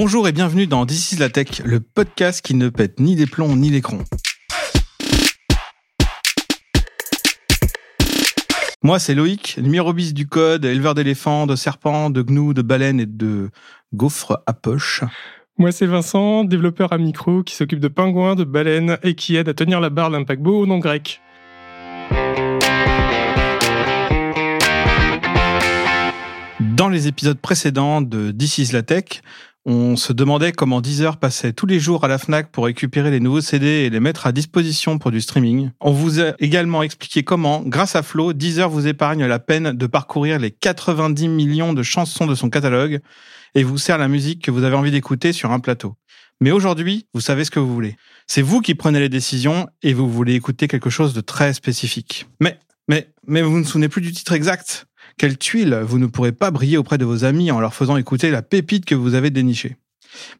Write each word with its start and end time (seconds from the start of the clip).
Bonjour 0.00 0.28
et 0.28 0.32
bienvenue 0.32 0.68
dans 0.68 0.86
This 0.86 1.10
is 1.10 1.16
la 1.16 1.28
Tech, 1.28 1.60
le 1.64 1.80
podcast 1.80 2.40
qui 2.40 2.54
ne 2.54 2.68
pète 2.68 3.00
ni 3.00 3.16
les 3.16 3.26
plombs 3.26 3.56
ni 3.56 3.68
l'écran. 3.68 3.98
Moi, 8.84 9.00
c'est 9.00 9.16
Loïc, 9.16 9.58
numéro 9.60 9.92
bis 9.92 10.14
du 10.14 10.28
code, 10.28 10.64
éleveur 10.64 10.94
d'éléphants, 10.94 11.48
de 11.48 11.56
serpents, 11.56 12.10
de 12.10 12.22
gnous, 12.22 12.54
de 12.54 12.62
baleines 12.62 13.00
et 13.00 13.06
de 13.06 13.50
gaufres 13.92 14.38
à 14.46 14.52
poche. 14.52 15.02
Moi, 15.58 15.72
c'est 15.72 15.86
Vincent, 15.86 16.44
développeur 16.44 16.92
à 16.92 16.98
micro 16.98 17.42
qui 17.42 17.56
s'occupe 17.56 17.80
de 17.80 17.88
pingouins, 17.88 18.36
de 18.36 18.44
baleines 18.44 18.98
et 19.02 19.16
qui 19.16 19.34
aide 19.34 19.48
à 19.48 19.54
tenir 19.54 19.80
la 19.80 19.90
barre 19.90 20.12
d'un 20.12 20.22
paquebot 20.22 20.60
au 20.60 20.66
nom 20.66 20.78
grec. 20.78 21.20
Dans 26.60 26.88
les 26.88 27.08
épisodes 27.08 27.40
précédents 27.40 28.00
de 28.00 28.30
This 28.30 28.58
is 28.58 28.72
la 28.72 28.82
Tech, 28.82 29.22
on 29.70 29.96
se 29.96 30.14
demandait 30.14 30.52
comment 30.52 30.80
Deezer 30.80 31.18
passait 31.18 31.52
tous 31.52 31.66
les 31.66 31.78
jours 31.78 32.02
à 32.02 32.08
la 32.08 32.16
FNAC 32.16 32.50
pour 32.50 32.64
récupérer 32.64 33.10
les 33.10 33.20
nouveaux 33.20 33.42
CD 33.42 33.66
et 33.66 33.90
les 33.90 34.00
mettre 34.00 34.26
à 34.26 34.32
disposition 34.32 34.98
pour 34.98 35.10
du 35.10 35.20
streaming. 35.20 35.72
On 35.82 35.92
vous 35.92 36.20
a 36.20 36.32
également 36.38 36.82
expliqué 36.82 37.22
comment, 37.22 37.60
grâce 37.60 37.94
à 37.94 38.02
Flow, 38.02 38.32
Deezer 38.32 38.70
vous 38.70 38.86
épargne 38.86 39.26
la 39.26 39.38
peine 39.38 39.72
de 39.72 39.86
parcourir 39.86 40.38
les 40.38 40.50
90 40.50 41.28
millions 41.28 41.74
de 41.74 41.82
chansons 41.82 42.26
de 42.26 42.34
son 42.34 42.48
catalogue 42.48 43.00
et 43.54 43.62
vous 43.62 43.76
sert 43.76 43.98
la 43.98 44.08
musique 44.08 44.42
que 44.42 44.50
vous 44.50 44.64
avez 44.64 44.74
envie 44.74 44.90
d'écouter 44.90 45.34
sur 45.34 45.52
un 45.52 45.60
plateau. 45.60 45.96
Mais 46.40 46.50
aujourd'hui, 46.50 47.06
vous 47.12 47.20
savez 47.20 47.44
ce 47.44 47.50
que 47.50 47.60
vous 47.60 47.74
voulez. 47.74 47.96
C'est 48.26 48.40
vous 48.40 48.62
qui 48.62 48.74
prenez 48.74 49.00
les 49.00 49.10
décisions 49.10 49.68
et 49.82 49.92
vous 49.92 50.10
voulez 50.10 50.32
écouter 50.32 50.66
quelque 50.66 50.88
chose 50.88 51.12
de 51.12 51.20
très 51.20 51.52
spécifique. 51.52 52.26
Mais, 52.40 52.58
mais, 52.88 53.10
mais 53.26 53.42
vous 53.42 53.58
ne 53.58 53.64
vous 53.64 53.68
souvenez 53.68 53.90
plus 53.90 54.00
du 54.00 54.12
titre 54.12 54.32
exact? 54.32 54.87
Quelle 55.18 55.36
tuile 55.36 55.80
vous 55.84 55.98
ne 55.98 56.06
pourrez 56.06 56.32
pas 56.32 56.50
briller 56.50 56.78
auprès 56.78 56.98
de 56.98 57.04
vos 57.04 57.24
amis 57.24 57.50
en 57.50 57.60
leur 57.60 57.74
faisant 57.74 57.96
écouter 57.96 58.30
la 58.30 58.42
pépite 58.42 58.84
que 58.84 58.94
vous 58.94 59.14
avez 59.14 59.30
dénichée. 59.30 59.76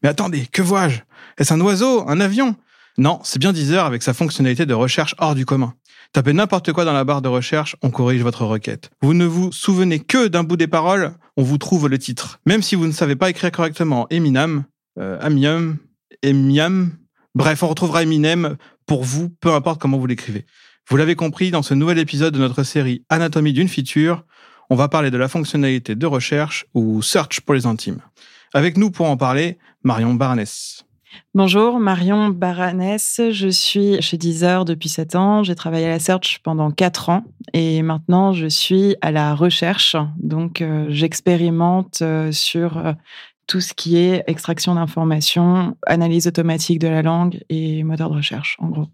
Mais 0.03 0.09
attendez, 0.09 0.47
que 0.51 0.63
vois-je? 0.63 1.01
Est-ce 1.37 1.53
un 1.53 1.61
oiseau 1.61 2.09
Un 2.09 2.21
avion? 2.21 2.57
Non, 2.97 3.21
c'est 3.23 3.39
bien 3.39 3.53
Deezer 3.53 3.85
avec 3.85 4.03
sa 4.03 4.15
fonctionnalité 4.15 4.67
de 4.67 4.75
recherche 4.75 5.15
hors 5.19 5.35
du 5.35 5.45
commun. 5.45 5.75
Tapez 6.13 6.33
n'importe 6.33 6.73
quoi 6.73 6.85
dans 6.85 6.95
la 6.95 7.05
barre 7.05 7.23
de 7.23 7.29
recherche, 7.29 7.77
on 7.83 7.91
corrige 7.91 8.23
votre 8.23 8.45
requête. 8.45 8.91
Vous 9.03 9.13
ne 9.13 9.27
vous 9.27 9.53
souvenez 9.53 10.01
que 10.01 10.27
d'un 10.27 10.43
bout 10.43 10.57
des 10.57 10.67
paroles, 10.67 11.13
on 11.37 11.43
vous 11.43 11.59
trouve 11.59 11.89
le 11.89 11.99
titre. 11.99 12.41
Même 12.47 12.63
si 12.63 12.75
vous 12.75 12.87
ne 12.87 12.93
savez 12.93 13.15
pas 13.15 13.29
écrire 13.29 13.53
correctement 13.53 14.07
Eminam, 14.11 14.65
euh, 14.99 15.19
Amium, 15.21 15.77
Emiam, 16.23 16.93
bref, 17.35 17.63
on 17.63 17.69
retrouvera 17.69 18.03
Eminem 18.03 18.57
pour 18.87 19.05
vous, 19.05 19.29
peu 19.41 19.53
importe 19.53 19.81
comment 19.81 19.99
vous 19.99 20.07
l'écrivez. 20.07 20.47
Vous 20.89 20.97
l'avez 20.97 21.15
compris, 21.15 21.51
dans 21.51 21.63
ce 21.63 21.75
nouvel 21.75 21.99
épisode 21.99 22.33
de 22.33 22.39
notre 22.39 22.63
série 22.63 23.05
Anatomie 23.11 23.53
d'une 23.53 23.69
feature, 23.69 24.25
on 24.71 24.77
va 24.77 24.89
parler 24.89 25.11
de 25.11 25.17
la 25.17 25.29
fonctionnalité 25.29 25.95
de 25.95 26.07
recherche 26.07 26.67
ou 26.75 27.03
search 27.03 27.41
pour 27.41 27.55
les 27.55 27.67
intimes. 27.67 28.01
Avec 28.55 28.77
nous 28.77 28.91
pour 28.91 29.09
en 29.09 29.17
parler, 29.17 29.59
Marion 29.83 30.15
Baranès. 30.15 30.85
Bonjour, 31.35 31.79
Marion 31.81 32.29
Baranès. 32.29 33.21
Je 33.31 33.49
suis 33.49 34.01
chez 34.03 34.19
Deezer 34.19 34.65
depuis 34.65 34.89
7 34.89 35.15
ans. 35.15 35.43
J'ai 35.43 35.55
travaillé 35.55 35.87
à 35.87 35.91
la 35.91 35.99
search 35.99 36.41
pendant 36.43 36.71
4 36.71 37.09
ans 37.09 37.25
et 37.55 37.83
maintenant 37.83 38.33
je 38.33 38.47
suis 38.47 38.97
à 39.01 39.11
la 39.11 39.35
recherche. 39.35 39.97
Donc, 40.19 40.61
euh, 40.61 40.87
j'expérimente 40.89 42.01
euh, 42.03 42.33
sur 42.33 42.79
euh, 42.79 42.93
tout 43.47 43.61
ce 43.61 43.73
qui 43.73 43.97
est 43.97 44.23
extraction 44.27 44.75
d'informations, 44.75 45.77
analyse 45.87 46.27
automatique 46.27 46.79
de 46.79 46.89
la 46.89 47.03
langue 47.03 47.41
et 47.49 47.83
moteur 47.85 48.11
de 48.11 48.17
recherche, 48.17 48.57
en 48.59 48.69
gros. 48.69 48.87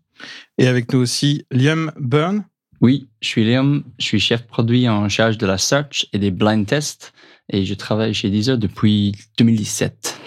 Et 0.58 0.68
avec 0.68 0.92
nous 0.92 1.00
aussi, 1.00 1.44
Liam 1.50 1.90
Byrne. 1.98 2.44
Oui, 2.84 3.08
je 3.22 3.28
suis 3.28 3.50
Liam, 3.50 3.82
je 3.98 4.04
suis 4.04 4.20
chef 4.20 4.42
produit 4.42 4.90
en 4.90 5.08
charge 5.08 5.38
de 5.38 5.46
la 5.46 5.56
search 5.56 6.04
et 6.12 6.18
des 6.18 6.30
blind 6.30 6.66
tests 6.66 7.14
et 7.50 7.64
je 7.64 7.72
travaille 7.72 8.12
chez 8.12 8.28
Deezer 8.28 8.58
depuis 8.58 9.12
2017. 9.38 10.20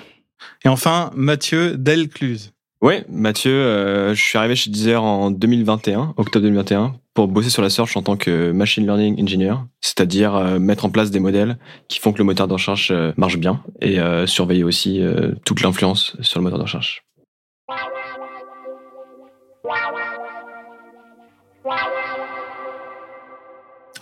Et 0.65 0.67
enfin, 0.67 1.11
Mathieu 1.13 1.77
Delcluse. 1.77 2.53
Oui, 2.81 2.95
Mathieu, 3.09 3.51
euh, 3.51 4.15
je 4.15 4.23
suis 4.23 4.39
arrivé 4.39 4.55
chez 4.55 4.71
Deezer 4.71 5.03
en 5.03 5.29
2021, 5.29 6.15
octobre 6.17 6.45
2021, 6.45 6.95
pour 7.13 7.27
bosser 7.27 7.51
sur 7.51 7.61
la 7.61 7.69
search 7.69 7.95
en 7.95 8.01
tant 8.01 8.17
que 8.17 8.49
machine 8.49 8.85
learning 8.85 9.21
engineer, 9.21 9.57
c'est-à-dire 9.79 10.35
euh, 10.35 10.57
mettre 10.57 10.85
en 10.85 10.89
place 10.89 11.11
des 11.11 11.19
modèles 11.19 11.59
qui 11.87 11.99
font 11.99 12.11
que 12.11 12.17
le 12.17 12.23
moteur 12.23 12.47
de 12.47 12.53
recherche 12.53 12.89
euh, 12.89 13.11
marche 13.17 13.37
bien 13.37 13.61
et 13.81 13.99
surveiller 14.25 14.63
aussi 14.63 15.03
toute 15.45 15.61
l'influence 15.61 16.17
sur 16.21 16.39
le 16.39 16.43
moteur 16.43 16.57
de 16.57 16.63
recherche. 16.63 17.03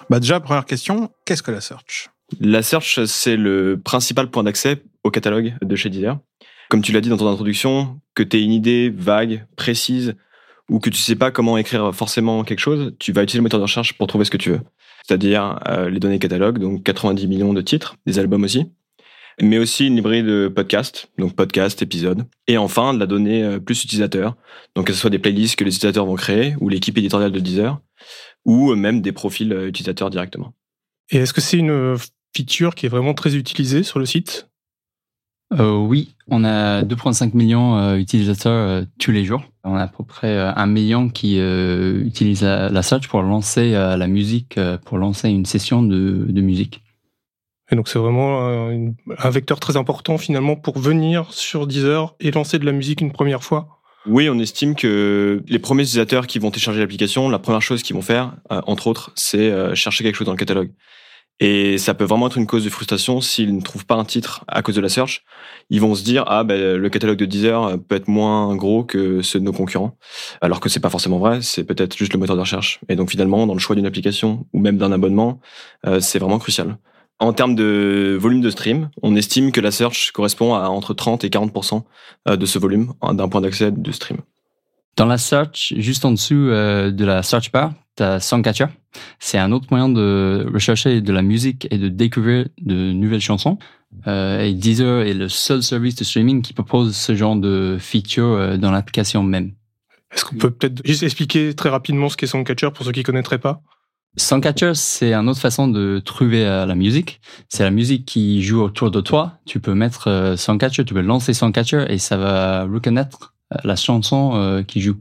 Bah 0.10 0.20
déjà, 0.20 0.40
première 0.40 0.66
question, 0.66 1.10
qu'est-ce 1.26 1.42
que 1.42 1.52
la 1.52 1.62
search? 1.62 2.10
La 2.40 2.62
search, 2.62 3.04
c'est 3.06 3.38
le 3.38 3.82
principal 3.84 4.30
point 4.30 4.44
d'accès 4.44 4.84
au 5.04 5.10
catalogue 5.10 5.56
de 5.62 5.76
chez 5.76 5.90
Deezer. 5.90 6.20
Comme 6.70 6.82
tu 6.82 6.92
l'as 6.92 7.02
dit 7.02 7.10
dans 7.10 7.18
ton 7.18 7.28
introduction, 7.28 8.00
que 8.14 8.22
tu 8.22 8.38
aies 8.38 8.44
une 8.44 8.52
idée 8.52 8.92
vague, 8.96 9.48
précise, 9.56 10.16
ou 10.70 10.80
que 10.80 10.90
tu 10.90 10.98
sais 10.98 11.16
pas 11.16 11.32
comment 11.32 11.58
écrire 11.58 11.94
forcément 11.94 12.44
quelque 12.44 12.60
chose, 12.60 12.94
tu 13.00 13.12
vas 13.14 13.24
utiliser 13.24 13.40
le 13.40 13.44
moteur 13.44 13.60
de 13.60 13.66
recherche 13.66 13.94
pour 13.94 14.08
trouver 14.08 14.26
ce 14.26 14.32
que 14.32 14.38
tu 14.38 14.52
veux. 14.52 14.62
C'est-à-dire 15.08 15.60
euh, 15.68 15.90
les 15.90 16.00
données 16.00 16.20
catalogue, 16.20 16.60
donc 16.60 16.84
90 16.84 17.28
millions 17.28 17.54
de 17.54 17.62
titres, 17.62 17.96
des 18.06 18.20
albums 18.20 18.44
aussi, 18.44 18.72
mais 19.42 19.58
aussi 19.58 19.88
une 19.88 19.96
librairie 19.96 20.24
de 20.24 20.52
podcasts, 20.54 21.10
donc 21.18 21.36
podcast, 21.36 21.82
épisodes, 21.82 22.26
et 22.48 22.58
enfin 22.58 22.94
de 22.94 23.00
la 23.00 23.06
donnée 23.06 23.44
euh, 23.44 23.60
plus 23.60 23.84
utilisateur, 23.84 24.36
donc 24.76 24.88
que 24.88 24.94
ce 24.94 25.00
soit 25.00 25.10
des 25.10 25.20
playlists 25.20 25.56
que 25.56 25.64
les 25.64 25.76
utilisateurs 25.76 26.06
vont 26.06 26.16
créer 26.16 26.56
ou 26.60 26.70
l'équipe 26.70 26.98
éditoriale 26.98 27.32
de 27.32 27.40
Deezer, 27.40 27.80
ou 28.46 28.76
même 28.76 29.02
des 29.02 29.12
profils 29.12 29.52
euh, 29.52 29.68
utilisateurs 29.68 30.10
directement. 30.10 30.54
Et 31.12 31.18
est-ce 31.18 31.34
que 31.34 31.42
c'est 31.42 31.58
une 31.58 31.72
euh, 31.72 31.98
feature 32.36 32.76
qui 32.76 32.86
est 32.86 32.90
vraiment 32.90 33.14
très 33.14 33.36
utilisée 33.36 33.84
sur 33.84 34.00
le 34.00 34.06
site? 34.06 34.50
Euh, 35.54 35.76
Oui, 35.78 36.16
on 36.28 36.44
a 36.44 36.84
2,5 36.84 37.36
millions 37.36 37.96
d'utilisateurs 37.98 38.86
tous 39.00 39.12
les 39.12 39.26
jours. 39.26 39.44
On 39.64 39.76
a 39.76 39.84
à 39.84 39.88
peu 39.88 40.04
près 40.04 40.38
un 40.38 40.66
million 40.66 41.08
qui 41.10 41.38
utilisent 41.38 42.42
la, 42.42 42.82
search 42.82 43.08
pour 43.08 43.22
lancer 43.22 43.72
la 43.72 44.08
musique, 44.08 44.60
pour 44.86 44.98
lancer 44.98 45.30
une 45.30 45.46
session 45.46 45.84
de, 45.84 46.26
de 46.28 46.42
musique. 46.42 46.82
Et 47.72 47.76
donc 47.76 47.88
c'est 47.88 48.00
vraiment 48.00 48.48
un, 48.48 48.94
un, 49.18 49.30
vecteur 49.30 49.60
très 49.60 49.76
important 49.76 50.18
finalement 50.18 50.56
pour 50.56 50.78
venir 50.78 51.32
sur 51.32 51.66
Deezer 51.66 52.16
et 52.20 52.32
lancer 52.32 52.60
de 52.60 52.66
la 52.66 52.72
musique 52.72 53.02
une 53.02 53.12
première 53.12 53.44
fois. 53.44 53.76
Oui, 54.08 54.30
on 54.30 54.38
estime 54.38 54.76
que 54.76 55.44
les 55.48 55.58
premiers 55.58 55.82
utilisateurs 55.82 56.28
qui 56.28 56.38
vont 56.38 56.52
télécharger 56.52 56.80
l'application, 56.80 57.28
la 57.28 57.40
première 57.40 57.64
chose 57.64 57.82
qu'ils 57.82 57.96
vont 57.96 58.04
faire, 58.04 58.36
euh, 58.52 58.62
entre 58.68 58.86
autres, 58.86 59.12
c'est 59.16 59.52
euh, 59.52 59.74
chercher 59.74 60.04
quelque 60.04 60.16
chose 60.16 60.28
dans 60.28 60.34
le 60.34 60.38
catalogue. 60.38 60.72
Et 61.40 61.78
ça 61.80 61.94
peut 61.96 62.06
vraiment 62.06 62.28
être 62.28 62.38
une 62.38 62.46
cause 62.46 62.64
de 62.64 62.70
frustration 62.70 63.20
s'ils 63.20 63.54
ne 63.54 63.62
trouvent 63.62 63.86
pas 63.86 63.96
un 63.96 64.06
titre 64.06 64.46
à 64.48 64.62
cause 64.62 64.76
de 64.76 64.82
la 64.82 64.88
search. 64.88 65.24
Ils 65.70 65.82
vont 65.82 65.94
se 65.96 66.04
dire 66.04 66.24
ah 66.28 66.44
ben 66.46 66.78
le 66.78 66.90
catalogue 66.90 67.18
de 67.18 67.26
Deezer 67.26 67.78
peut 67.90 67.96
être 67.96 68.08
moins 68.08 68.56
gros 68.56 68.86
que 68.86 69.22
ceux 69.22 69.40
de 69.40 69.44
nos 69.44 69.52
concurrents, 69.52 69.98
alors 70.40 70.62
que 70.62 70.70
c'est 70.70 70.80
pas 70.80 70.90
forcément 70.90 71.18
vrai. 71.20 71.42
C'est 71.42 71.66
peut-être 71.66 71.98
juste 71.98 72.14
le 72.14 72.20
moteur 72.20 72.38
de 72.38 72.42
recherche. 72.42 72.80
Et 72.88 72.96
donc 72.96 73.10
finalement, 73.10 73.46
dans 73.48 73.54
le 73.54 73.60
choix 73.60 73.76
d'une 73.76 73.86
application 73.86 74.46
ou 74.54 74.60
même 74.60 74.78
d'un 74.78 74.94
abonnement, 74.94 75.42
euh, 75.88 76.00
c'est 76.00 76.20
vraiment 76.20 76.40
crucial. 76.40 76.78
En 77.20 77.32
termes 77.32 77.56
de 77.56 78.18
volume 78.20 78.42
de 78.42 78.50
stream, 78.50 78.90
on 79.02 79.16
estime 79.16 79.52
que 79.52 79.62
la 79.62 79.72
search 79.72 80.12
correspond 80.12 80.54
à 80.54 80.68
entre 80.68 80.94
30 80.94 81.24
et 81.24 81.30
40% 81.30 81.84
euh, 82.28 82.36
de 82.36 82.46
ce 82.46 82.60
volume 82.60 82.94
hein, 83.02 83.14
d'un 83.14 83.30
point 83.30 83.42
d'accès 83.42 83.72
de 83.72 83.92
stream. 83.92 84.18
Dans 84.98 85.06
la 85.06 85.18
search, 85.18 85.74
juste 85.78 86.04
en 86.04 86.12
dessous 86.12 86.36
euh, 86.36 86.92
de 86.92 87.06
la 87.06 87.24
search 87.24 87.52
bar, 87.52 87.74
tu 87.96 88.04
as 88.04 88.20
Songcatcher. 88.20 88.68
C'est 89.20 89.38
un 89.38 89.52
autre 89.54 89.68
moyen 89.72 89.88
de 89.88 90.46
rechercher 90.54 91.02
de 91.02 91.14
la 91.14 91.22
musique 91.22 91.68
et 91.72 91.78
de 91.78 91.88
découvrir 91.88 92.48
de 92.62 92.92
nouvelles 92.92 93.22
chansons. 93.22 93.58
Euh, 94.08 94.42
et 94.42 94.54
Deezer 94.54 95.04
est 95.04 95.14
le 95.14 95.30
seul 95.30 95.64
service 95.64 95.96
de 95.96 96.04
streaming 96.04 96.42
qui 96.42 96.54
propose 96.54 96.96
ce 96.96 97.16
genre 97.16 97.38
de 97.38 97.78
feature 97.80 98.58
dans 98.58 98.72
l'application 98.72 99.24
même. 99.24 99.54
Est-ce 100.14 100.26
qu'on 100.26 100.36
peut 100.36 100.52
peut-être 100.52 100.86
juste 100.86 101.04
expliquer 101.04 101.54
très 101.54 101.70
rapidement 101.70 102.10
ce 102.10 102.18
qu'est 102.18 102.28
Songcatcher 102.28 102.72
pour 102.74 102.86
ceux 102.86 102.92
qui 102.92 103.00
ne 103.00 103.06
connaîtraient 103.06 103.40
pas? 103.40 103.62
Songcatcher, 104.18 104.72
c'est 104.76 105.14
une 105.14 105.28
autre 105.28 105.42
façon 105.42 105.68
de 105.68 106.00
trouver 106.00 106.46
euh, 106.46 106.66
la 106.66 106.76
musique. 106.76 107.20
C'est 107.50 107.64
la 107.64 107.72
musique 107.72 108.06
qui 108.06 108.42
joue 108.42 108.62
autour 108.62 108.90
de 108.90 109.02
toi. 109.02 109.40
Tu 109.46 109.60
peux 109.60 109.74
mettre 109.74 110.10
euh, 110.10 110.38
Songcatcher, 110.38 110.86
tu 110.86 110.94
peux 110.94 111.02
lancer 111.02 111.34
Songcatcher 111.34 111.86
et 111.90 111.98
ça 111.98 112.16
va 112.16 112.64
reconnaître 112.64 113.34
euh, 113.54 113.58
la 113.64 113.76
chanson 113.76 114.64
qui 114.68 114.82
joue. 114.82 114.96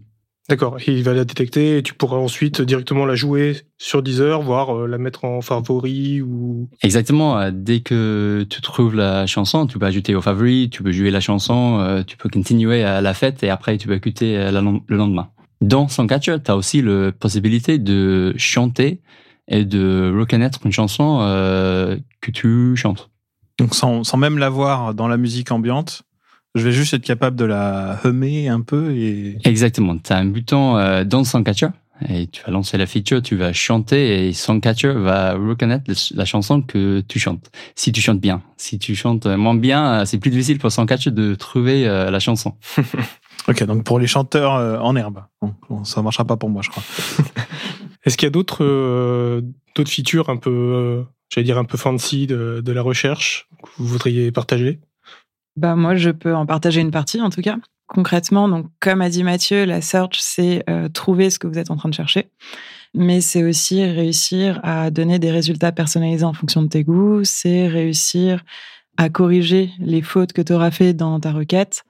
D'accord, 0.48 0.76
il 0.86 1.02
va 1.04 1.14
la 1.14 1.24
détecter 1.24 1.78
et 1.78 1.82
tu 1.82 1.94
pourras 1.94 2.18
ensuite 2.18 2.60
directement 2.60 3.06
la 3.06 3.14
jouer 3.14 3.56
sur 3.78 4.02
Deezer, 4.02 4.42
voire 4.42 4.86
la 4.86 4.98
mettre 4.98 5.24
en 5.24 5.40
favori 5.40 6.20
ou... 6.20 6.68
Exactement, 6.82 7.50
dès 7.50 7.80
que 7.80 8.44
tu 8.50 8.60
trouves 8.60 8.94
la 8.94 9.26
chanson, 9.26 9.66
tu 9.66 9.78
peux 9.78 9.86
ajouter 9.86 10.14
au 10.14 10.20
favori, 10.20 10.68
tu 10.70 10.82
peux 10.82 10.92
jouer 10.92 11.10
la 11.10 11.20
chanson, 11.20 12.04
tu 12.06 12.18
peux 12.18 12.28
continuer 12.28 12.84
à 12.84 13.00
la 13.00 13.14
fête 13.14 13.42
et 13.42 13.48
après 13.48 13.78
tu 13.78 13.88
peux 13.88 13.94
écouter 13.94 14.36
le 14.36 14.96
lendemain. 14.96 15.30
Dans 15.64 15.88
Songcatcher, 15.88 16.36
tu 16.44 16.50
as 16.50 16.56
aussi 16.56 16.82
la 16.82 17.10
possibilité 17.10 17.78
de 17.78 18.34
chanter 18.36 19.00
et 19.48 19.64
de 19.64 20.14
reconnaître 20.14 20.60
une 20.66 20.72
chanson 20.72 21.20
euh, 21.22 21.96
que 22.20 22.30
tu 22.30 22.76
chantes. 22.76 23.08
Donc 23.58 23.74
sans, 23.74 24.04
sans 24.04 24.18
même 24.18 24.36
l'avoir 24.36 24.92
dans 24.92 25.08
la 25.08 25.16
musique 25.16 25.50
ambiante, 25.52 26.02
je 26.54 26.60
vais 26.60 26.72
juste 26.72 26.92
être 26.92 27.02
capable 27.02 27.36
de 27.36 27.46
la 27.46 27.98
hummer 28.04 28.48
un 28.48 28.60
peu 28.60 28.94
et... 28.94 29.38
Exactement. 29.44 29.96
Tu 29.96 30.12
as 30.12 30.18
un 30.18 30.26
bouton 30.26 30.76
euh, 30.76 31.04
dans 31.04 31.24
Songcatcher 31.24 31.68
Et 32.10 32.26
tu 32.26 32.42
vas 32.42 32.52
lancer 32.52 32.76
la 32.76 32.84
feature, 32.84 33.22
tu 33.22 33.34
vas 33.34 33.54
chanter 33.54 34.28
et 34.28 34.34
Songcatcher 34.34 34.92
va 34.92 35.32
reconnaître 35.32 35.90
la 36.14 36.26
chanson 36.26 36.60
que 36.60 37.00
tu 37.08 37.18
chantes. 37.18 37.50
Si 37.74 37.90
tu 37.90 38.02
chantes 38.02 38.20
bien. 38.20 38.42
Si 38.58 38.78
tu 38.78 38.94
chantes 38.94 39.24
moins 39.24 39.54
bien, 39.54 40.04
c'est 40.04 40.18
plus 40.18 40.30
difficile 40.30 40.58
pour 40.58 40.70
Songcatcher 40.70 41.10
de 41.10 41.34
trouver 41.34 41.88
euh, 41.88 42.10
la 42.10 42.20
chanson. 42.20 42.52
ok, 43.48 43.64
donc 43.64 43.84
pour 43.84 43.98
les 43.98 44.06
chanteurs 44.06 44.54
euh, 44.54 44.78
en 44.78 44.96
herbe. 44.96 45.24
Bon, 45.68 45.84
ça 45.84 46.02
marchera 46.02 46.24
pas 46.24 46.36
pour 46.36 46.50
moi, 46.50 46.62
je 46.62 46.70
crois. 46.70 46.82
Est-ce 48.04 48.16
qu'il 48.16 48.26
y 48.26 48.28
a 48.28 48.30
d'autres 48.30 48.64
euh, 48.64 49.42
d'autres 49.74 49.90
features 49.90 50.28
un 50.28 50.36
peu, 50.36 51.04
j'allais 51.30 51.44
dire 51.44 51.58
un 51.58 51.64
peu 51.64 51.78
fancy 51.78 52.26
de, 52.26 52.62
de 52.64 52.72
la 52.72 52.82
recherche 52.82 53.48
que 53.62 53.70
vous 53.78 53.86
voudriez 53.86 54.30
partager? 54.30 54.80
Bah 55.56 55.76
moi, 55.76 55.94
je 55.94 56.10
peux 56.10 56.34
en 56.34 56.46
partager 56.46 56.80
une 56.80 56.90
partie 56.90 57.20
en 57.20 57.30
tout 57.30 57.42
cas. 57.42 57.56
Concrètement, 57.86 58.48
donc 58.48 58.66
comme 58.80 59.02
a 59.02 59.10
dit 59.10 59.22
Mathieu, 59.22 59.64
la 59.64 59.82
search, 59.82 60.18
c'est 60.18 60.64
euh, 60.70 60.88
trouver 60.88 61.30
ce 61.30 61.38
que 61.38 61.46
vous 61.46 61.58
êtes 61.58 61.70
en 61.70 61.76
train 61.76 61.90
de 61.90 61.94
chercher, 61.94 62.30
mais 62.94 63.20
c'est 63.20 63.44
aussi 63.44 63.84
réussir 63.84 64.58
à 64.62 64.90
donner 64.90 65.18
des 65.18 65.30
résultats 65.30 65.70
personnalisés 65.70 66.24
en 66.24 66.32
fonction 66.32 66.62
de 66.62 66.68
tes 66.68 66.82
goûts, 66.82 67.24
c'est 67.24 67.68
réussir 67.68 68.42
à 68.96 69.10
corriger 69.10 69.70
les 69.78 70.00
fautes 70.00 70.32
que 70.32 70.40
tu 70.40 70.52
auras 70.52 70.70
fait 70.70 70.94
dans 70.94 71.20
ta 71.20 71.32
requête. 71.32 71.84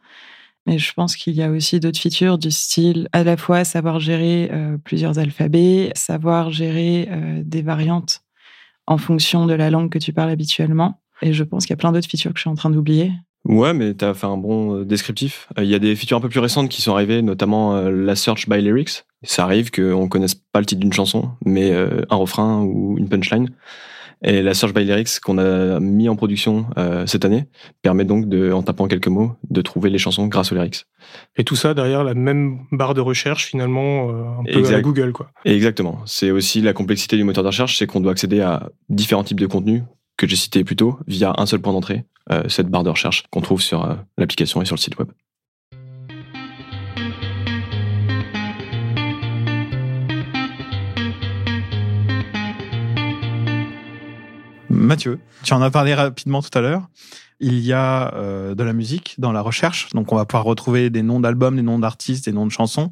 Mais 0.67 0.79
je 0.79 0.93
pense 0.95 1.17
qu'il 1.17 1.35
y 1.35 1.43
a 1.43 1.51
aussi 1.51 1.79
d'autres 1.79 1.99
features 1.99 2.39
du 2.39 2.51
style 2.51 3.09
à 3.13 3.23
la 3.23 3.37
fois 3.37 3.65
savoir 3.65 4.01
gérer 4.01 4.49
euh, 4.53 4.79
plusieurs 4.83 5.19
alphabets, 5.19 5.93
savoir 5.95 6.53
gérer 6.53 7.09
euh, 7.11 7.43
des 7.45 7.63
variantes 7.63 8.23
en 8.87 8.99
fonction 8.99 9.47
de 9.47 9.55
la 9.55 9.71
langue 9.71 9.91
que 9.91 9.99
tu 9.99 10.13
parles 10.13 10.31
habituellement. 10.31 11.01
Et 11.23 11.33
je 11.33 11.45
pense 11.45 11.65
qu'il 11.65 11.71
y 11.71 11.75
a 11.75 11.77
plein 11.77 11.93
d'autres 11.93 12.09
features 12.09 12.33
que 12.33 12.39
je 12.39 12.43
suis 12.43 12.51
en 12.51 12.55
train 12.55 12.71
d'oublier. 12.71 13.13
Ouais, 13.45 13.75
mais 13.75 13.95
tu 13.95 14.05
as 14.07 14.15
fait 14.15 14.27
un 14.27 14.39
bon 14.39 14.77
euh, 14.79 14.85
descriptif. 14.85 15.49
Il 15.59 15.67
y 15.67 15.75
a 15.75 15.79
des 15.79 15.95
features 15.97 16.17
un 16.17 16.23
peu 16.23 16.31
plus 16.31 16.41
récentes 16.41 16.71
qui 16.71 16.81
sont 16.81 16.95
arrivées, 16.95 17.21
notamment 17.21 17.79
la 17.83 18.17
search 18.17 18.49
by 18.49 18.63
lyrics. 18.63 19.05
Ça 19.23 19.45
arrive 19.45 19.71
qu'on 19.71 20.09
connaisse 20.09 20.35
pas 20.35 20.61
le 20.61 20.67
titre 20.67 20.81
d'une 20.81 20.93
chanson, 20.93 21.31
mais 21.45 21.73
un 21.73 22.17
refrain 22.17 22.63
ou 22.63 22.97
une 22.99 23.09
punchline. 23.09 23.51
Et 24.25 24.43
la 24.43 24.55
search 24.55 24.73
by 24.73 24.85
lyrics 24.85 25.21
qu'on 25.21 25.39
a 25.39 25.79
mis 25.81 26.09
en 26.09 26.17
production 26.17 26.67
cette 27.07 27.25
année 27.25 27.45
permet 27.83 28.05
donc, 28.05 28.27
de, 28.29 28.53
en 28.53 28.63
tapant 28.63 28.89
quelques 28.89 29.09
mots, 29.09 29.33
de 29.51 29.61
trouver 29.61 29.91
les 29.91 29.99
chansons 29.99 30.27
grâce 30.27 30.51
aux 30.51 30.55
lyrics. 30.55 30.87
Et 31.37 31.45
tout 31.45 31.57
ça 31.57 31.75
derrière 31.75 32.05
la 32.05 32.15
même 32.15 32.61
barre 32.73 32.95
de 32.95 33.03
recherche 33.03 33.45
finalement, 33.47 34.09
un 34.41 34.45
peu 34.45 34.75
à 34.75 34.81
Google, 34.81 35.13
quoi. 35.13 35.31
Exactement. 35.45 36.01
C'est 36.07 36.31
aussi 36.31 36.63
la 36.63 36.73
complexité 36.73 37.17
du 37.17 37.25
moteur 37.25 37.45
de 37.45 37.49
recherche, 37.49 37.79
c'est 37.79 37.87
qu'on 37.87 38.01
doit 38.01 38.13
accéder 38.13 38.41
à 38.41 38.71
différents 38.89 39.25
types 39.25 39.41
de 39.41 39.47
contenus 39.47 39.83
que 40.17 40.27
j'ai 40.27 40.37
cités 40.37 40.65
plus 40.65 40.77
tôt 40.77 40.99
via 41.07 41.35
un 41.39 41.47
seul 41.47 41.61
point 41.61 41.73
d'entrée 41.73 42.05
euh, 42.31 42.49
cette 42.49 42.69
barre 42.69 42.85
de 42.85 42.91
recherche 42.91 43.25
qu'on 43.31 43.41
trouve 43.41 43.61
sur 43.61 43.85
euh, 43.85 43.95
l'application 44.17 44.63
et 44.63 44.65
sur 44.65 44.77
le 44.77 44.81
site 44.81 44.99
web. 44.99 45.09
Mathieu, 54.85 55.19
tu 55.43 55.53
en 55.55 55.63
as 55.63 55.71
parlé 55.71 55.95
rapidement 55.95 56.43
tout 56.43 56.57
à 56.57 56.61
l'heure. 56.61 56.89
Il 57.41 57.59
y 57.59 57.73
a 57.73 58.15
euh, 58.15 58.55
de 58.55 58.63
la 58.63 58.73
musique 58.73 59.17
dans 59.19 59.33
la 59.33 59.41
recherche, 59.41 59.89
donc 59.91 60.13
on 60.13 60.17
va 60.17 60.25
pouvoir 60.25 60.45
retrouver 60.45 60.89
des 60.89 61.03
noms 61.03 61.21
d'albums, 61.21 61.57
des 61.57 61.63
noms 61.63 61.79
d'artistes, 61.79 62.27
des 62.27 62.33
noms 62.33 62.47
de 62.47 62.53
chansons. 62.53 62.91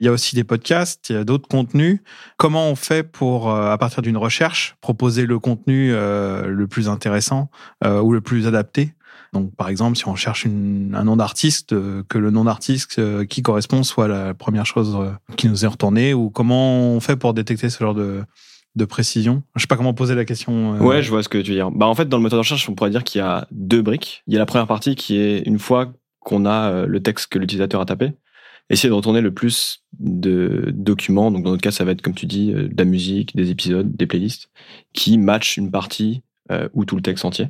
Il 0.00 0.06
y 0.06 0.08
a 0.08 0.12
aussi 0.12 0.36
des 0.36 0.44
podcasts, 0.44 1.10
il 1.10 1.16
y 1.16 1.18
a 1.18 1.24
d'autres 1.24 1.48
contenus. 1.48 2.00
Comment 2.36 2.68
on 2.68 2.76
fait 2.76 3.02
pour, 3.02 3.50
euh, 3.50 3.72
à 3.72 3.78
partir 3.78 4.02
d'une 4.02 4.16
recherche, 4.16 4.76
proposer 4.80 5.26
le 5.26 5.38
contenu 5.38 5.92
euh, 5.92 6.46
le 6.46 6.66
plus 6.68 6.88
intéressant 6.88 7.50
ou 7.84 8.12
le 8.12 8.20
plus 8.20 8.46
adapté? 8.46 8.94
Donc, 9.32 9.54
par 9.56 9.68
exemple, 9.68 9.96
si 9.96 10.06
on 10.06 10.14
cherche 10.14 10.46
un 10.46 11.04
nom 11.04 11.16
d'artiste, 11.16 11.70
que 11.70 12.18
le 12.18 12.30
nom 12.30 12.44
d'artiste 12.44 13.26
qui 13.26 13.42
correspond 13.42 13.82
soit 13.82 14.06
la 14.06 14.34
première 14.34 14.66
chose 14.66 14.96
qui 15.36 15.48
nous 15.48 15.64
est 15.64 15.68
retournée, 15.68 16.12
ou 16.12 16.28
comment 16.28 16.92
on 16.92 17.00
fait 17.00 17.16
pour 17.16 17.32
détecter 17.32 17.70
ce 17.70 17.78
genre 17.78 17.94
de, 17.94 18.22
de 18.74 18.84
précision 18.84 19.42
Je 19.56 19.60
sais 19.60 19.66
pas 19.66 19.76
comment 19.76 19.94
poser 19.94 20.14
la 20.14 20.24
question. 20.24 20.78
Ouais, 20.78 21.02
je 21.02 21.10
vois 21.10 21.22
ce 21.22 21.28
que 21.28 21.38
tu 21.38 21.50
veux 21.50 21.56
dire. 21.56 21.70
Bah, 21.70 21.86
en 21.86 21.94
fait, 21.94 22.08
dans 22.08 22.16
le 22.16 22.22
moteur 22.22 22.38
de 22.38 22.42
recherche, 22.42 22.68
on 22.68 22.74
pourrait 22.74 22.90
dire 22.90 23.04
qu'il 23.04 23.20
y 23.20 23.22
a 23.22 23.46
deux 23.50 23.82
briques. 23.82 24.22
Il 24.26 24.32
y 24.32 24.36
a 24.36 24.38
la 24.38 24.46
première 24.46 24.66
partie 24.66 24.94
qui 24.94 25.18
est 25.18 25.40
une 25.40 25.58
fois 25.58 25.92
qu'on 26.20 26.46
a 26.46 26.86
le 26.86 27.02
texte 27.02 27.26
que 27.30 27.38
l'utilisateur 27.38 27.80
a 27.80 27.84
tapé, 27.84 28.12
essayer 28.70 28.88
de 28.88 28.94
retourner 28.94 29.20
le 29.20 29.32
plus 29.32 29.84
de 29.98 30.70
documents. 30.74 31.30
Donc, 31.30 31.44
dans 31.44 31.50
notre 31.50 31.62
cas, 31.62 31.70
ça 31.70 31.84
va 31.84 31.92
être, 31.92 32.02
comme 32.02 32.14
tu 32.14 32.26
dis, 32.26 32.52
euh, 32.52 32.68
de 32.68 32.74
la 32.76 32.84
musique, 32.84 33.36
des 33.36 33.50
épisodes, 33.50 33.94
des 33.94 34.06
playlists, 34.06 34.48
qui 34.92 35.18
matchent 35.18 35.56
une 35.56 35.70
partie 35.70 36.22
euh, 36.50 36.68
ou 36.72 36.84
tout 36.84 36.96
le 36.96 37.02
texte 37.02 37.24
entier. 37.24 37.48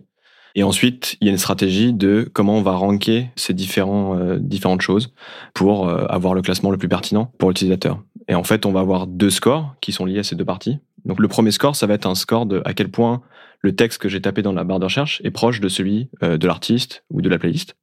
Et 0.55 0.65
ensuite, 0.65 1.17
il 1.21 1.27
y 1.27 1.31
a 1.31 1.33
une 1.33 1.39
stratégie 1.39 1.95
de 1.95 2.29
comment 2.31 2.59
on 2.59 2.63
va 2.63 2.73
ranker 2.73 3.31
ces 3.37 3.55
différents, 3.55 4.19
euh, 4.19 4.39
différentes 4.39 4.83
choses 4.83 5.15
pour 5.55 5.89
avoir 5.89 6.35
le 6.35 6.43
classement 6.43 6.71
le 6.71 6.77
plus 6.77 6.89
pertinent 6.89 7.33
pour 7.39 7.49
l'utilisateur. 7.49 8.03
Et 8.29 8.35
en 8.35 8.45
fait, 8.45 8.67
on 8.67 8.73
va 8.73 8.81
avoir 8.81 9.07
deux 9.07 9.31
scores 9.31 9.75
qui 9.81 9.93
sont 9.93 10.05
liés 10.05 10.19
à 10.19 10.23
ces 10.23 10.37
deux 10.37 10.45
parties. 10.45 10.79
Donc, 11.05 11.21
le 11.21 11.29
premier 11.29 11.51
score, 11.51 11.77
ça 11.77 11.87
va 11.87 11.95
être 11.95 12.07
un 12.07 12.15
score 12.15 12.47
de 12.47 12.63
à 12.65 12.75
quel 12.75 12.91
point 12.91 13.23
le 13.61 13.75
texte 13.75 14.01
que 14.01 14.09
j'ai 14.09 14.21
tapé 14.21 14.43
dans 14.43 14.53
la 14.53 14.65
barre 14.65 14.81
de 14.81 14.85
recherche 14.85 15.21
est 15.25 15.31
proche 15.31 15.61
de 15.61 15.69
celui 15.69 16.11
de 16.21 16.47
l'artiste 16.47 17.05
ou 17.11 17.23
de 17.23 17.29
la 17.29 17.39
playlist. 17.39 17.77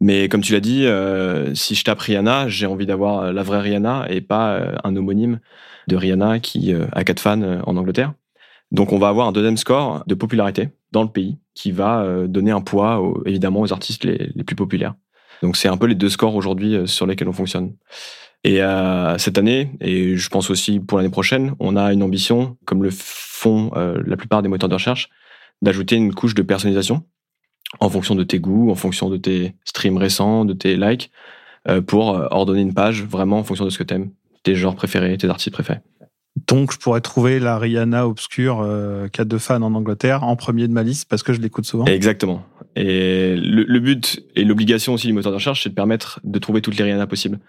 Mais 0.00 0.30
comme 0.30 0.40
tu 0.40 0.54
l'as 0.54 0.60
dit, 0.60 0.86
euh, 0.86 1.54
si 1.54 1.74
je 1.74 1.84
tape 1.84 2.00
Rihanna, 2.00 2.48
j'ai 2.48 2.66
envie 2.66 2.86
d'avoir 2.86 3.32
la 3.32 3.42
vraie 3.42 3.60
Rihanna 3.60 4.06
et 4.08 4.22
pas 4.22 4.54
euh, 4.54 4.74
un 4.82 4.96
homonyme 4.96 5.40
de 5.88 5.96
Rihanna 5.96 6.40
qui 6.40 6.72
euh, 6.72 6.86
a 6.92 7.04
quatre 7.04 7.20
fans 7.20 7.60
en 7.66 7.76
Angleterre. 7.76 8.14
Donc 8.72 8.92
on 8.92 8.98
va 8.98 9.08
avoir 9.08 9.28
un 9.28 9.32
deuxième 9.32 9.58
score 9.58 10.02
de 10.06 10.14
popularité 10.14 10.70
dans 10.92 11.02
le 11.02 11.10
pays 11.10 11.38
qui 11.54 11.72
va 11.72 12.06
donner 12.28 12.52
un 12.52 12.60
poids 12.60 13.02
évidemment 13.26 13.60
aux 13.60 13.72
artistes 13.72 14.04
les, 14.04 14.30
les 14.34 14.44
plus 14.44 14.54
populaires. 14.54 14.94
Donc 15.42 15.56
c'est 15.56 15.68
un 15.68 15.76
peu 15.76 15.86
les 15.86 15.96
deux 15.96 16.08
scores 16.08 16.36
aujourd'hui 16.36 16.86
sur 16.86 17.04
lesquels 17.06 17.28
on 17.28 17.32
fonctionne. 17.32 17.74
Et 18.42 18.60
cette 19.18 19.36
année, 19.36 19.70
et 19.80 20.16
je 20.16 20.28
pense 20.30 20.48
aussi 20.48 20.80
pour 20.80 20.96
l'année 20.96 21.10
prochaine, 21.10 21.54
on 21.58 21.76
a 21.76 21.92
une 21.92 22.02
ambition, 22.02 22.56
comme 22.64 22.82
le 22.82 22.90
font 22.90 23.70
la 23.74 24.16
plupart 24.16 24.40
des 24.40 24.48
moteurs 24.48 24.70
de 24.70 24.74
recherche, 24.74 25.10
d'ajouter 25.60 25.96
une 25.96 26.14
couche 26.14 26.34
de 26.34 26.40
personnalisation 26.40 27.04
en 27.78 27.88
fonction 27.88 28.14
de 28.14 28.24
tes 28.24 28.40
goûts, 28.40 28.70
en 28.70 28.74
fonction 28.74 29.08
de 29.08 29.16
tes 29.16 29.54
streams 29.64 29.96
récents, 29.96 30.44
de 30.44 30.52
tes 30.52 30.76
likes, 30.76 31.10
euh, 31.68 31.80
pour 31.80 32.16
euh, 32.16 32.26
ordonner 32.30 32.62
une 32.62 32.74
page 32.74 33.04
vraiment 33.04 33.38
en 33.38 33.44
fonction 33.44 33.64
de 33.64 33.70
ce 33.70 33.78
que 33.78 33.84
t'aimes, 33.84 34.10
tes 34.42 34.56
genres 34.56 34.74
préférés, 34.74 35.16
tes 35.16 35.28
artistes 35.28 35.52
préférés. 35.52 35.80
Donc, 36.48 36.72
je 36.72 36.78
pourrais 36.78 37.00
trouver 37.00 37.38
la 37.38 37.58
Rihanna 37.58 38.08
obscure 38.08 38.60
euh, 38.64 39.08
a 39.16 39.24
deux 39.24 39.38
fans 39.38 39.62
en 39.62 39.74
Angleterre 39.74 40.24
en 40.24 40.36
premier 40.36 40.66
de 40.68 40.72
ma 40.72 40.82
liste 40.82 41.08
parce 41.08 41.22
que 41.22 41.32
je 41.32 41.40
l'écoute 41.40 41.66
souvent. 41.66 41.84
Exactement. 41.84 42.42
Et 42.76 43.36
le, 43.36 43.78
but 43.80 44.24
et 44.36 44.44
l'obligation 44.44 44.94
aussi 44.94 45.06
du 45.08 45.12
moteur 45.12 45.32
de 45.32 45.36
recherche, 45.36 45.64
c'est 45.64 45.70
de 45.70 45.74
permettre 45.74 46.20
de 46.24 46.38
trouver 46.38 46.62
toutes 46.62 46.76
les 46.76 46.84
Rihanna 46.84 47.06
possibles. 47.06 47.40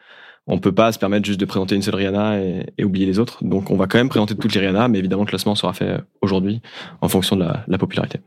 On 0.47 0.57
peut 0.57 0.71
pas 0.71 0.91
se 0.91 0.99
permettre 0.99 1.25
juste 1.25 1.39
de 1.39 1.45
présenter 1.45 1.75
une 1.75 1.81
seule 1.81 1.95
Rihanna 1.95 2.39
et, 2.39 2.83
oublier 2.83 3.05
les 3.05 3.19
autres. 3.19 3.43
Donc, 3.43 3.69
on 3.69 3.77
va 3.77 3.87
quand 3.87 3.99
même 3.99 4.09
présenter 4.09 4.35
toutes 4.35 4.53
les 4.53 4.59
Rihanna, 4.59 4.87
mais 4.87 4.99
évidemment, 4.99 5.23
le 5.23 5.29
classement 5.29 5.55
sera 5.55 5.73
fait 5.73 6.01
aujourd'hui 6.21 6.61
en 7.01 7.09
fonction 7.09 7.35
de 7.35 7.45
la 7.67 7.77
popularité. 7.77 8.19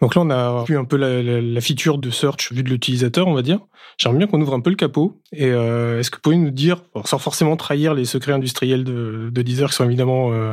Donc 0.00 0.14
là, 0.14 0.22
on 0.22 0.30
a 0.30 0.64
vu 0.64 0.76
un 0.76 0.84
peu 0.84 0.96
la, 0.96 1.22
la, 1.22 1.40
la 1.40 1.60
feature 1.60 1.98
de 1.98 2.10
search 2.10 2.52
vue 2.52 2.62
de 2.62 2.68
l'utilisateur, 2.68 3.26
on 3.28 3.34
va 3.34 3.42
dire. 3.42 3.60
J'aimerais 3.96 4.18
bien 4.18 4.26
qu'on 4.26 4.40
ouvre 4.40 4.54
un 4.54 4.60
peu 4.60 4.70
le 4.70 4.76
capot. 4.76 5.22
Et 5.32 5.46
euh, 5.46 5.98
est-ce 5.98 6.10
que 6.10 6.16
vous 6.16 6.22
pouvez 6.22 6.36
nous 6.36 6.50
dire, 6.50 6.82
sans 7.04 7.18
forcément 7.18 7.56
trahir 7.56 7.94
les 7.94 8.04
secrets 8.04 8.32
industriels 8.32 8.84
de, 8.84 9.30
de 9.32 9.42
Deezer, 9.42 9.70
qui 9.70 9.76
sont 9.76 9.84
évidemment 9.84 10.32
euh, 10.32 10.52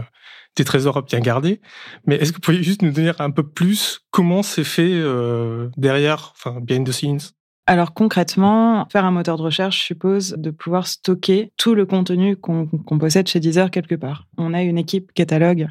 des 0.56 0.63
trésors 0.63 0.98
à 0.98 1.01
bien 1.01 1.20
garder, 1.20 1.60
mais 2.06 2.16
est-ce 2.16 2.32
que 2.32 2.38
vous 2.38 2.42
pouvez 2.42 2.63
juste 2.63 2.84
nous 2.84 2.92
dire 2.92 3.20
un 3.20 3.32
peu 3.32 3.44
plus 3.44 4.01
comment 4.12 4.44
c'est 4.44 4.63
fait 4.63 4.92
euh, 4.94 5.70
derrière, 5.78 6.34
enfin, 6.36 6.60
behind 6.62 6.88
the 6.88 6.92
scenes? 6.92 7.34
Alors 7.65 7.93
concrètement, 7.93 8.88
faire 8.91 9.05
un 9.05 9.12
moteur 9.12 9.38
de 9.38 9.43
recherche 9.43 9.84
suppose 9.84 10.36
de 10.38 10.51
pouvoir 10.51 10.88
stocker 10.88 11.51
tout 11.58 11.75
le 11.75 11.86
contenu 11.86 12.36
qu'on 12.36 13.00
possède 13.00 13.27
chez 13.27 13.39
Deezer 13.39 13.72
quelque 13.72 13.96
part. 13.96 14.27
On 14.38 14.53
a 14.53 14.62
une 14.62 14.77
équipe 14.77 15.13
catalogue 15.13 15.67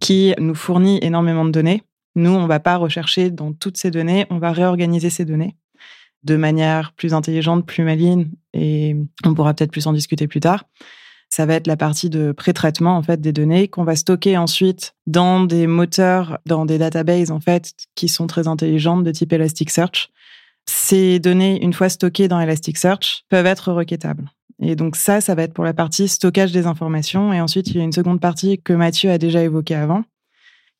qui 0.00 0.34
nous 0.38 0.54
fournit 0.54 0.98
énormément 1.02 1.44
de 1.44 1.50
données 1.50 1.82
nous, 2.18 2.30
on 2.30 2.42
ne 2.42 2.48
va 2.48 2.60
pas 2.60 2.76
rechercher 2.76 3.30
dans 3.30 3.52
toutes 3.52 3.76
ces 3.76 3.90
données, 3.90 4.26
on 4.28 4.38
va 4.38 4.52
réorganiser 4.52 5.08
ces 5.08 5.24
données 5.24 5.56
de 6.24 6.36
manière 6.36 6.92
plus 6.94 7.14
intelligente, 7.14 7.64
plus 7.64 7.84
maligne, 7.84 8.28
et 8.52 8.96
on 9.24 9.34
pourra 9.34 9.54
peut-être 9.54 9.70
plus 9.70 9.86
en 9.86 9.92
discuter 9.92 10.26
plus 10.26 10.40
tard. 10.40 10.64
Ça 11.30 11.46
va 11.46 11.54
être 11.54 11.68
la 11.68 11.76
partie 11.76 12.10
de 12.10 12.32
pré-traitement 12.32 12.96
en 12.96 13.02
fait 13.02 13.20
des 13.20 13.32
données 13.32 13.68
qu'on 13.68 13.84
va 13.84 13.94
stocker 13.94 14.36
ensuite 14.36 14.94
dans 15.06 15.44
des 15.44 15.68
moteurs, 15.68 16.38
dans 16.44 16.66
des 16.66 16.78
databases 16.78 17.30
en 17.30 17.38
fait 17.38 17.72
qui 17.94 18.08
sont 18.08 18.26
très 18.26 18.48
intelligentes 18.48 19.04
de 19.04 19.12
type 19.12 19.32
Elasticsearch. 19.32 20.10
Ces 20.68 21.18
données, 21.18 21.64
une 21.64 21.72
fois 21.72 21.88
stockées 21.88 22.28
dans 22.28 22.38
Elasticsearch, 22.38 23.24
peuvent 23.30 23.46
être 23.46 23.72
requêtables. 23.72 24.30
Et 24.60 24.76
donc 24.76 24.96
ça, 24.96 25.22
ça 25.22 25.34
va 25.34 25.44
être 25.44 25.54
pour 25.54 25.64
la 25.64 25.72
partie 25.72 26.08
stockage 26.08 26.52
des 26.52 26.66
informations. 26.66 27.32
Et 27.32 27.40
ensuite, 27.40 27.68
il 27.68 27.78
y 27.78 27.80
a 27.80 27.84
une 27.84 27.92
seconde 27.92 28.20
partie 28.20 28.60
que 28.60 28.74
Mathieu 28.74 29.10
a 29.10 29.16
déjà 29.16 29.42
évoquée 29.42 29.76
avant, 29.76 30.04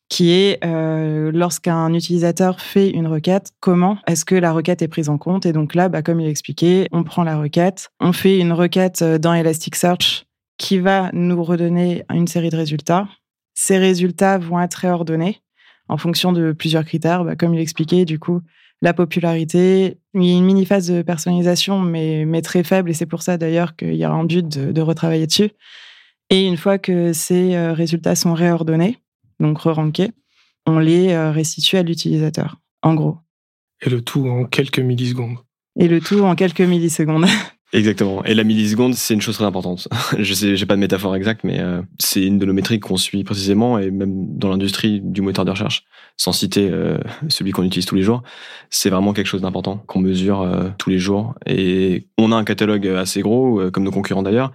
qui 0.07 0.31
est 0.31 0.63
euh, 0.63 1.31
lorsqu'un 1.33 1.91
utilisateur 1.91 2.61
fait 2.61 2.91
une 2.91 3.07
requête, 3.07 3.51
comment 3.61 3.97
est-ce 4.05 4.25
que 4.25 4.35
la 4.35 4.51
requête 4.51 4.83
est 4.83 4.87
prise 4.87 5.09
en 5.09 5.17
compte? 5.17 5.47
Et 5.47 5.53
donc 5.53 5.73
là, 5.73 5.89
bah, 5.89 6.03
comme 6.03 6.19
il 6.19 6.27
expliqué, 6.27 6.87
on 6.91 7.03
prend 7.03 7.23
la 7.23 7.37
requête, 7.37 7.89
on 7.99 8.13
fait 8.13 8.37
une 8.37 8.53
requête 8.53 9.01
euh, 9.01 9.17
dans 9.17 9.33
Elasticsearch 9.33 10.25
qui 10.59 10.77
va 10.77 11.09
nous 11.13 11.43
redonner 11.43 12.03
une 12.13 12.27
série 12.27 12.51
de 12.51 12.57
résultats. 12.57 13.07
Ces 13.55 13.79
résultats 13.79 14.37
vont 14.37 14.59
être 14.59 14.75
réordonnés 14.75 15.41
en 15.87 15.97
fonction 15.97 16.31
de 16.31 16.51
plusieurs 16.51 16.85
critères, 16.85 17.23
bah, 17.23 17.35
comme 17.35 17.55
il 17.55 17.59
expliquait, 17.59 18.05
du 18.05 18.19
coup, 18.19 18.41
la 18.81 18.93
popularité. 18.93 19.97
Il 20.13 20.23
y 20.23 20.33
a 20.33 20.37
une 20.37 20.45
mini 20.45 20.65
phase 20.65 20.89
de 20.91 21.01
personnalisation, 21.01 21.79
mais, 21.79 22.25
mais 22.25 22.41
très 22.41 22.63
faible, 22.63 22.89
et 22.89 22.93
c'est 22.93 23.05
pour 23.05 23.21
ça 23.21 23.37
d'ailleurs 23.37 23.75
qu'il 23.75 23.95
y 23.95 24.03
a 24.03 24.11
un 24.11 24.23
but 24.23 24.47
de, 24.47 24.71
de 24.71 24.81
retravailler 24.81 25.27
dessus 25.27 25.51
Et 26.29 26.45
une 26.45 26.57
fois 26.57 26.77
que 26.77 27.13
ces 27.13 27.57
résultats 27.71 28.15
sont 28.15 28.33
réordonnés, 28.33 28.97
donc 29.39 29.59
re-rankés, 29.59 30.11
on 30.65 30.79
les 30.79 31.17
restitue 31.29 31.77
à 31.77 31.83
l'utilisateur, 31.83 32.57
en 32.81 32.93
gros. 32.93 33.17
Et 33.81 33.89
le 33.89 34.01
tout 34.01 34.27
en 34.27 34.45
quelques 34.45 34.79
millisecondes. 34.79 35.37
Et 35.79 35.87
le 35.87 36.01
tout 36.01 36.21
en 36.21 36.35
quelques 36.35 36.61
millisecondes. 36.61 37.25
Exactement. 37.71 38.23
Et 38.23 38.33
la 38.33 38.43
milliseconde, 38.43 38.95
c'est 38.95 39.13
une 39.13 39.21
chose 39.21 39.35
très 39.35 39.45
importante. 39.45 39.87
je 40.17 40.33
sais, 40.33 40.55
j'ai 40.55 40.65
pas 40.65 40.75
de 40.75 40.79
métaphore 40.79 41.15
exacte, 41.15 41.43
mais 41.43 41.59
euh, 41.59 41.81
c'est 41.99 42.23
une 42.23 42.39
de 42.39 42.45
nos 42.45 42.53
métriques 42.53 42.83
qu'on 42.83 42.97
suit 42.97 43.23
précisément, 43.23 43.77
et 43.77 43.91
même 43.91 44.37
dans 44.37 44.49
l'industrie 44.49 45.01
du 45.01 45.21
moteur 45.21 45.45
de 45.45 45.51
recherche, 45.51 45.85
sans 46.17 46.31
citer 46.31 46.69
euh, 46.71 46.97
celui 47.27 47.51
qu'on 47.51 47.63
utilise 47.63 47.85
tous 47.85 47.95
les 47.95 48.01
jours, 48.01 48.23
c'est 48.71 48.89
vraiment 48.89 49.13
quelque 49.13 49.27
chose 49.27 49.41
d'important 49.41 49.77
qu'on 49.87 49.99
mesure 49.99 50.41
euh, 50.41 50.69
tous 50.79 50.89
les 50.89 50.97
jours. 50.97 51.35
Et 51.45 52.07
on 52.17 52.31
a 52.31 52.35
un 52.35 52.43
catalogue 52.43 52.87
assez 52.87 53.21
gros, 53.21 53.61
comme 53.71 53.83
nos 53.83 53.91
concurrents 53.91 54.23
d'ailleurs, 54.23 54.51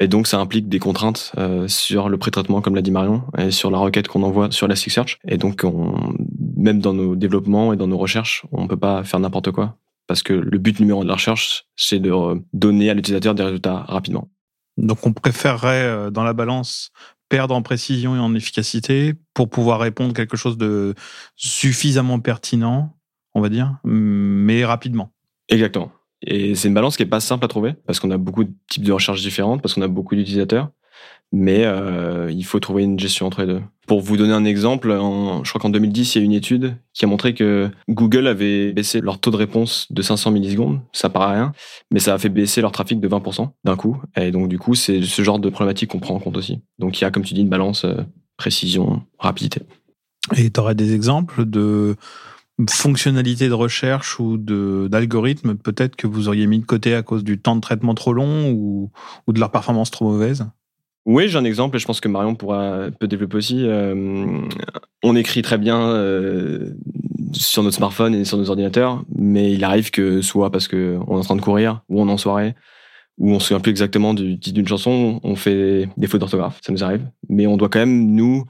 et 0.00 0.08
donc 0.08 0.26
ça 0.26 0.40
implique 0.40 0.68
des 0.68 0.80
contraintes 0.80 1.32
sur 1.68 2.08
le 2.08 2.18
pré-traitement, 2.18 2.60
comme 2.60 2.74
l'a 2.74 2.82
dit 2.82 2.90
Marion, 2.90 3.22
et 3.38 3.52
sur 3.52 3.70
la 3.70 3.78
requête 3.78 4.08
qu'on 4.08 4.24
envoie 4.24 4.50
sur 4.50 4.66
Elasticsearch. 4.66 5.18
Et 5.28 5.36
donc, 5.38 5.62
on, 5.62 6.14
même 6.56 6.80
dans 6.80 6.94
nos 6.94 7.14
développements 7.14 7.72
et 7.72 7.76
dans 7.76 7.86
nos 7.86 7.96
recherches, 7.96 8.44
on 8.50 8.66
peut 8.66 8.76
pas 8.76 9.04
faire 9.04 9.20
n'importe 9.20 9.52
quoi 9.52 9.76
parce 10.06 10.22
que 10.22 10.32
le 10.32 10.58
but 10.58 10.80
numéro 10.80 11.02
de 11.02 11.08
la 11.08 11.14
recherche, 11.14 11.66
c'est 11.76 11.98
de 11.98 12.12
donner 12.52 12.90
à 12.90 12.94
l'utilisateur 12.94 13.34
des 13.34 13.42
résultats 13.42 13.80
rapidement. 13.88 14.30
Donc 14.76 15.06
on 15.06 15.12
préférerait 15.12 15.84
euh, 15.84 16.10
dans 16.10 16.24
la 16.24 16.32
balance 16.32 16.90
perdre 17.28 17.54
en 17.54 17.62
précision 17.62 18.16
et 18.16 18.18
en 18.18 18.34
efficacité 18.34 19.14
pour 19.32 19.48
pouvoir 19.48 19.80
répondre 19.80 20.12
quelque 20.12 20.36
chose 20.36 20.58
de 20.58 20.94
suffisamment 21.36 22.20
pertinent, 22.20 22.96
on 23.34 23.40
va 23.40 23.48
dire, 23.48 23.76
mais 23.84 24.64
rapidement. 24.64 25.12
Exactement. 25.48 25.90
Et 26.26 26.54
c'est 26.54 26.68
une 26.68 26.74
balance 26.74 26.96
qui 26.96 27.02
est 27.02 27.06
pas 27.06 27.20
simple 27.20 27.44
à 27.44 27.48
trouver 27.48 27.74
parce 27.86 28.00
qu'on 28.00 28.10
a 28.10 28.18
beaucoup 28.18 28.44
de 28.44 28.52
types 28.68 28.84
de 28.84 28.92
recherches 28.92 29.22
différentes, 29.22 29.62
parce 29.62 29.74
qu'on 29.74 29.82
a 29.82 29.88
beaucoup 29.88 30.14
d'utilisateurs 30.14 30.70
mais 31.32 31.64
euh, 31.64 32.30
il 32.30 32.44
faut 32.44 32.60
trouver 32.60 32.84
une 32.84 32.98
gestion 32.98 33.26
entre 33.26 33.40
les 33.40 33.46
deux. 33.46 33.62
Pour 33.86 34.00
vous 34.00 34.16
donner 34.16 34.32
un 34.32 34.44
exemple, 34.44 34.88
je 34.90 35.48
crois 35.48 35.60
qu'en 35.60 35.68
2010, 35.68 36.14
il 36.14 36.18
y 36.18 36.22
a 36.22 36.24
une 36.24 36.32
étude 36.32 36.76
qui 36.94 37.04
a 37.04 37.08
montré 37.08 37.34
que 37.34 37.70
Google 37.88 38.26
avait 38.28 38.72
baissé 38.72 39.00
leur 39.00 39.18
taux 39.18 39.30
de 39.30 39.36
réponse 39.36 39.86
de 39.90 40.00
500 40.00 40.30
millisecondes. 40.30 40.80
Ça 40.92 41.10
paraît 41.10 41.34
rien, 41.34 41.52
mais 41.90 42.00
ça 42.00 42.14
a 42.14 42.18
fait 42.18 42.30
baisser 42.30 42.60
leur 42.60 42.72
trafic 42.72 42.98
de 43.00 43.08
20% 43.08 43.50
d'un 43.64 43.76
coup. 43.76 44.00
Et 44.16 44.30
donc, 44.30 44.48
du 44.48 44.58
coup, 44.58 44.74
c'est 44.74 45.02
ce 45.02 45.22
genre 45.22 45.38
de 45.38 45.50
problématique 45.50 45.90
qu'on 45.90 45.98
prend 45.98 46.14
en 46.14 46.20
compte 46.20 46.36
aussi. 46.36 46.60
Donc, 46.78 46.98
il 47.00 47.04
y 47.04 47.06
a, 47.06 47.10
comme 47.10 47.24
tu 47.24 47.34
dis, 47.34 47.42
une 47.42 47.48
balance 47.48 47.84
euh, 47.84 47.96
précision, 48.36 49.02
rapidité. 49.18 49.60
Et 50.36 50.50
tu 50.50 50.60
aurais 50.60 50.74
des 50.74 50.94
exemples 50.94 51.44
de 51.44 51.96
fonctionnalités 52.70 53.48
de 53.48 53.54
recherche 53.54 54.20
ou 54.20 54.38
d'algorithmes 54.38 55.56
peut-être 55.56 55.96
que 55.96 56.06
vous 56.06 56.28
auriez 56.28 56.46
mis 56.46 56.60
de 56.60 56.64
côté 56.64 56.94
à 56.94 57.02
cause 57.02 57.24
du 57.24 57.40
temps 57.40 57.56
de 57.56 57.60
traitement 57.60 57.94
trop 57.94 58.12
long 58.12 58.50
ou, 58.50 58.90
ou 59.26 59.32
de 59.32 59.40
leur 59.40 59.50
performance 59.50 59.90
trop 59.90 60.04
mauvaise? 60.10 60.46
Oui, 61.06 61.28
j'ai 61.28 61.38
un 61.38 61.44
exemple 61.44 61.76
et 61.76 61.78
je 61.78 61.86
pense 61.86 62.00
que 62.00 62.08
Marion 62.08 62.34
pourra 62.34 62.86
peut 62.98 63.06
développer 63.06 63.36
aussi. 63.36 63.66
Euh, 63.66 64.40
on 65.02 65.16
écrit 65.16 65.42
très 65.42 65.58
bien 65.58 65.80
euh, 65.80 66.70
sur 67.32 67.62
notre 67.62 67.76
smartphone 67.76 68.14
et 68.14 68.24
sur 68.24 68.38
nos 68.38 68.48
ordinateurs, 68.48 69.04
mais 69.14 69.52
il 69.52 69.64
arrive 69.64 69.90
que 69.90 70.22
soit 70.22 70.50
parce 70.50 70.66
que 70.66 70.98
on 71.06 71.16
est 71.16 71.20
en 71.20 71.24
train 71.24 71.36
de 71.36 71.42
courir 71.42 71.82
ou 71.88 72.00
on 72.00 72.08
est 72.08 72.12
en 72.12 72.18
soirée 72.18 72.54
ou 73.18 73.32
on 73.32 73.38
se 73.38 73.48
souvient 73.48 73.60
plus 73.60 73.70
exactement 73.70 74.14
du 74.14 74.38
titre 74.40 74.54
d'une 74.54 74.66
chanson, 74.66 75.20
on 75.22 75.36
fait 75.36 75.88
des 75.96 76.06
fautes 76.06 76.20
d'orthographe, 76.20 76.58
ça 76.64 76.72
nous 76.72 76.82
arrive. 76.82 77.06
Mais 77.28 77.46
on 77.46 77.56
doit 77.56 77.68
quand 77.68 77.78
même 77.78 78.12
nous, 78.12 78.44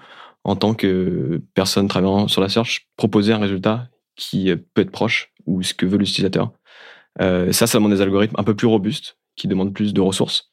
en 0.45 0.57
tant 0.57 0.75
que 0.75 1.43
personne 1.55 1.89
travaillant 1.89 2.29
sur 2.29 2.41
la 2.41 2.49
search, 2.49 2.89
proposer 2.97 3.33
un 3.33 3.39
résultat 3.39 3.89
qui 4.17 4.51
peut 4.75 4.83
être 4.83 4.91
proche 4.91 5.33
ou 5.47 5.63
ce 5.63 5.75
que 5.75 5.87
veut 5.87 5.99
l'utilisateur. 5.99 6.53
Euh, 7.21 7.53
ça, 7.53 7.67
ça 7.67 7.79
demande 7.79 7.93
des 7.93 8.01
algorithmes 8.01 8.37
un 8.39 8.45
peu 8.45 8.55
plus 8.55 8.67
robustes 8.67 9.19
qui 9.37 9.49
demandent 9.49 9.75
plus 9.75 9.93
de 9.93 10.01
ressources. 10.01 10.51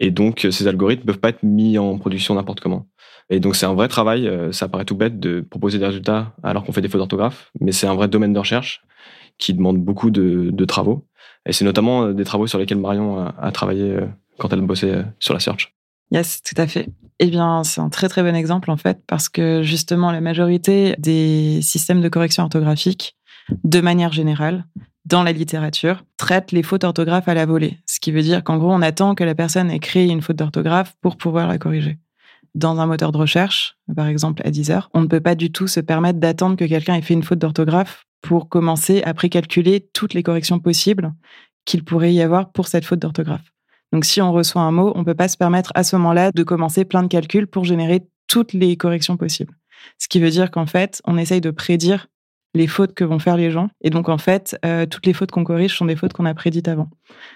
Et 0.00 0.10
donc, 0.10 0.46
ces 0.50 0.66
algorithmes 0.66 1.02
ne 1.02 1.06
peuvent 1.06 1.20
pas 1.20 1.28
être 1.28 1.42
mis 1.42 1.78
en 1.78 1.98
production 1.98 2.34
n'importe 2.34 2.60
comment. 2.60 2.86
Et 3.28 3.38
donc, 3.38 3.54
c'est 3.54 3.66
un 3.66 3.74
vrai 3.74 3.86
travail. 3.86 4.26
Euh, 4.26 4.50
ça 4.50 4.68
paraît 4.68 4.86
tout 4.86 4.96
bête 4.96 5.20
de 5.20 5.40
proposer 5.40 5.78
des 5.78 5.86
résultats 5.86 6.34
alors 6.42 6.64
qu'on 6.64 6.72
fait 6.72 6.80
des 6.80 6.88
fautes 6.88 6.98
d'orthographe, 6.98 7.52
mais 7.60 7.70
c'est 7.70 7.86
un 7.86 7.94
vrai 7.94 8.08
domaine 8.08 8.32
de 8.32 8.38
recherche 8.38 8.82
qui 9.38 9.54
demande 9.54 9.78
beaucoup 9.78 10.10
de, 10.10 10.64
travaux. 10.64 11.06
Et 11.46 11.52
c'est 11.52 11.64
notamment 11.64 12.04
euh, 12.04 12.12
des 12.12 12.24
travaux 12.24 12.46
sur 12.46 12.58
lesquels 12.58 12.78
Marion 12.78 13.26
a, 13.26 13.52
travaillé 13.52 13.92
euh, 13.92 14.06
quand 14.38 14.52
elle 14.52 14.60
bossait 14.62 15.04
sur 15.20 15.32
la 15.34 15.40
search. 15.40 15.74
Yes, 16.10 16.42
tout 16.42 16.60
à 16.60 16.66
fait. 16.66 16.88
Eh 17.20 17.26
bien, 17.26 17.62
c'est 17.62 17.80
un 17.80 17.88
très 17.88 18.08
très 18.08 18.22
bon 18.22 18.34
exemple 18.34 18.70
en 18.70 18.76
fait, 18.76 18.98
parce 19.06 19.28
que 19.28 19.62
justement, 19.62 20.10
la 20.10 20.20
majorité 20.20 20.96
des 20.98 21.60
systèmes 21.62 22.00
de 22.00 22.08
correction 22.08 22.42
orthographique, 22.42 23.16
de 23.64 23.80
manière 23.80 24.12
générale, 24.12 24.64
dans 25.06 25.22
la 25.22 25.32
littérature, 25.32 26.04
traite 26.16 26.52
les 26.52 26.62
fautes 26.62 26.82
d'orthographe 26.82 27.28
à 27.28 27.34
la 27.34 27.46
volée. 27.46 27.78
Ce 27.86 28.00
qui 28.00 28.12
veut 28.12 28.22
dire 28.22 28.44
qu'en 28.44 28.58
gros, 28.58 28.72
on 28.72 28.82
attend 28.82 29.14
que 29.14 29.24
la 29.24 29.34
personne 29.34 29.70
ait 29.70 29.78
créé 29.78 30.06
une 30.06 30.22
faute 30.22 30.36
d'orthographe 30.36 30.94
pour 31.00 31.16
pouvoir 31.16 31.48
la 31.48 31.58
corriger. 31.58 31.98
Dans 32.54 32.80
un 32.80 32.86
moteur 32.86 33.12
de 33.12 33.18
recherche, 33.18 33.76
par 33.94 34.06
exemple 34.06 34.42
à 34.44 34.50
Deezer, 34.50 34.90
on 34.92 35.00
ne 35.00 35.06
peut 35.06 35.20
pas 35.20 35.34
du 35.34 35.52
tout 35.52 35.68
se 35.68 35.80
permettre 35.80 36.18
d'attendre 36.18 36.56
que 36.56 36.64
quelqu'un 36.64 36.96
ait 36.96 37.02
fait 37.02 37.14
une 37.14 37.22
faute 37.22 37.38
d'orthographe 37.38 38.04
pour 38.22 38.48
commencer 38.48 39.02
à 39.02 39.14
précalculer 39.14 39.88
toutes 39.92 40.14
les 40.14 40.22
corrections 40.22 40.58
possibles 40.58 41.12
qu'il 41.64 41.84
pourrait 41.84 42.12
y 42.12 42.20
avoir 42.20 42.50
pour 42.52 42.68
cette 42.68 42.84
faute 42.84 42.98
d'orthographe. 42.98 43.52
Donc 43.92 44.04
si 44.04 44.20
on 44.20 44.32
reçoit 44.32 44.62
un 44.62 44.72
mot, 44.72 44.92
on 44.94 45.00
ne 45.00 45.04
peut 45.04 45.14
pas 45.14 45.28
se 45.28 45.36
permettre 45.36 45.72
à 45.74 45.84
ce 45.84 45.96
moment-là 45.96 46.32
de 46.32 46.42
commencer 46.42 46.84
plein 46.84 47.02
de 47.02 47.08
calculs 47.08 47.46
pour 47.46 47.64
générer 47.64 48.02
toutes 48.26 48.52
les 48.52 48.76
corrections 48.76 49.16
possibles. 49.16 49.54
Ce 49.98 50.08
qui 50.08 50.20
veut 50.20 50.30
dire 50.30 50.50
qu'en 50.50 50.66
fait, 50.66 51.00
on 51.06 51.16
essaye 51.16 51.40
de 51.40 51.50
prédire 51.50 52.06
les 52.54 52.66
fautes 52.66 52.94
que 52.94 53.04
vont 53.04 53.18
faire 53.18 53.36
les 53.36 53.50
gens. 53.50 53.68
Et 53.80 53.90
donc, 53.90 54.08
en 54.08 54.18
fait, 54.18 54.58
euh, 54.64 54.86
toutes 54.86 55.06
les 55.06 55.12
fautes 55.12 55.30
qu'on 55.30 55.44
corrige 55.44 55.76
sont 55.76 55.84
des 55.84 55.96
fautes 55.96 56.12
qu'on 56.12 56.26
a 56.26 56.34
prédites 56.34 56.68
avant, 56.68 56.90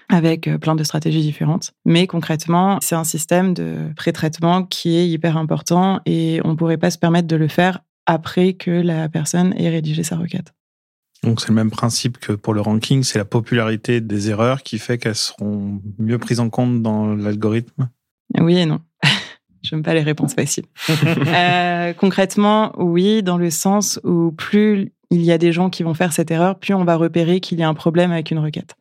avec 0.09 0.47
euh, 0.47 0.57
plein 0.57 0.75
de 0.75 0.83
stratégies 0.83 1.21
différentes. 1.21 1.73
Mais 1.85 2.07
concrètement, 2.07 2.79
c'est 2.81 2.95
un 2.95 3.03
système 3.03 3.53
de 3.53 3.91
pré-traitement 3.95 4.63
qui 4.63 4.97
est 4.97 5.07
hyper 5.07 5.37
important 5.37 6.01
et 6.05 6.41
on 6.43 6.49
ne 6.49 6.55
pourrait 6.55 6.77
pas 6.77 6.91
se 6.91 6.97
permettre 6.97 7.27
de 7.27 7.35
le 7.35 7.47
faire 7.47 7.79
après 8.05 8.53
que 8.53 8.71
la 8.71 9.09
personne 9.09 9.53
ait 9.57 9.69
rédigé 9.69 10.03
sa 10.03 10.17
requête. 10.17 10.53
Donc 11.23 11.41
c'est 11.41 11.49
le 11.49 11.55
même 11.55 11.71
principe 11.71 12.19
que 12.19 12.33
pour 12.33 12.53
le 12.53 12.61
ranking, 12.61 13.03
c'est 13.03 13.17
la 13.17 13.25
popularité 13.25 13.99
des 13.99 14.29
erreurs 14.29 14.61
qui 14.61 14.77
fait 14.77 14.97
qu'elles 14.97 15.15
seront 15.15 15.81
mieux 15.97 16.19
prises 16.19 16.39
en 16.39 16.49
compte 16.49 16.83
dans 16.83 17.15
l'algorithme? 17.15 17.89
Oui 18.39 18.57
et 18.57 18.65
non. 18.65 18.79
Je 19.63 19.73
n'aime 19.73 19.83
pas 19.83 19.95
les 19.95 20.03
réponses 20.03 20.33
faciles. 20.33 20.65
Euh, 21.27 21.93
concrètement, 21.93 22.73
oui, 22.77 23.21
dans 23.21 23.37
le 23.37 23.49
sens 23.49 23.99
où 24.03 24.31
plus 24.31 24.91
il 25.15 25.23
y 25.23 25.31
a 25.31 25.37
des 25.37 25.51
gens 25.51 25.69
qui 25.69 25.83
vont 25.83 25.93
faire 25.93 26.13
cette 26.13 26.31
erreur, 26.31 26.59
plus 26.59 26.73
on 26.73 26.83
va 26.83 26.95
repérer 26.95 27.39
qu'il 27.39 27.59
y 27.59 27.63
a 27.63 27.69
un 27.69 27.73
problème 27.73 28.11
avec 28.11 28.31
une 28.31 28.39
requête. 28.39 28.75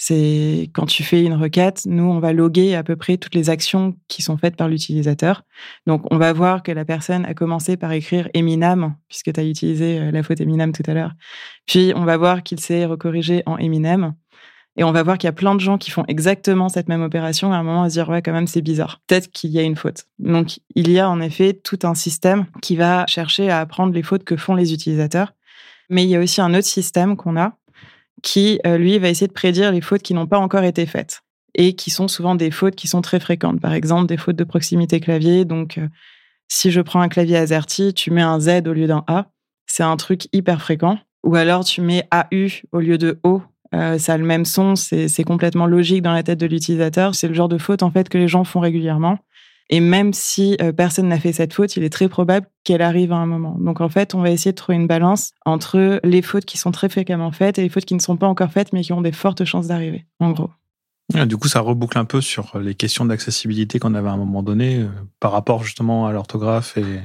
C'est 0.00 0.70
quand 0.74 0.86
tu 0.86 1.02
fais 1.02 1.24
une 1.24 1.34
requête, 1.34 1.82
nous, 1.84 2.04
on 2.04 2.20
va 2.20 2.32
loguer 2.32 2.76
à 2.76 2.84
peu 2.84 2.94
près 2.94 3.16
toutes 3.16 3.34
les 3.34 3.50
actions 3.50 3.96
qui 4.06 4.22
sont 4.22 4.36
faites 4.38 4.54
par 4.54 4.68
l'utilisateur. 4.68 5.42
Donc, 5.88 6.02
on 6.12 6.18
va 6.18 6.32
voir 6.32 6.62
que 6.62 6.70
la 6.70 6.84
personne 6.84 7.24
a 7.24 7.34
commencé 7.34 7.76
par 7.76 7.90
écrire 7.90 8.28
Eminem, 8.32 8.94
puisque 9.08 9.32
tu 9.32 9.40
as 9.40 9.44
utilisé 9.44 9.98
euh, 9.98 10.10
la 10.12 10.22
faute 10.22 10.40
Eminem 10.40 10.72
tout 10.72 10.84
à 10.86 10.94
l'heure. 10.94 11.14
Puis, 11.66 11.92
on 11.96 12.04
va 12.04 12.16
voir 12.16 12.44
qu'il 12.44 12.60
s'est 12.60 12.84
recorrigé 12.84 13.42
en 13.46 13.56
Eminem. 13.58 14.14
Et 14.76 14.84
on 14.84 14.92
va 14.92 15.02
voir 15.02 15.18
qu'il 15.18 15.26
y 15.26 15.30
a 15.30 15.32
plein 15.32 15.56
de 15.56 15.60
gens 15.60 15.78
qui 15.78 15.90
font 15.90 16.04
exactement 16.06 16.68
cette 16.68 16.88
même 16.88 17.02
opération. 17.02 17.52
À 17.52 17.56
un 17.56 17.64
moment, 17.64 17.82
va 17.82 17.88
se 17.88 17.94
dire, 17.94 18.08
ouais, 18.08 18.22
quand 18.22 18.32
même, 18.32 18.46
c'est 18.46 18.62
bizarre. 18.62 19.00
Peut-être 19.08 19.32
qu'il 19.32 19.50
y 19.50 19.58
a 19.58 19.62
une 19.62 19.74
faute. 19.74 20.04
Donc, 20.20 20.60
il 20.76 20.92
y 20.92 21.00
a 21.00 21.10
en 21.10 21.20
effet 21.20 21.52
tout 21.52 21.80
un 21.82 21.96
système 21.96 22.46
qui 22.62 22.76
va 22.76 23.04
chercher 23.08 23.50
à 23.50 23.58
apprendre 23.58 23.92
les 23.92 24.04
fautes 24.04 24.22
que 24.22 24.36
font 24.36 24.54
les 24.54 24.72
utilisateurs 24.72 25.32
mais 25.88 26.04
il 26.04 26.10
y 26.10 26.16
a 26.16 26.20
aussi 26.20 26.40
un 26.40 26.54
autre 26.54 26.66
système 26.66 27.16
qu'on 27.16 27.36
a 27.36 27.56
qui, 28.22 28.60
euh, 28.66 28.78
lui, 28.78 28.98
va 28.98 29.08
essayer 29.08 29.28
de 29.28 29.32
prédire 29.32 29.72
les 29.72 29.80
fautes 29.80 30.02
qui 30.02 30.14
n'ont 30.14 30.26
pas 30.26 30.38
encore 30.38 30.64
été 30.64 30.86
faites 30.86 31.22
et 31.54 31.74
qui 31.74 31.90
sont 31.90 32.08
souvent 32.08 32.34
des 32.34 32.50
fautes 32.50 32.74
qui 32.76 32.88
sont 32.88 33.02
très 33.02 33.20
fréquentes. 33.20 33.60
Par 33.60 33.72
exemple, 33.72 34.06
des 34.06 34.16
fautes 34.16 34.36
de 34.36 34.44
proximité 34.44 35.00
clavier. 35.00 35.44
Donc, 35.44 35.78
euh, 35.78 35.88
si 36.48 36.70
je 36.70 36.80
prends 36.80 37.00
un 37.00 37.08
clavier 37.08 37.36
AZERTY, 37.36 37.94
tu 37.94 38.10
mets 38.10 38.22
un 38.22 38.40
Z 38.40 38.62
au 38.66 38.72
lieu 38.72 38.86
d'un 38.86 39.04
A. 39.06 39.30
C'est 39.66 39.82
un 39.82 39.96
truc 39.96 40.28
hyper 40.32 40.60
fréquent. 40.60 40.98
Ou 41.24 41.36
alors, 41.36 41.64
tu 41.64 41.80
mets 41.80 42.08
AU 42.12 42.48
au 42.72 42.80
lieu 42.80 42.98
de 42.98 43.18
O. 43.22 43.42
Euh, 43.74 43.98
ça 43.98 44.14
a 44.14 44.16
le 44.16 44.24
même 44.24 44.46
son, 44.46 44.76
c'est 44.76 45.24
complètement 45.24 45.66
logique 45.66 46.02
dans 46.02 46.12
la 46.12 46.22
tête 46.22 46.40
de 46.40 46.46
l'utilisateur. 46.46 47.14
C'est 47.14 47.28
le 47.28 47.34
genre 47.34 47.48
de 47.48 47.58
faute 47.58 47.82
en 47.82 47.90
fait 47.90 48.08
que 48.08 48.16
les 48.16 48.28
gens 48.28 48.44
font 48.44 48.60
régulièrement. 48.60 49.18
Et 49.70 49.80
même 49.80 50.12
si 50.12 50.56
euh, 50.62 50.72
personne 50.72 51.08
n'a 51.08 51.18
fait 51.18 51.32
cette 51.32 51.52
faute, 51.52 51.76
il 51.76 51.84
est 51.84 51.90
très 51.90 52.08
probable 52.08 52.46
qu'elle 52.64 52.82
arrive 52.82 53.12
à 53.12 53.16
un 53.16 53.26
moment. 53.26 53.56
Donc 53.58 53.80
en 53.80 53.88
fait, 53.88 54.14
on 54.14 54.22
va 54.22 54.30
essayer 54.30 54.52
de 54.52 54.56
trouver 54.56 54.76
une 54.76 54.86
balance 54.86 55.32
entre 55.44 56.00
les 56.02 56.22
fautes 56.22 56.44
qui 56.44 56.58
sont 56.58 56.70
très 56.70 56.88
fréquemment 56.88 57.32
faites 57.32 57.58
et 57.58 57.62
les 57.62 57.68
fautes 57.68 57.84
qui 57.84 57.94
ne 57.94 58.00
sont 58.00 58.16
pas 58.16 58.26
encore 58.26 58.50
faites, 58.50 58.72
mais 58.72 58.82
qui 58.82 58.92
ont 58.92 59.02
des 59.02 59.12
fortes 59.12 59.44
chances 59.44 59.66
d'arriver, 59.66 60.06
en 60.20 60.30
gros. 60.30 60.50
Du 61.14 61.38
coup, 61.38 61.48
ça 61.48 61.60
reboucle 61.60 61.96
un 61.96 62.04
peu 62.04 62.20
sur 62.20 62.58
les 62.58 62.74
questions 62.74 63.06
d'accessibilité 63.06 63.78
qu'on 63.78 63.94
avait 63.94 64.10
à 64.10 64.12
un 64.12 64.18
moment 64.18 64.42
donné 64.42 64.80
euh, 64.80 64.88
par 65.20 65.32
rapport 65.32 65.64
justement 65.64 66.06
à 66.06 66.12
l'orthographe. 66.12 66.76
Et, 66.76 67.00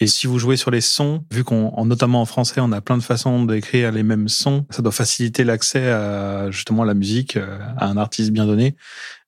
et 0.00 0.06
si 0.06 0.26
vous 0.26 0.38
jouez 0.38 0.56
sur 0.56 0.70
les 0.70 0.80
sons, 0.80 1.22
vu 1.30 1.44
qu'on, 1.44 1.84
notamment 1.84 2.22
en 2.22 2.24
français, 2.24 2.62
on 2.62 2.72
a 2.72 2.80
plein 2.80 2.96
de 2.96 3.02
façons 3.02 3.44
d'écrire 3.44 3.92
les 3.92 4.02
mêmes 4.02 4.28
sons, 4.28 4.64
ça 4.70 4.80
doit 4.80 4.90
faciliter 4.92 5.44
l'accès 5.44 5.90
à 5.90 6.50
justement 6.50 6.84
à 6.84 6.86
la 6.86 6.94
musique, 6.94 7.36
euh, 7.36 7.58
à 7.76 7.88
un 7.88 7.98
artiste 7.98 8.30
bien 8.30 8.46
donné, 8.46 8.74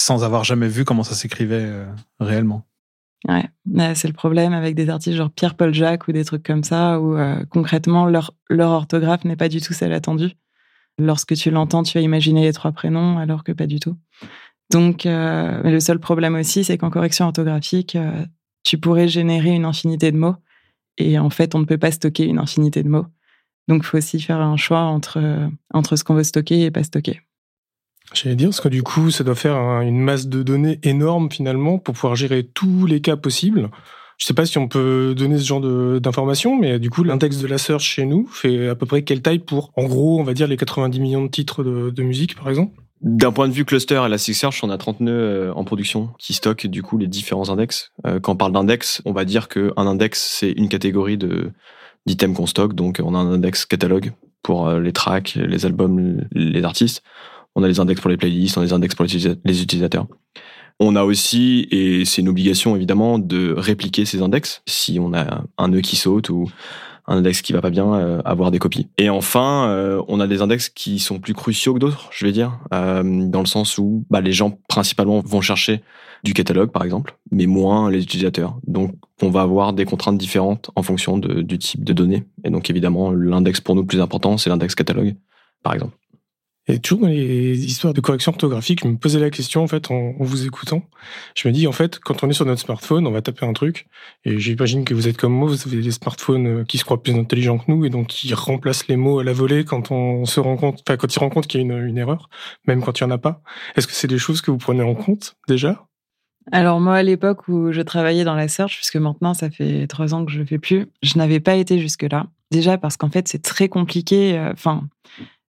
sans 0.01 0.25
avoir 0.25 0.43
jamais 0.43 0.69
vu 0.69 0.87
comment 0.87 1.05
ça 1.05 1.15
s'écrivait 1.15 1.67
euh, 1.67 1.85
réellement. 2.19 2.65
Ouais, 3.29 3.51
c'est 3.95 4.09
le 4.09 4.15
problème 4.15 4.55
avec 4.55 4.75
des 4.75 4.89
artistes 4.89 5.17
genre 5.17 5.31
Pierre 5.31 5.55
Paul 5.55 5.75
Jacques 5.75 6.09
ou 6.09 6.13
des 6.13 6.25
trucs 6.25 6.45
comme 6.45 6.63
ça, 6.63 7.01
où 7.01 7.19
concrètement 7.51 8.07
leur, 8.07 8.33
leur 8.49 8.71
orthographe 8.71 9.25
n'est 9.25 9.35
pas 9.35 9.49
du 9.49 9.61
tout 9.61 9.73
celle 9.73 9.93
attendue 9.93 10.37
lorsque 10.99 11.35
tu 11.35 11.51
l'entends, 11.51 11.83
tu 11.83 11.97
vas 11.97 12.03
imaginer 12.03 12.43
les 12.43 12.53
trois 12.53 12.73
prénoms, 12.73 13.19
alors 13.19 13.45
que 13.45 13.53
pas 13.53 13.67
du 13.67 13.81
tout. 13.81 13.97
Donc, 14.71 15.07
euh, 15.07 15.63
le 15.63 15.81
seul 15.81 15.99
problème 15.99 16.35
aussi, 16.35 16.65
c'est 16.65 16.77
qu'en 16.77 16.91
correction 16.91 17.27
orthographique, 17.27 17.97
euh, 17.97 18.25
tu 18.65 18.79
pourrais 18.79 19.09
générer 19.09 19.51
une 19.51 19.65
infinité 19.65 20.13
de 20.13 20.19
mots. 20.19 20.37
Et 20.99 21.19
en 21.19 21.31
fait, 21.31 21.55
on 21.55 21.61
ne 21.61 21.65
peut 21.65 21.79
pas 21.79 21.93
stocker 21.93 22.25
une 22.25 22.39
infinité 22.39 22.83
de 22.83 22.89
mots. 22.89 23.07
Donc, 23.69 23.83
il 23.83 23.87
faut 23.87 23.99
aussi 23.99 24.21
faire 24.21 24.41
un 24.41 24.57
choix 24.57 24.81
entre, 24.81 25.49
entre 25.73 25.97
ce 25.97 26.05
qu'on 26.05 26.15
veut 26.15 26.25
stocker 26.25 26.65
et 26.65 26.71
pas 26.71 26.83
stocker. 26.83 27.21
J'allais 28.15 28.37
dire, 28.37 28.49
parce 28.49 28.61
que 28.61 28.69
du 28.69 28.83
coup, 28.83 29.11
ça 29.11 29.23
doit 29.23 29.35
faire 29.35 29.57
une 29.83 30.01
masse 30.01 30.27
de 30.27 30.43
données 30.43 30.81
énorme 30.83 31.31
finalement 31.31 31.79
pour 31.79 31.95
pouvoir 31.95 32.17
gérer 32.17 32.43
tous 32.43 32.87
les 32.87 33.01
cas 33.01 33.17
possibles. 33.17 33.71
Je 34.19 34.27
sais 34.27 34.35
pas 34.35 34.47
si 34.47 34.59
on 34.59 34.67
peut 34.67 35.15
donner 35.17 35.39
ce 35.39 35.45
genre 35.45 35.61
d'informations, 36.01 36.59
mais 36.59 36.81
du 36.81 36.91
coup, 36.91 37.05
l'index 37.05 37.39
de 37.39 37.47
la 37.47 37.57
search 37.57 37.85
chez 37.85 38.05
nous 38.05 38.27
fait 38.27 38.69
à 38.69 38.75
peu 38.75 38.85
près 38.85 39.03
quelle 39.03 39.23
taille 39.23 39.39
pour, 39.39 39.73
en 39.77 39.85
gros, 39.85 40.19
on 40.19 40.25
va 40.25 40.35
dire 40.35 40.49
les 40.49 40.57
90 40.57 40.99
millions 40.99 41.23
de 41.23 41.31
titres 41.31 41.63
de, 41.63 42.03
musique, 42.03 42.35
par 42.35 42.49
exemple? 42.49 42.73
D'un 43.01 43.31
point 43.31 43.47
de 43.47 43.53
vue 43.53 43.65
cluster 43.65 44.03
Elasticsearch, 44.05 44.65
on 44.65 44.71
a 44.71 44.77
30 44.77 45.01
nœuds 45.01 45.13
euh, 45.13 45.53
en 45.55 45.63
production 45.63 46.11
qui 46.19 46.35
stockent 46.35 46.67
du 46.67 46.83
coup 46.83 46.99
les 46.99 47.07
différents 47.07 47.49
index. 47.49 47.93
Euh, 48.07 48.19
quand 48.19 48.33
on 48.33 48.37
parle 48.37 48.51
d'index, 48.51 49.03
on 49.05 49.13
va 49.13 49.25
dire 49.25 49.47
qu'un 49.47 49.71
index 49.77 50.21
c'est 50.21 50.51
une 50.51 50.69
catégorie 50.69 51.17
d'items 52.07 52.37
qu'on 52.37 52.47
stocke. 52.47 52.75
Donc 52.75 53.01
on 53.01 53.15
a 53.15 53.19
un 53.19 53.31
index 53.31 53.67
catalogue 53.67 54.11
pour 54.43 54.67
euh, 54.67 54.81
les 54.81 54.93
tracks, 54.93 55.37
les 55.37 55.65
albums, 55.65 56.27
les 56.33 56.65
artistes. 56.65 57.05
On 57.55 57.63
a 57.63 57.69
les 57.69 57.79
index 57.79 58.01
pour 58.01 58.11
les 58.11 58.17
playlists, 58.17 58.59
on 58.59 58.63
a 58.63 58.65
les 58.65 58.73
index 58.73 58.97
pour 58.97 59.05
les 59.05 59.63
utilisateurs. 59.63 60.09
On 60.81 60.95
a 60.95 61.05
aussi, 61.05 61.67
et 61.71 62.05
c'est 62.05 62.23
une 62.23 62.29
obligation 62.29 62.77
évidemment, 62.77 63.19
de 63.19 63.53
répliquer 63.57 64.05
ces 64.05 64.23
index. 64.23 64.63
Si 64.67 64.99
on 65.01 65.13
a 65.13 65.43
un 65.59 65.69
nœud 65.69 65.81
qui 65.81 65.97
saute 65.97 66.31
ou 66.31 66.49
un 67.09 67.17
index 67.17 67.43
qui 67.43 67.53
va 67.53 67.61
pas 67.61 67.71
bien, 67.71 67.95
euh, 67.95 68.21
avoir 68.25 68.51
des 68.51 68.59
copies. 68.59 68.87
Et 68.99 69.09
enfin, 69.09 69.69
euh, 69.71 70.03
on 70.09 70.21
a 70.21 70.27
des 70.27 70.43
index 70.43 70.69
qui 70.69 70.99
sont 70.99 71.19
plus 71.19 71.35
cruciaux 71.35 71.75
que 71.75 71.79
d'autres, 71.79 72.09
je 72.13 72.27
vais 72.27 72.33
dire, 72.33 72.61
euh, 72.73 73.03
dans 73.27 73.41
le 73.41 73.47
sens 73.47 73.79
où 73.79 74.05
bah, 74.11 74.21
les 74.21 74.33
gens 74.33 74.59
principalement 74.69 75.21
vont 75.21 75.41
chercher 75.41 75.83
du 76.23 76.35
catalogue, 76.35 76.71
par 76.71 76.85
exemple, 76.85 77.17
mais 77.31 77.47
moins 77.47 77.91
les 77.91 78.03
utilisateurs. 78.03 78.59
Donc, 78.67 78.95
on 79.23 79.31
va 79.31 79.41
avoir 79.41 79.73
des 79.73 79.87
contraintes 79.87 80.19
différentes 80.19 80.71
en 80.77 80.83
fonction 80.83 81.17
du 81.17 81.59
type 81.59 81.85
de 81.85 81.93
données. 81.93 82.25
Et 82.45 82.51
donc, 82.51 82.71
évidemment, 82.71 83.11
l'index 83.11 83.61
pour 83.61 83.75
nous 83.75 83.83
le 83.83 83.87
plus 83.87 84.01
important, 84.01 84.37
c'est 84.37 84.51
l'index 84.51 84.75
catalogue, 84.75 85.15
par 85.63 85.75
exemple. 85.75 85.97
Et 86.71 86.79
toujours 86.81 87.01
dans 87.01 87.09
les 87.09 87.65
histoires 87.65 87.95
de 87.95 88.01
correction 88.03 88.31
orthographique, 88.33 88.81
je 88.83 88.89
me 88.89 88.97
posais 88.97 89.19
la 89.19 89.31
question 89.31 89.63
en 89.63 89.67
fait 89.67 89.91
en, 89.91 90.13
vous 90.19 90.47
écoutant. 90.47 90.83
Je 91.35 91.49
me 91.49 91.53
dis 91.53 91.67
en 91.67 91.73
fait, 91.73 91.99
quand 91.99 92.23
on 92.23 92.29
est 92.29 92.35
sur 92.35 92.45
notre 92.45 92.61
smartphone, 92.61 93.07
on 93.07 93.11
va 93.11 93.23
taper 93.23 93.47
un 93.47 93.55
truc, 93.55 93.87
et 94.27 94.39
j'imagine 94.39 94.85
que 94.85 94.93
vous 94.93 95.09
êtes 95.09 95.17
comme 95.17 95.33
moi, 95.33 95.49
vous 95.49 95.67
avez 95.67 95.81
des 95.81 95.91
smartphones 95.91 96.47
euh, 96.47 96.65
qui 96.65 96.77
se 96.77 96.85
croient 96.85 97.03
plus 97.03 97.15
intelligents 97.15 97.57
que 97.57 97.65
nous 97.69 97.87
et 97.87 97.91
donc 97.91 98.09
qui 98.09 98.33
remplacent 98.35 98.87
les 98.87 98.97
mots 98.97 99.19
à 99.19 99.25
la 99.25 99.33
volée 99.33 99.65
quand 99.65 99.91
on 99.91 100.27
se 100.27 100.41
rend 100.41 100.59
compte, 100.59 100.83
enfin 100.87 100.99
quand 100.99 101.15
ils 101.15 101.31
compte 101.31 101.47
qu'il 101.47 101.61
y 101.61 101.73
a 101.73 101.77
une, 101.79 101.99
erreur, 101.99 102.29
même 102.67 102.83
quand 102.83 103.01
il 103.01 103.03
y 103.03 103.07
en 103.07 103.11
a 103.11 103.19
pas. 103.19 103.41
Est-ce 103.77 103.87
que 103.87 103.95
c'est 103.95 104.07
des 104.07 104.19
choses 104.19 104.43
que 104.43 104.51
vous 104.51 104.59
prenez 104.59 104.83
en 104.83 104.95
compte 104.95 105.37
déjà? 105.49 105.87
Alors 106.53 106.81
moi, 106.81 106.97
à 106.97 107.03
l'époque 107.03 107.49
où 107.49 107.73
je 107.73 107.81
travaillais 107.81 108.25
dans 108.25 108.35
la 108.35 108.49
search, 108.49 108.77
puisque 108.77 108.97
maintenant 108.97 109.33
ça 109.33 109.51
fait 109.51 109.87
trois 109.87 110.15
ans 110.15 110.25
que 110.25 110.33
je 110.33 110.41
ne 110.41 110.45
fais 110.45 110.59
plus, 110.59 110.87
je 111.03 111.17
n'avais 111.17 111.41
pas 111.41 111.57
été 111.57 111.79
jusque-là. 111.79 112.27
Déjà 112.51 112.77
parce 112.77 112.97
qu'en 112.97 113.11
fait 113.11 113.27
c'est 113.27 113.43
très 113.43 113.69
compliqué. 113.69 114.39
Euh, 114.39 114.53
enfin, 114.53 114.89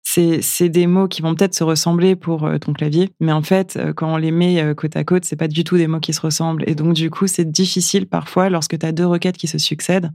c'est 0.04 0.68
des 0.68 0.86
mots 0.86 1.08
qui 1.08 1.22
vont 1.22 1.34
peut-être 1.34 1.54
se 1.54 1.64
ressembler 1.64 2.14
pour 2.14 2.44
euh, 2.44 2.58
ton 2.58 2.72
clavier, 2.72 3.10
mais 3.20 3.32
en 3.32 3.42
fait, 3.42 3.76
euh, 3.76 3.92
quand 3.92 4.12
on 4.12 4.16
les 4.16 4.30
met 4.30 4.62
euh, 4.62 4.74
côte 4.74 4.96
à 4.96 5.04
côte, 5.04 5.24
c'est 5.24 5.36
pas 5.36 5.48
du 5.48 5.64
tout 5.64 5.76
des 5.76 5.86
mots 5.86 6.00
qui 6.00 6.12
se 6.12 6.20
ressemblent. 6.20 6.62
Et 6.68 6.74
donc, 6.74 6.94
du 6.94 7.10
coup, 7.10 7.26
c'est 7.26 7.50
difficile 7.50 8.06
parfois, 8.06 8.50
lorsque 8.50 8.78
tu 8.78 8.86
as 8.86 8.92
deux 8.92 9.06
requêtes 9.06 9.36
qui 9.36 9.48
se 9.48 9.58
succèdent, 9.58 10.12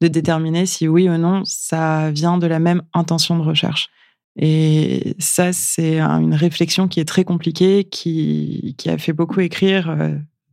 de 0.00 0.08
déterminer 0.08 0.66
si 0.66 0.88
oui 0.88 1.08
ou 1.08 1.16
non 1.18 1.42
ça 1.44 2.10
vient 2.10 2.38
de 2.38 2.46
la 2.46 2.58
même 2.58 2.82
intention 2.94 3.38
de 3.38 3.42
recherche. 3.42 3.90
Et 4.36 5.14
ça, 5.18 5.52
c'est 5.52 6.00
une 6.00 6.34
réflexion 6.34 6.88
qui 6.88 7.00
est 7.00 7.04
très 7.04 7.24
compliquée, 7.24 7.84
qui, 7.84 8.74
qui 8.78 8.88
a 8.88 8.96
fait 8.96 9.12
beaucoup 9.12 9.40
écrire 9.40 9.94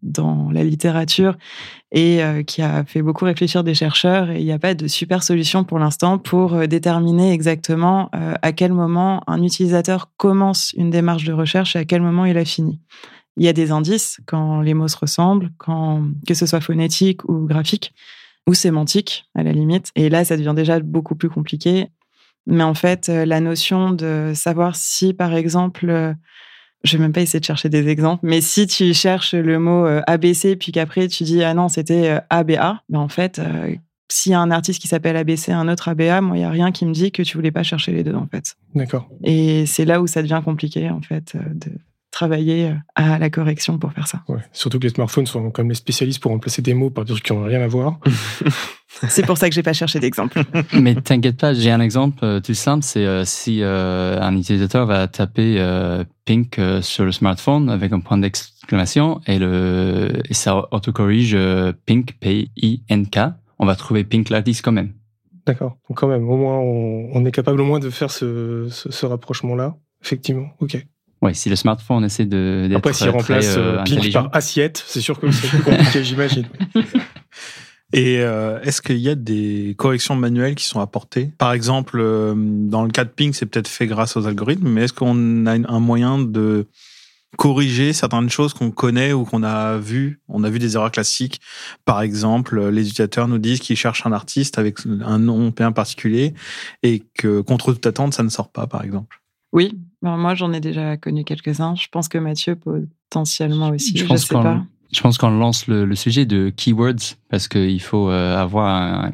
dans 0.03 0.49
la 0.51 0.63
littérature 0.63 1.37
et 1.91 2.23
euh, 2.23 2.43
qui 2.43 2.61
a 2.61 2.83
fait 2.85 3.01
beaucoup 3.01 3.25
réfléchir 3.25 3.63
des 3.63 3.73
chercheurs. 3.73 4.29
Et 4.29 4.39
il 4.39 4.45
n'y 4.45 4.51
a 4.51 4.59
pas 4.59 4.73
de 4.73 4.87
super 4.87 5.23
solution 5.23 5.63
pour 5.63 5.79
l'instant 5.79 6.17
pour 6.17 6.53
euh, 6.53 6.67
déterminer 6.67 7.31
exactement 7.31 8.10
euh, 8.15 8.33
à 8.41 8.51
quel 8.51 8.73
moment 8.73 9.23
un 9.27 9.41
utilisateur 9.41 10.12
commence 10.17 10.73
une 10.73 10.89
démarche 10.89 11.23
de 11.23 11.33
recherche 11.33 11.75
et 11.75 11.79
à 11.79 11.86
quel 11.86 12.01
moment 12.01 12.25
il 12.25 12.38
a 12.38 12.45
fini. 12.45 12.79
Il 13.38 13.45
y 13.45 13.47
a 13.47 13.53
des 13.53 13.71
indices 13.71 14.19
quand 14.25 14.62
les 14.62 14.73
mots 14.73 14.88
se 14.88 14.97
ressemblent, 14.97 15.51
quand, 15.57 16.03
que 16.27 16.33
ce 16.33 16.45
soit 16.45 16.62
phonétique 16.62 17.23
ou 17.29 17.45
graphique 17.45 17.93
ou 18.47 18.53
sémantique 18.53 19.25
à 19.36 19.43
la 19.43 19.51
limite. 19.51 19.91
Et 19.95 20.10
là, 20.10 20.25
ça 20.25 20.38
devient 20.38 20.53
déjà 20.55 20.79
beaucoup 20.79 21.15
plus 21.15 21.29
compliqué. 21.29 21.88
Mais 22.47 22.63
en 22.63 22.73
fait, 22.73 23.10
la 23.10 23.41
notion 23.41 23.91
de 23.91 24.31
savoir 24.33 24.75
si, 24.75 25.13
par 25.13 25.36
exemple, 25.36 26.15
je 26.88 26.97
vais 26.97 27.04
même 27.04 27.13
pas 27.13 27.21
essayer 27.21 27.39
de 27.39 27.45
chercher 27.45 27.69
des 27.69 27.88
exemples, 27.88 28.26
mais 28.26 28.41
si 28.41 28.67
tu 28.67 28.93
cherches 28.93 29.34
le 29.34 29.60
mot 29.60 29.86
euh, 29.86 30.02
ABC 30.08 30.56
puis 30.56 30.71
qu'après 30.71 31.08
tu 31.08 31.23
dis 31.23 31.43
ah 31.43 31.54
non 31.54 31.69
c'était 31.69 32.10
euh, 32.10 32.19
ABA, 32.30 32.82
ben 32.89 33.00
en 33.00 33.10
fait 33.10 33.39
euh, 33.39 33.76
s'il 34.10 34.32
y 34.32 34.36
a 34.36 34.39
un 34.39 34.52
artiste 34.52 34.82
qui 34.82 34.88
s'appelle 34.88 35.17
ABC, 35.17 35.52
un 35.52 35.67
autre 35.67 35.89
ABA, 35.89 36.21
moi 36.21 36.38
il 36.38 36.41
y 36.41 36.43
a 36.43 36.50
rien 36.50 36.71
qui 36.71 36.86
me 36.86 36.93
dit 36.93 37.12
que 37.12 37.21
tu 37.21 37.38
voulais 37.38 37.52
pas 37.52 37.63
chercher 37.63 37.91
les 37.91 38.04
deux 38.04 38.15
en 38.15 38.28
fait. 38.28 38.56
D'accord. 38.73 39.10
Et 39.23 39.65
c'est 39.65 39.86
là 39.86 40.02
où 40.02 40.08
ça 40.08 40.21
devient 40.21 40.41
compliqué 40.43 40.89
en 40.89 41.02
fait 41.02 41.36
de 41.36 41.71
travailler 42.12 42.74
à 42.96 43.20
la 43.20 43.30
correction 43.30 43.78
pour 43.78 43.91
faire 43.91 44.08
ça. 44.08 44.24
Ouais. 44.28 44.39
Surtout 44.52 44.80
que 44.80 44.84
les 44.84 44.89
smartphones 44.89 45.28
sont 45.28 45.52
comme 45.52 45.70
les 45.70 45.76
spécialistes 45.76 46.22
pour 46.22 46.32
remplacer 46.32 46.62
des 46.62 46.74
mots 46.74 46.89
par 46.89 47.06
des 47.06 47.13
trucs 47.13 47.26
qui 47.26 47.34
n'ont 47.34 47.43
rien 47.43 47.62
à 47.62 47.67
voir. 47.67 48.00
c'est 49.10 49.26
pour 49.26 49.38
ça 49.38 49.50
que 49.50 49.56
j'ai 49.56 49.63
pas 49.63 49.74
cherché 49.74 50.00
d'exemple. 50.00 50.41
Mais 50.74 50.96
t'inquiète 50.96 51.38
pas, 51.38 51.54
j'ai 51.54 51.72
un 51.72 51.82
exemple 51.82 52.20
euh, 52.24 52.39
tout 52.39 52.54
simple. 52.54 52.84
C'est 52.84 53.06
euh, 53.06 53.24
si 53.26 53.62
euh, 53.62 54.20
un 54.22 54.36
utilisateur 54.36 54.86
va 54.86 55.08
taper 55.08 55.58
Pink 56.26 56.60
sur 56.82 57.06
le 57.06 57.12
smartphone 57.12 57.70
avec 57.70 57.91
un 57.91 58.00
point 58.00 58.17
d'exclamation 58.17 59.22
et, 59.28 59.39
le, 59.39 60.22
et 60.30 60.34
ça 60.34 60.67
autocorrige 60.72 61.38
Pink, 61.86 62.17
P-I-N-K, 62.20 63.20
on 63.60 63.65
va 63.65 63.76
trouver 63.76 64.04
Pink 64.04 64.30
l'artiste 64.30 64.63
quand 64.63 64.72
même. 64.72 64.93
D'accord. 65.46 65.78
Donc 65.88 65.98
quand 65.98 66.08
même, 66.08 66.30
au 66.30 66.36
moins, 66.36 66.58
on, 66.58 67.24
est 67.26 67.32
capable 67.32 67.62
au 67.62 67.65
moins 67.65 67.80
de 67.80 67.89
faire 67.89 68.12
ce, 68.12 68.67
ce, 68.70 68.91
ce 68.91 69.06
rapprochement-là. 69.06 69.78
Effectivement, 70.04 70.50
ok. 70.60 70.86
Ouais, 71.21 71.34
si 71.34 71.49
le 71.49 71.56
smartphone 71.56 72.03
essaie 72.03 72.25
de 72.25 72.69
Après, 72.75 72.93
s'il 72.93 73.10
remplace 73.10 73.56
euh, 73.58 73.84
Pink 73.84 74.12
par 74.13 74.30
assiette, 74.34 74.84
c'est 74.86 75.01
sûr 75.01 75.19
que 75.19 75.32
c'est 75.32 75.47
plus 75.47 75.63
compliqué, 75.63 76.03
j'imagine. 76.03 76.47
Et 77.93 78.19
euh, 78.19 78.60
est-ce 78.62 78.82
qu'il 78.82 78.97
y 78.97 79.08
a 79.10 79.15
des 79.15 79.73
corrections 79.77 80.15
manuelles 80.15 80.56
qui 80.56 80.65
sont 80.65 80.82
apportées? 80.82 81.32
Par 81.38 81.53
exemple, 81.53 81.99
euh, 82.01 82.34
dans 82.36 82.84
le 82.84 82.91
cas 82.91 83.06
de 83.06 83.10
Pink, 83.10 83.34
c'est 83.34 83.45
peut-être 83.45 83.69
fait 83.69 83.88
grâce 83.88 84.17
aux 84.17 84.27
algorithmes, 84.27 84.67
mais 84.67 84.84
est-ce 84.84 84.93
qu'on 84.93 85.45
a 85.45 85.53
un 85.53 85.80
moyen 85.80 86.19
de 86.19 86.67
corriger 87.38 87.93
certaines 87.93 88.30
choses 88.30 88.53
qu'on 88.53 88.71
connaît 88.71 89.13
ou 89.13 89.23
qu'on 89.23 89.43
a 89.43 89.77
vu 89.77 90.19
On 90.27 90.43
a 90.43 90.49
vu 90.49 90.60
des 90.60 90.75
erreurs 90.75 90.91
classiques. 90.91 91.39
Par 91.86 92.01
exemple, 92.01 92.69
les 92.69 92.82
utilisateurs 92.82 93.27
nous 93.27 93.38
disent 93.38 93.60
qu'ils 93.60 93.77
cherchent 93.77 94.06
un 94.06 94.12
artiste 94.12 94.60
avec 94.60 94.80
un 94.86 95.19
nom 95.19 95.49
bien 95.49 95.71
particulier 95.71 96.34
et 96.84 97.03
que 97.17 97.41
contre 97.41 97.73
toute 97.73 97.86
attente, 97.86 98.13
ça 98.13 98.23
ne 98.23 98.30
sort 98.30 98.49
pas, 98.49 98.67
par 98.67 98.84
exemple. 98.84 99.21
Oui, 99.58 99.74
moi 100.04 100.36
j'en 100.36 100.54
ai 100.54 100.60
déjà 100.60 100.98
connu 100.98 101.24
quelques-uns. 101.24 101.74
Je 101.74 101.88
pense 101.91 102.08
que 102.08 102.20
Mathieu 102.20 102.56
potentiellement 102.56 103.70
aussi. 103.70 103.98
Je, 103.98 104.06
pense 104.06 104.28
sais 104.28 104.36
pas. 104.36 104.63
Je 104.91 105.02
pense 105.02 105.17
qu'on 105.17 105.32
lance 105.32 105.65
le, 105.65 105.96
sujet 105.96 106.28
de 106.28 106.52
keywords 106.56 107.15
parce 107.30 107.48
qu'il 107.48 107.82
faut 107.82 108.12
euh, 108.12 108.38
avoir 108.38 109.10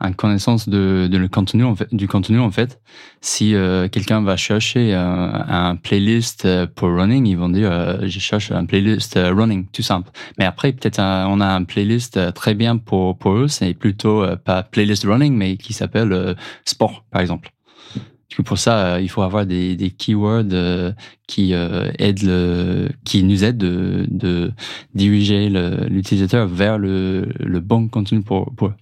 un, 0.00 0.12
connaissance 0.14 0.68
de, 0.68 1.08
le 1.08 1.28
contenu 1.28 1.62
en 1.62 1.76
fait, 1.76 1.94
du 1.94 2.08
contenu 2.08 2.40
en 2.40 2.50
fait. 2.50 2.80
Si 3.20 3.54
euh, 3.54 3.86
quelqu'un 3.86 4.20
va 4.20 4.36
chercher 4.36 4.94
un, 4.94 5.76
playlist 5.76 6.48
pour 6.74 6.88
running, 6.88 7.26
ils 7.26 7.38
vont 7.38 7.48
dire 7.48 8.04
je 8.04 8.18
cherche 8.18 8.50
un 8.50 8.64
playlist 8.64 9.14
running, 9.16 9.68
tout 9.72 9.82
simple. 9.82 10.10
Mais 10.40 10.44
après 10.44 10.72
peut-être 10.72 10.98
on 10.98 11.40
a 11.40 11.46
un 11.46 11.62
playlist 11.62 12.34
très 12.34 12.54
bien 12.54 12.78
pour 12.78 13.16
pour 13.16 13.34
eux, 13.34 13.46
c'est 13.46 13.74
plutôt 13.74 14.26
pas 14.44 14.64
playlist 14.64 15.04
running 15.04 15.36
mais 15.36 15.56
qui 15.56 15.72
s'appelle 15.72 16.34
sport 16.64 17.04
par 17.12 17.20
exemple 17.20 17.52
pour 18.44 18.58
ça, 18.58 18.94
euh, 18.94 19.00
il 19.00 19.08
faut 19.08 19.22
avoir 19.22 19.46
des, 19.46 19.76
des 19.76 19.90
keywords 19.90 20.52
euh, 20.52 20.92
qui 21.26 21.54
euh, 21.54 21.90
aident 21.98 22.22
le, 22.22 22.88
qui 23.04 23.22
nous 23.22 23.44
aident 23.44 23.58
de, 23.58 24.52
diriger 24.94 25.48
l'utilisateur 25.88 26.46
vers 26.46 26.78
le, 26.78 27.26
bon 27.60 27.88
contenu 27.88 28.22
pour, 28.22 28.52
pour 28.54 28.68
eux. 28.68 28.74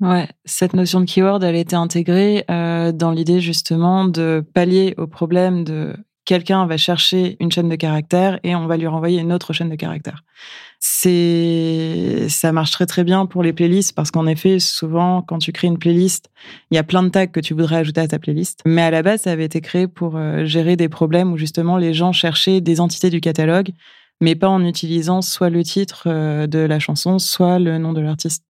Ouais, 0.00 0.28
cette 0.44 0.74
notion 0.74 1.00
de 1.00 1.06
keyword, 1.06 1.42
elle 1.44 1.54
été 1.56 1.76
intégrée 1.76 2.44
dans 2.48 3.12
l'idée 3.14 3.40
justement 3.40 4.04
de 4.04 4.44
pallier 4.52 4.94
au 4.98 5.06
problème 5.06 5.64
de 5.64 5.94
quelqu'un 6.24 6.66
va 6.66 6.76
chercher 6.76 7.36
une 7.40 7.52
chaîne 7.52 7.68
de 7.68 7.76
caractères 7.76 8.38
et 8.42 8.54
on 8.54 8.66
va 8.66 8.76
lui 8.76 8.86
renvoyer 8.86 9.20
une 9.20 9.32
autre 9.32 9.52
chaîne 9.52 9.68
de 9.68 9.76
caractères. 9.76 10.24
C'est 10.80 12.26
ça 12.28 12.52
marche 12.52 12.70
très 12.70 12.86
très 12.86 13.04
bien 13.04 13.26
pour 13.26 13.42
les 13.42 13.52
playlists 13.52 13.94
parce 13.94 14.10
qu'en 14.10 14.26
effet 14.26 14.58
souvent 14.58 15.22
quand 15.22 15.38
tu 15.38 15.52
crées 15.52 15.68
une 15.68 15.78
playlist 15.78 16.30
il 16.70 16.74
y 16.74 16.78
a 16.78 16.82
plein 16.82 17.02
de 17.02 17.08
tags 17.08 17.26
que 17.26 17.40
tu 17.40 17.54
voudrais 17.54 17.76
ajouter 17.76 18.00
à 18.00 18.08
ta 18.08 18.18
playlist. 18.18 18.60
Mais 18.66 18.82
à 18.82 18.90
la 18.90 19.02
base 19.02 19.22
ça 19.22 19.32
avait 19.32 19.44
été 19.44 19.60
créé 19.60 19.86
pour 19.86 20.16
euh, 20.16 20.44
gérer 20.44 20.76
des 20.76 20.88
problèmes 20.88 21.32
où 21.32 21.38
justement 21.38 21.78
les 21.78 21.94
gens 21.94 22.12
cherchaient 22.12 22.60
des 22.60 22.80
entités 22.80 23.10
du 23.10 23.20
catalogue 23.20 23.70
mais 24.20 24.34
pas 24.34 24.48
en 24.48 24.64
utilisant 24.64 25.22
soit 25.22 25.50
le 25.50 25.62
titre 25.64 26.04
euh, 26.06 26.46
de 26.46 26.58
la 26.58 26.78
chanson 26.78 27.18
soit 27.18 27.58
le 27.58 27.78
nom 27.78 27.92
de 27.92 28.00
l'artiste. 28.00 28.44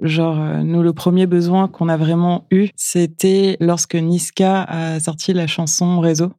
Genre, 0.00 0.38
euh, 0.38 0.62
nous, 0.62 0.82
le 0.82 0.92
premier 0.92 1.26
besoin 1.26 1.68
qu'on 1.68 1.88
a 1.88 1.96
vraiment 1.96 2.46
eu, 2.50 2.68
c'était 2.76 3.56
lorsque 3.60 3.94
Niska 3.94 4.62
a 4.64 5.00
sorti 5.00 5.32
la 5.32 5.46
chanson 5.46 6.00
Réseau 6.00 6.32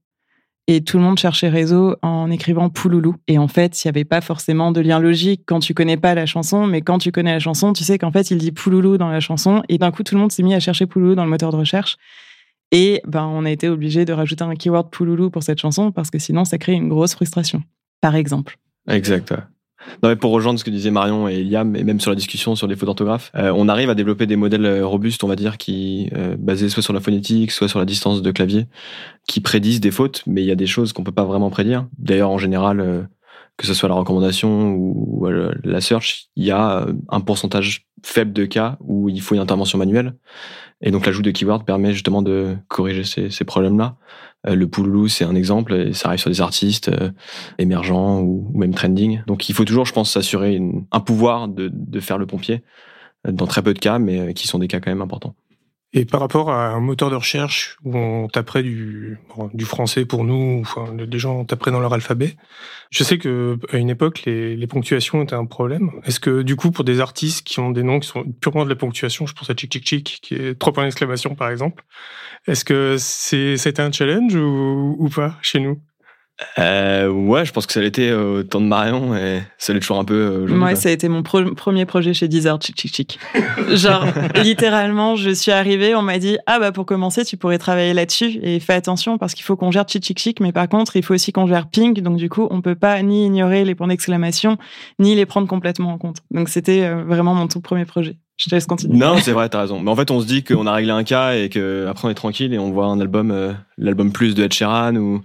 et 0.68 0.84
tout 0.84 0.98
le 0.98 1.04
monde 1.04 1.18
cherchait 1.18 1.48
réseau 1.48 1.96
en 2.02 2.30
écrivant 2.30 2.70
Pouloulou. 2.70 3.16
Et 3.28 3.38
en 3.38 3.48
fait, 3.48 3.84
il 3.84 3.88
n'y 3.88 3.90
avait 3.90 4.06
pas 4.06 4.22
forcément 4.22 4.72
de 4.72 4.82
lien 4.82 5.00
logique 5.00 5.44
quand 5.46 5.60
tu 5.60 5.74
connais 5.74 5.98
pas 5.98 6.14
la 6.14 6.26
chanson, 6.26 6.68
mais 6.68 6.82
quand 6.82 6.98
tu 6.98 7.12
connais 7.12 7.32
la 7.32 7.40
chanson, 7.40 7.74
tu 7.74 7.84
sais 7.84 7.98
qu'en 7.98 8.12
fait, 8.12 8.32
il 8.32 8.38
dit 8.38 8.52
Pouloulou 8.52 8.98
dans 8.98 9.10
la 9.10 9.22
chanson, 9.22 9.64
et 9.70 9.78
d'un 9.78 9.92
coup, 9.92 10.04
tout 10.04 10.16
le 10.16 10.22
monde 10.22 10.32
s'est 10.32 10.44
mis 10.44 10.54
à 10.54 10.60
chercher 10.60 10.86
Pouloulou 10.86 11.16
dans 11.16 11.24
le 11.24 11.30
moteur 11.30 11.52
de 11.52 11.58
recherche. 11.58 11.98
Et 12.72 13.02
ben, 13.08 13.26
on 13.26 13.46
a 13.46 13.52
été 13.52 13.70
obligé 13.70 14.04
de 14.04 14.12
rajouter 14.12 14.44
un 14.44 14.56
keyword 14.56 14.90
Pouloulou 14.92 15.30
pour 15.30 15.42
cette 15.42 15.60
chanson 15.60 15.92
parce 15.94 16.10
que 16.10 16.20
sinon, 16.20 16.44
ça 16.44 16.58
crée 16.58 16.74
une 16.74 16.90
grosse 16.90 17.16
frustration, 17.16 17.64
par 18.02 18.16
exemple. 18.16 18.58
Exact. 18.90 19.34
Non, 20.04 20.10
mais 20.10 20.16
pour 20.16 20.32
rejoindre 20.32 20.60
ce 20.60 20.63
que 20.63 20.70
disaient 20.70 20.92
Marion 20.92 21.28
et 21.28 21.44
Liam, 21.44 21.76
et 21.76 21.84
même 21.84 22.00
sur 22.00 22.12
la 22.12 22.16
discussion 22.16 22.56
sur 22.56 22.68
les 22.68 22.76
fautes 22.76 22.88
d'orthographe, 22.88 23.32
euh, 23.36 23.52
on 23.56 23.68
arrive 23.68 23.90
à 23.90 23.96
développer 23.96 24.26
des 24.26 24.36
modèles 24.36 24.66
euh, 24.66 24.86
robustes, 24.86 25.24
on 25.24 25.28
va 25.28 25.36
dire, 25.36 25.58
qui 25.58 26.10
euh, 26.16 26.36
basés 26.38 26.70
soit 26.70 26.84
sur 26.84 26.94
la 26.94 27.00
phonétique, 27.00 27.52
soit 27.52 27.68
sur 27.68 27.80
la 27.80 27.86
distance 27.86 28.22
de 28.22 28.32
clavier, 28.32 28.66
qui 29.28 29.40
prédisent 29.40 29.82
des 29.82 29.92
fautes, 29.92 30.24
mais 30.26 30.42
il 30.42 30.48
y 30.48 30.52
a 30.52 30.56
des 30.56 30.68
choses 30.68 30.94
qu'on 30.94 31.04
peut 31.04 31.12
pas 31.12 31.26
vraiment 31.26 31.50
prédire. 31.50 31.88
D'ailleurs, 31.98 32.32
en 32.32 32.38
général, 32.38 33.08
que 33.58 33.66
ce 33.66 33.74
soit 33.74 33.90
la 33.90 33.96
recommandation 33.96 34.72
ou 34.74 35.28
la 35.63 35.82
search, 35.82 36.28
il 36.36 36.46
y 36.46 36.52
a 36.52 36.86
un 37.10 37.22
pourcentage 37.22 37.88
faible 38.04 38.34
de 38.34 38.46
cas 38.46 38.78
où 38.82 39.10
il 39.10 39.22
faut 39.22 39.36
une 39.36 39.42
intervention 39.42 39.78
manuelle. 39.78 40.13
Et 40.82 40.92
donc 40.92 41.06
l'ajout 41.06 41.24
de 41.24 41.32
keywords 41.32 41.66
permet 41.66 41.94
justement 41.94 42.22
de 42.22 42.56
corriger 42.68 43.04
ces, 43.04 43.30
ces 43.30 43.46
problèmes-là. 43.46 43.96
Euh, 44.48 44.56
le 44.56 44.68
Pouloulou, 44.68 45.08
c'est 45.08 45.26
un 45.26 45.36
exemple, 45.36 45.74
et 45.74 45.94
ça 45.94 46.10
arrive 46.10 46.20
sur 46.20 46.30
des 46.30 46.42
artistes 46.42 46.90
euh, 46.90 47.12
émergents 47.58 48.22
ou, 48.22 48.52
même 48.54 48.74
trending. 48.74 49.22
Donc 49.26 49.50
il 49.50 49.56
faut 49.56 49.66
toujours, 49.66 49.86
je 49.86 49.94
pense, 49.94 50.12
s'assurer 50.12 50.62
un 50.92 51.00
pouvoir 51.00 51.48
de, 51.48 51.70
de 51.74 52.00
faire 52.00 52.18
le 52.18 52.28
pompier 52.28 52.63
euh, 53.28 53.32
dans 53.32 53.48
très 53.48 53.63
peu 53.63 53.74
de 53.74 53.80
cas, 53.80 53.98
mais 53.98 54.34
qui 54.34 54.48
sont 54.48 54.60
des 54.60 54.68
cas 54.68 54.80
quand 54.80 54.92
même 54.92 55.02
importants. 55.02 55.36
Et 55.98 56.06
par 56.06 56.20
rapport 56.20 56.52
à 56.52 56.68
un 56.68 56.80
moteur 56.80 57.10
de 57.10 57.16
recherche 57.16 57.80
où 57.84 57.98
on 57.98 58.28
taperait 58.28 58.62
du, 58.62 59.18
du 59.56 59.66
français 59.66 60.06
pour 60.06 60.26
nous, 60.26 60.60
enfin, 60.62 60.94
des 60.94 61.18
gens 61.18 61.44
taperaient 61.44 61.72
dans 61.72 61.80
leur 61.80 61.92
alphabet, 61.92 62.36
je 62.92 63.04
sais 63.04 63.18
que 63.18 63.58
à 63.72 63.78
une 63.78 63.90
époque, 63.90 64.22
les, 64.26 64.56
les 64.56 64.68
ponctuations 64.68 65.24
étaient 65.24 65.34
un 65.34 65.48
problème. 65.48 65.90
Est-ce 66.04 66.20
que 66.20 66.44
du 66.44 66.56
coup, 66.56 66.70
pour 66.70 66.84
des 66.84 67.00
artistes 67.00 67.48
qui 67.48 67.60
ont 67.60 67.72
des 67.72 67.82
noms 67.82 68.00
qui 68.00 68.10
sont 68.10 68.24
purement 68.26 68.64
de 68.64 68.70
la 68.70 68.76
ponctuation, 68.76 69.26
je 69.26 69.34
pense 69.34 69.50
à 69.50 69.56
Chick 69.56 69.74
Chick 69.74 69.88
Chick, 69.88 70.20
qui 70.22 70.36
est 70.36 70.60
trois 70.60 70.72
points 70.72 70.84
d'exclamation 70.84 71.34
par 71.34 71.50
exemple, 71.50 71.84
est-ce 72.46 72.64
que 72.64 72.98
c'est 73.00 73.58
c'était 73.58 73.82
un 73.82 73.92
challenge 73.92 74.36
ou, 74.36 74.98
ou 75.00 75.10
pas 75.10 75.36
chez 75.42 75.60
nous? 75.60 75.82
Euh, 76.60 77.10
ouais, 77.10 77.45
je 77.45 77.52
pense 77.52 77.65
que 77.65 77.73
ça 77.73 77.82
l'était 77.82 78.12
au 78.12 78.43
temps 78.43 78.62
de 78.62 78.67
Marion 78.67 79.15
et 79.15 79.41
ça 79.58 79.73
l'est 79.73 79.80
toujours 79.80 79.97
un 79.97 80.06
peu. 80.06 80.13
Euh, 80.13 80.47
Moi, 80.47 80.76
ça 80.76 80.89
a 80.89 80.91
été 80.91 81.10
mon 81.10 81.23
premier 81.23 81.86
projet 81.86 82.13
chez 82.13 82.28
Deezer, 82.28 82.60
chic 82.62 82.80
chic 82.80 82.95
chic. 82.95 83.19
Genre, 83.69 84.06
littéralement, 84.36 85.15
je 85.15 85.32
suis 85.32 85.52
arrivée, 85.52 85.95
on 85.95 86.04
m'a 86.04 86.19
dit 86.19 86.38
ah 86.45 86.60
bah 86.60 86.71
pour 86.71 86.86
commencer, 86.86 87.26
tu 87.26 87.38
pourrais 87.38 87.58
travailler 87.58 87.93
là-dessus 87.93 88.39
et 88.43 88.60
fais 88.60 88.73
attention 88.73 89.17
parce 89.17 89.34
qu'il 89.34 89.45
faut 89.45 89.56
qu'on 89.56 89.71
gère 89.71 89.88
chic 89.88 90.06
chic 90.06 90.19
chic, 90.19 90.39
mais 90.39 90.52
par 90.52 90.69
contre, 90.69 90.95
il 90.95 91.04
faut 91.04 91.15
aussi 91.15 91.32
qu'on 91.32 91.47
gère 91.47 91.67
ping, 91.67 92.00
donc 92.02 92.17
du 92.17 92.30
coup, 92.30 92.47
on 92.52 92.62
peut 92.62 92.76
pas 92.76 93.02
ni 93.02 93.26
ignorer 93.26 93.65
les 93.65 93.73
points 93.73 93.88
d'exclamation 93.88 94.58
ni 95.00 95.15
les 95.15 95.26
prendre 95.26 95.47
complètement 95.47 95.93
en 95.93 95.97
compte. 95.97 96.17
Donc 96.30 96.50
c'était 96.50 96.84
euh, 96.84 97.04
vraiment 97.04 97.34
mon 97.34 97.47
tout 97.47 97.62
premier 97.62 97.86
projet. 97.86 98.17
Je 98.38 98.50
te 98.50 98.56
laisse 98.56 98.67
continuer. 98.67 98.95
Non, 98.95 99.17
c'est 99.17 99.32
vrai, 99.32 99.50
t'as 99.50 99.62
raison. 99.62 99.80
Mais 99.80 99.89
en 99.89 99.95
fait, 99.95 100.12
on 100.12 100.21
se 100.21 100.28
dit 100.28 100.43
qu'on 100.43 100.67
a 100.67 100.73
réglé 100.73 100.91
un 100.91 101.04
cas 101.04 101.34
et 101.34 101.50
que 101.50 101.88
après 101.89 102.08
on 102.08 102.12
est 102.12 102.15
tranquille 102.15 102.54
et 102.54 102.60
on 102.60 102.71
voit 102.71 102.86
un 102.86 103.00
album, 103.00 103.32
euh, 103.32 103.52
l'album 103.80 104.12
plus 104.12 104.36
de 104.36 104.43
Ed 104.43 104.54
Sheeran 104.54 104.95
ou, 104.95 105.21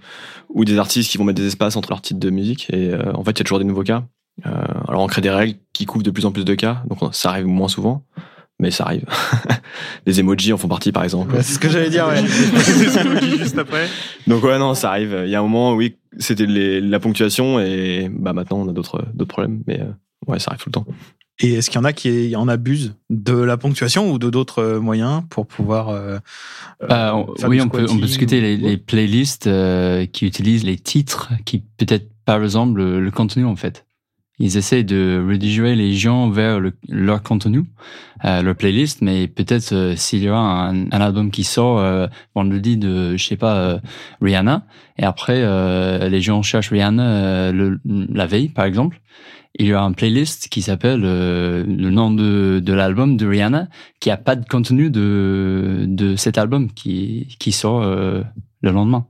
ou 0.49 0.65
des 0.65 0.79
artistes 0.79 1.11
qui 1.11 1.19
vont 1.19 1.23
mettre 1.23 1.39
des 1.39 1.47
espaces 1.47 1.75
entre 1.75 1.91
leurs 1.91 2.01
titres 2.01 2.19
de 2.19 2.31
musique. 2.31 2.67
Et 2.73 2.89
euh, 2.89 3.13
en 3.13 3.23
fait, 3.23 3.31
il 3.31 3.39
y 3.39 3.41
a 3.41 3.43
toujours 3.43 3.59
des 3.59 3.65
nouveaux 3.65 3.83
cas. 3.83 4.03
Euh, 4.47 4.49
alors 4.87 5.03
on 5.03 5.07
crée 5.07 5.21
des 5.21 5.29
règles 5.29 5.59
qui 5.73 5.85
couvrent 5.85 6.03
de 6.03 6.09
plus 6.09 6.25
en 6.25 6.31
plus 6.31 6.43
de 6.43 6.55
cas, 6.55 6.81
donc 6.89 7.13
ça 7.13 7.29
arrive 7.29 7.45
moins 7.45 7.67
souvent. 7.67 8.03
Mais 8.59 8.71
ça 8.71 8.85
arrive. 8.85 9.05
les 10.07 10.19
emojis 10.19 10.53
en 10.53 10.57
font 10.57 10.67
partie, 10.67 10.91
par 10.91 11.03
exemple. 11.03 11.35
c'est 11.41 11.53
ce 11.53 11.59
que 11.59 11.69
j'allais 11.69 11.89
dire, 11.89 12.07
ouais. 12.07 12.21
les 12.21 12.97
emojis 12.97 13.37
juste 13.37 13.57
après. 13.57 13.87
Donc 14.25 14.43
ouais, 14.43 14.57
non, 14.57 14.73
ça 14.73 14.89
arrive. 14.89 15.21
Il 15.25 15.29
y 15.29 15.35
a 15.35 15.39
un 15.39 15.43
moment, 15.43 15.73
oui, 15.73 15.97
c'était 16.17 16.47
la 16.47 16.99
ponctuation 16.99 17.59
et 17.59 18.09
bah 18.11 18.33
maintenant 18.33 18.59
on 18.59 18.69
a 18.69 18.73
d'autres 18.73 19.05
d'autres 19.13 19.33
problèmes. 19.33 19.61
Mais 19.67 19.81
ouais, 20.27 20.39
ça 20.39 20.51
arrive 20.51 20.63
tout 20.63 20.69
le 20.69 20.73
temps. 20.73 20.85
Et 21.39 21.53
est-ce 21.53 21.69
qu'il 21.69 21.79
y 21.79 21.81
en 21.81 21.85
a 21.85 21.93
qui 21.93 22.35
en 22.35 22.47
abusent 22.47 22.95
de 23.09 23.33
la 23.33 23.57
ponctuation 23.57 24.11
ou 24.11 24.19
de 24.19 24.29
d'autres 24.29 24.59
euh, 24.59 24.79
moyens 24.79 25.23
pour 25.29 25.47
pouvoir 25.47 25.89
euh, 25.89 26.19
bah, 26.87 27.15
Oui, 27.47 27.59
on 27.59 27.69
peut, 27.69 27.87
on 27.89 27.97
peut 27.97 28.05
discuter 28.05 28.39
les, 28.55 28.77
playlists 28.77 29.47
euh, 29.47 30.05
qui 30.05 30.27
utilisent 30.27 30.63
les 30.63 30.77
titres 30.77 31.31
qui 31.45 31.63
peut-être 31.77 32.07
pas 32.25 32.37
ressemblent 32.37 32.83
le, 32.83 33.01
le, 33.01 33.11
contenu 33.11 33.45
en 33.45 33.55
fait. 33.55 33.85
Ils 34.39 34.57
essaient 34.57 34.83
de 34.83 35.23
rediriger 35.27 35.75
les 35.75 35.93
gens 35.93 36.29
vers 36.29 36.59
leur 36.89 37.21
contenu, 37.21 37.65
leur 38.23 38.55
playlist, 38.55 39.01
mais 39.01 39.27
peut-être 39.27 39.93
s'il 39.95 40.23
y 40.23 40.29
aura 40.29 40.69
un, 40.69 40.91
un, 40.91 41.01
album 41.01 41.29
qui 41.29 41.43
sort 41.43 42.09
vendredi 42.33 42.75
de, 42.75 43.15
je 43.15 43.23
sais 43.23 43.35
pas, 43.35 43.79
Rihanna, 44.21 44.65
et 44.97 45.03
après 45.03 45.39
les 46.09 46.19
gens 46.19 46.41
cherchent 46.41 46.71
Rihanna 46.71 47.51
le, 47.51 47.79
la 47.85 48.25
veille 48.25 48.49
par 48.49 48.65
exemple, 48.65 48.99
il 49.55 49.67
y 49.67 49.73
a 49.73 49.81
un 49.81 49.91
playlist 49.91 50.47
qui 50.47 50.61
s'appelle 50.61 51.03
euh, 51.03 51.63
le 51.65 51.89
nom 51.91 52.11
de, 52.11 52.59
de 52.59 52.73
l'album 52.73 53.17
de 53.17 53.27
Rihanna, 53.27 53.67
qui 53.99 54.09
a 54.09 54.17
pas 54.17 54.35
de 54.35 54.45
contenu 54.47 54.89
de, 54.89 55.85
de 55.87 56.15
cet 56.15 56.37
album 56.37 56.71
qui, 56.71 57.35
qui 57.39 57.51
sort 57.51 57.83
euh, 57.83 58.23
le 58.61 58.71
lendemain. 58.71 59.05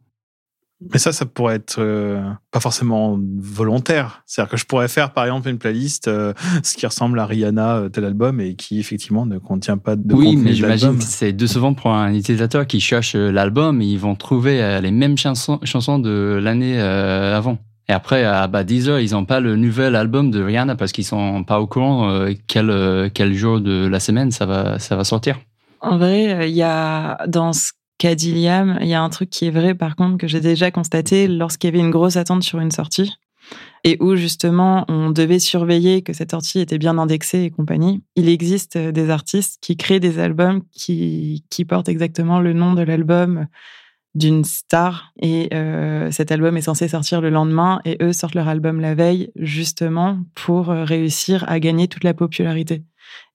Mais 0.92 1.00
ça, 1.00 1.14
ça 1.14 1.26
pourrait 1.26 1.56
être 1.56 1.78
euh, 1.80 2.22
pas 2.52 2.60
forcément 2.60 3.18
volontaire. 3.38 4.24
C'est-à-dire 4.26 4.52
que 4.52 4.58
je 4.58 4.66
pourrais 4.66 4.90
faire, 4.90 5.14
par 5.14 5.24
exemple, 5.24 5.48
une 5.48 5.58
playlist 5.58 6.10
ce 6.10 6.76
qui 6.76 6.86
ressemble 6.86 7.18
à 7.20 7.26
Rihanna 7.26 7.84
tel 7.94 8.04
album 8.04 8.42
et 8.42 8.56
qui 8.56 8.82
effectivement 8.82 9.26
ne 9.26 9.38
contient 9.38 9.78
pas 9.78 9.96
de 9.96 10.14
oui, 10.14 10.36
mais 10.36 10.54
j'imagine 10.54 10.98
que 10.98 11.04
c'est 11.04 11.32
décevant 11.32 11.74
pour 11.74 11.92
un 11.92 12.14
utilisateur 12.14 12.68
qui 12.68 12.82
cherche 12.82 13.16
l'album. 13.16 13.82
Ils 13.82 13.98
vont 13.98 14.16
trouver 14.16 14.82
les 14.82 14.92
mêmes 14.92 15.18
chansons, 15.18 15.62
chansons 15.64 16.00
de 16.00 16.38
l'année 16.44 16.78
avant. 16.82 17.60
Et 17.90 17.94
après, 17.94 18.24
à 18.24 18.48
bah, 18.48 18.64
Deezer, 18.64 19.00
ils 19.00 19.12
n'ont 19.12 19.26
pas 19.26 19.40
le 19.40 19.56
nouvel 19.56 19.96
album 19.96 20.32
de 20.32 20.42
Rihanna 20.42 20.76
parce 20.76 20.92
qu'ils 20.92 21.06
sont 21.06 21.44
pas 21.44 21.60
au 21.60 21.68
courant 21.68 22.10
euh, 22.10 22.32
quel, 22.48 22.70
euh, 22.70 23.10
quel 23.14 23.34
jour 23.34 23.60
de 23.60 23.88
la 23.88 24.00
semaine 24.00 24.32
ça 24.32 24.46
va, 24.46 24.80
ça 24.80 24.96
va 24.96 25.04
sortir. 25.04 25.40
En 25.82 25.98
vrai, 25.98 26.34
euh, 26.34 26.46
il 26.46 26.56
y 26.56 26.64
a 26.64 27.26
dans 27.28 27.52
ce 27.52 27.72
qu'a 27.98 28.16
dit 28.16 28.34
Liam, 28.34 28.78
il 28.82 28.88
y 28.88 28.94
a 28.94 29.02
un 29.02 29.10
truc 29.10 29.30
qui 29.30 29.46
est 29.46 29.52
vrai 29.52 29.76
par 29.76 29.96
contre 29.96 30.18
que 30.18 30.28
j'ai 30.28 30.40
déjà 30.40 30.72
constaté 30.72 31.28
lorsqu'il 31.28 31.70
y 31.70 31.74
avait 31.74 31.84
une 31.86 31.92
grosse 31.92 32.16
attente 32.16 32.44
sur 32.44 32.60
une 32.60 32.72
sortie 32.72 33.14
et 33.84 33.98
où 34.00 34.16
justement 34.16 34.86
on 34.88 35.12
devait 35.12 35.40
surveiller 35.40 36.02
que 36.02 36.14
cette 36.14 36.32
sortie 36.32 36.60
était 36.60 36.78
bien 36.78 36.98
indexée 36.98 37.44
et 37.44 37.52
compagnie. 37.52 38.02
Il 38.16 38.30
existe 38.30 38.78
des 38.78 39.10
artistes 39.10 39.58
qui 39.62 39.76
créent 39.76 40.00
des 40.00 40.20
albums 40.20 40.62
qui, 40.72 41.44
qui 41.50 41.66
portent 41.66 41.90
exactement 41.90 42.40
le 42.40 42.54
nom 42.54 42.74
de 42.74 42.82
l'album 42.82 43.48
d'une 44.16 44.44
star 44.44 45.12
et 45.20 45.50
euh, 45.54 46.12
cet 46.12 46.32
album 46.32 46.56
est 46.58 46.62
censé 46.62 46.88
sortir 46.88 47.22
le 47.22 47.30
lendemain 47.30 47.82
et 47.84 47.98
eux 48.02 48.14
sortent 48.14 48.36
leur 48.36 48.48
album 48.48 48.80
la 48.80 48.94
veille 48.94 49.32
justement 49.36 50.20
pour 50.36 50.70
euh, 50.70 50.84
réussir 50.84 51.46
à 51.48 51.60
gagner 51.60 51.88
toute 51.88 52.04
la 52.04 52.14
popularité. 52.14 52.84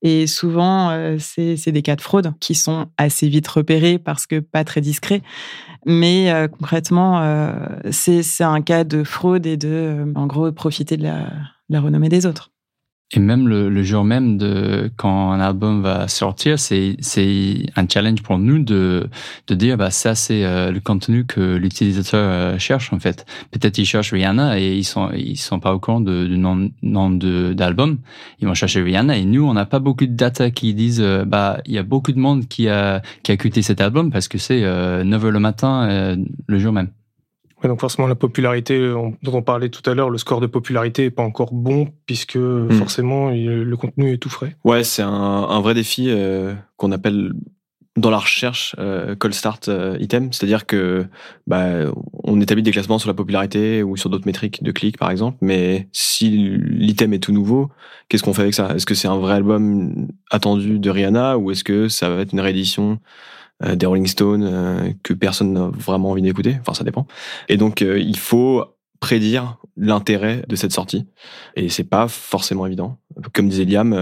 Et 0.03 0.27
souvent, 0.27 0.91
euh, 0.91 1.19
c'est 1.19 1.73
des 1.73 1.83
cas 1.83 1.97
de 1.97 2.01
fraude 2.01 2.33
qui 2.41 2.55
sont 2.55 2.87
assez 2.97 3.29
vite 3.29 3.49
repérés 3.49 3.99
parce 3.99 4.27
que 4.27 4.41
pas 4.41 4.65
très 4.65 4.81
discrets. 4.81 5.23
Mais 5.87 6.49
concrètement, 6.59 7.23
c'est 7.91 8.43
un 8.43 8.61
cas 8.61 8.85
de 8.85 9.05
fraude 9.05 9.47
et 9.47 9.57
de, 9.57 10.13
en 10.17 10.27
gros, 10.27 10.51
profiter 10.53 10.97
de 10.97 11.05
la 11.05 11.81
renommée 11.81 12.09
des 12.09 12.27
autres. 12.27 12.51
Et 13.13 13.21
même 13.21 13.49
le, 13.49 13.71
le, 13.71 13.83
jour 13.83 14.05
même 14.05 14.37
de 14.37 14.91
quand 14.99 15.33
un 15.33 15.41
album 15.41 15.81
va 15.81 16.09
sortir, 16.09 16.59
c'est 16.59 16.95
c'est 17.01 17.65
un 17.75 17.89
challenge 17.89 18.23
pour 18.23 18.39
nous 18.39 18.59
de 18.59 19.09
de 19.47 19.55
dire 19.55 19.79
bah 19.79 19.91
ça 19.91 20.15
c'est 20.15 20.45
euh, 20.45 20.71
le 20.71 20.81
contenu 20.81 21.25
que 21.25 21.57
l'utilisateur 21.57 22.21
euh, 22.21 22.59
cherche 22.59 22.93
en 22.93 22.99
fait. 22.99 23.25
Peut-être 23.51 23.79
ils 23.79 23.87
cherchent 23.87 24.13
Rihanna 24.13 24.61
et 24.61 24.77
ils 24.77 24.85
sont 24.85 25.11
ils 25.17 25.39
sont 25.39 25.59
pas 25.59 25.73
au 25.73 25.79
courant 25.79 26.03
de, 26.03 26.27
du 26.27 26.37
nom 26.37 26.71
nom 26.83 27.09
de 27.09 27.55
d'album. 27.55 27.99
Ils 28.41 28.47
vont 28.47 28.53
chercher 28.53 28.83
Rihanna 28.83 29.17
et 29.17 29.25
nous 29.25 29.43
on 29.43 29.55
n'a 29.55 29.65
pas 29.65 29.79
beaucoup 29.79 30.05
de 30.05 30.15
data 30.15 30.51
qui 30.51 30.75
disent 30.75 31.01
euh, 31.01 31.25
bah 31.25 31.63
il 31.65 31.73
y 31.73 31.79
a 31.79 31.83
beaucoup 31.85 32.13
de 32.13 32.19
monde 32.19 32.47
qui 32.47 32.69
a 32.69 33.01
qui 33.23 33.31
a 33.31 33.35
écouté 33.35 33.63
cet 33.63 33.81
album 33.81 34.11
parce 34.11 34.29
que 34.29 34.37
c'est 34.37 34.61
9 34.61 35.25
heures 35.25 35.31
le 35.31 35.41
matin 35.41 36.17
le 36.47 36.59
jour 36.59 36.75
même 36.75 36.89
donc 37.67 37.81
forcément 37.81 38.07
la 38.07 38.15
popularité 38.15 38.79
dont 38.79 39.17
on 39.33 39.43
parlait 39.43 39.69
tout 39.69 39.89
à 39.91 39.95
l'heure, 39.95 40.11
le 40.11 40.19
score 40.19 40.41
de 40.41 40.47
popularité 40.47 41.07
est 41.07 41.11
pas 41.11 41.25
encore 41.25 41.53
bon 41.53 41.89
puisque 42.07 42.37
hmm. 42.37 42.71
forcément 42.73 43.31
le 43.31 43.75
contenu 43.77 44.13
est 44.13 44.19
tout 44.19 44.31
frais. 44.31 44.57
Ouais, 44.65 44.85
c'est 44.85 45.03
un, 45.03 45.11
un, 45.11 45.61
vrai 45.61 45.75
défi 45.75 46.07
euh, 46.09 46.55
qu'on 46.77 46.93
appelle 46.93 47.33
dans 47.99 48.11
la 48.11 48.19
recherche 48.19 48.75
euh, 48.79 49.15
call 49.15 49.35
start 49.35 49.69
euh, 49.69 49.97
item, 50.01 50.33
c'est-à-dire 50.33 50.67
que 50.67 51.07
bah, 51.47 51.91
on 52.25 52.41
établit 52.41 52.63
des 52.63 52.71
classements 52.71 52.99
sur 52.99 53.09
la 53.09 53.15
popularité 53.15 53.83
ou 53.83 53.97
sur 53.97 54.11
d'autres 54.11 54.27
métriques 54.27 54.63
de 54.63 54.73
clics 54.73 54.99
par 54.99 55.11
exemple, 55.11 55.39
mais 55.41 55.89
si 55.93 56.31
l'item 56.31 57.13
est 57.13 57.19
tout 57.19 57.33
nouveau, 57.33 57.71
qu'est-ce 58.09 58.23
qu'on 58.23 58.35
fait 58.35 58.43
avec 58.43 58.55
ça? 58.55 58.75
Est-ce 58.75 58.87
que 58.87 58.95
c'est 58.95 59.09
un 59.09 59.19
vrai 59.19 59.35
album 59.35 60.09
attendu 60.31 60.79
de 60.79 60.91
Rihanna 60.91 61.39
ou 61.39 61.51
est-ce 61.51 61.65
que 61.65 61.89
ça 61.89 62.09
va 62.09 62.23
être 62.23 62.33
une 62.33 62.41
réédition 62.41 62.93
euh, 62.93 62.97
des 63.61 63.87
Rolling 63.87 64.07
Stones 64.07 64.45
euh, 64.45 64.93
que 65.03 65.13
personne 65.15 65.53
n'a 65.53 65.69
vraiment 65.69 66.11
envie 66.11 66.23
d'écouter. 66.23 66.57
Enfin, 66.61 66.75
ça 66.75 66.85
dépend. 66.85 67.07
Et 67.49 67.57
donc, 67.57 67.83
euh, 67.83 67.99
il 67.99 68.17
faut 68.17 68.65
prédire 69.01 69.59
l'intérêt 69.77 70.45
de 70.49 70.57
cette 70.57 70.73
sortie. 70.73 71.07
Et 71.57 71.69
c'est 71.69 71.85
pas 71.85 72.09
forcément 72.09 72.67
évident. 72.67 72.99
Comme 73.33 73.49
disait 73.49 73.65
Liam, 73.65 73.93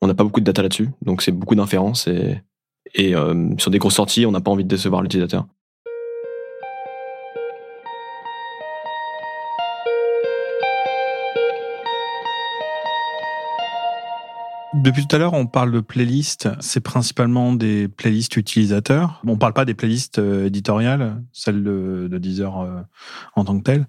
on 0.00 0.06
n'a 0.06 0.14
pas 0.14 0.24
beaucoup 0.24 0.40
de 0.40 0.44
data 0.44 0.62
là-dessus, 0.62 0.90
donc 1.00 1.22
c'est 1.22 1.32
beaucoup 1.32 1.54
d'inférences 1.54 2.06
et, 2.08 2.42
et 2.94 3.14
sur 3.56 3.70
des 3.70 3.78
grosses 3.78 3.94
sorties, 3.94 4.26
on 4.26 4.32
n'a 4.32 4.42
pas 4.42 4.50
envie 4.50 4.64
de 4.64 4.68
décevoir 4.68 5.00
l'utilisateur. 5.00 5.46
Depuis 14.80 15.06
tout 15.06 15.16
à 15.16 15.18
l'heure, 15.18 15.34
on 15.34 15.46
parle 15.46 15.72
de 15.72 15.80
playlists. 15.80 16.48
C'est 16.60 16.80
principalement 16.80 17.52
des 17.52 17.88
playlists 17.88 18.36
utilisateurs. 18.36 19.20
On 19.26 19.36
parle 19.36 19.52
pas 19.52 19.64
des 19.64 19.74
playlists 19.74 20.20
euh, 20.20 20.46
éditoriales, 20.46 21.20
celles 21.32 21.64
de, 21.64 22.08
de 22.10 22.18
Deezer 22.18 22.60
euh, 22.60 22.80
en 23.34 23.44
tant 23.44 23.58
que 23.58 23.64
telles. 23.64 23.86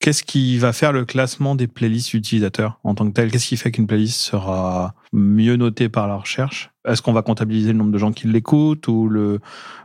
Qu'est-ce 0.00 0.24
qui 0.24 0.58
va 0.58 0.72
faire 0.72 0.92
le 0.92 1.04
classement 1.04 1.54
des 1.54 1.68
playlists 1.68 2.12
utilisateurs 2.12 2.80
en 2.84 2.94
tant 2.94 3.06
que 3.08 3.12
tel 3.12 3.30
Qu'est-ce 3.30 3.46
qui 3.46 3.56
fait 3.56 3.70
qu'une 3.70 3.86
playlist 3.86 4.20
sera 4.20 4.94
mieux 5.12 5.56
notée 5.56 5.88
par 5.88 6.06
la 6.06 6.16
recherche? 6.16 6.70
Est-ce 6.86 7.02
qu'on 7.02 7.12
va 7.12 7.22
comptabiliser 7.22 7.72
le 7.72 7.78
nombre 7.78 7.92
de 7.92 7.98
gens 7.98 8.12
qui 8.12 8.26
l'écoutent 8.26 8.88
ou 8.88 9.08
le 9.08 9.40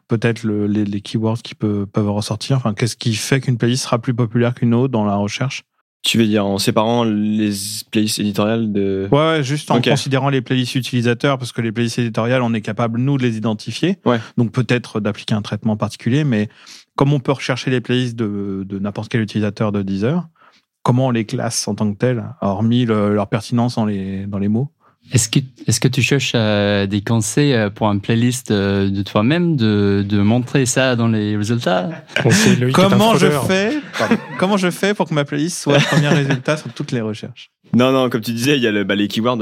peut-être 0.07 0.43
le, 0.43 0.67
les, 0.67 1.01
keywords 1.01 1.41
qui 1.41 1.55
peuvent 1.55 1.87
ressortir? 1.95 2.57
Enfin, 2.57 2.73
qu'est-ce 2.73 2.97
qui 2.97 3.13
fait 3.13 3.39
qu'une 3.39 3.57
playlist 3.57 3.83
sera 3.83 3.99
plus 3.99 4.13
populaire 4.13 4.53
qu'une 4.53 4.73
autre 4.73 4.91
dans 4.91 5.05
la 5.05 5.15
recherche? 5.15 5.63
Tu 6.03 6.17
veux 6.17 6.25
dire 6.25 6.45
en 6.45 6.57
séparant 6.57 7.03
les 7.03 7.51
playlists 7.91 8.19
éditoriales 8.19 8.71
de... 8.71 9.07
Ouais, 9.11 9.43
juste 9.43 9.69
en 9.69 9.77
okay. 9.77 9.91
considérant 9.91 10.29
les 10.29 10.41
playlists 10.41 10.75
utilisateurs, 10.75 11.37
parce 11.37 11.51
que 11.51 11.61
les 11.61 11.71
playlists 11.71 11.99
éditoriales, 11.99 12.41
on 12.41 12.53
est 12.53 12.61
capable, 12.61 12.99
nous, 12.99 13.17
de 13.17 13.23
les 13.23 13.37
identifier. 13.37 13.99
Ouais. 14.05 14.19
Donc 14.37 14.51
peut-être 14.51 14.99
d'appliquer 14.99 15.35
un 15.35 15.43
traitement 15.43 15.77
particulier, 15.77 16.23
mais 16.23 16.49
comme 16.95 17.13
on 17.13 17.19
peut 17.19 17.31
rechercher 17.31 17.69
les 17.69 17.81
playlists 17.81 18.15
de, 18.15 18.65
de 18.67 18.79
n'importe 18.79 19.09
quel 19.09 19.21
utilisateur 19.21 19.71
de 19.71 19.83
Deezer, 19.83 20.27
comment 20.81 21.07
on 21.07 21.11
les 21.11 21.25
classe 21.25 21.67
en 21.67 21.75
tant 21.75 21.91
que 21.91 21.97
tel, 21.97 22.25
hormis 22.41 22.85
le, 22.85 23.13
leur 23.13 23.27
pertinence 23.27 23.75
dans 23.75 23.85
les, 23.85 24.25
dans 24.25 24.39
les 24.39 24.47
mots? 24.47 24.71
Est-ce 25.13 25.29
que, 25.29 25.39
est-ce 25.67 25.79
que 25.79 25.87
tu 25.87 26.01
cherches 26.01 26.33
euh, 26.35 26.87
des 26.87 27.01
conseils 27.01 27.53
euh, 27.53 27.69
pour 27.69 27.87
une 27.87 28.01
playlist 28.01 28.51
euh, 28.51 28.89
de 28.89 29.01
toi-même, 29.01 29.57
de, 29.57 30.05
de 30.07 30.21
montrer 30.21 30.65
ça 30.65 30.95
dans 30.95 31.07
les 31.07 31.35
résultats? 31.35 31.89
Comment 32.73 33.15
je 33.15 33.27
fais 33.29 33.79
Comment 34.37 34.57
je 34.57 34.71
fais 34.71 34.93
pour 34.93 35.09
que 35.09 35.13
ma 35.13 35.25
playlist 35.25 35.57
soit 35.61 35.77
le 35.77 35.83
premier 35.83 36.07
résultat 36.09 36.57
sur 36.57 36.71
toutes 36.73 36.91
les 36.91 37.01
recherches? 37.01 37.51
Non, 37.73 37.91
non, 37.91 38.09
comme 38.09 38.21
tu 38.21 38.31
disais, 38.31 38.57
il 38.57 38.63
y 38.63 38.67
a 38.67 38.71
le, 38.71 38.83
bah, 38.83 38.95
les 38.95 39.07
keywords. 39.07 39.39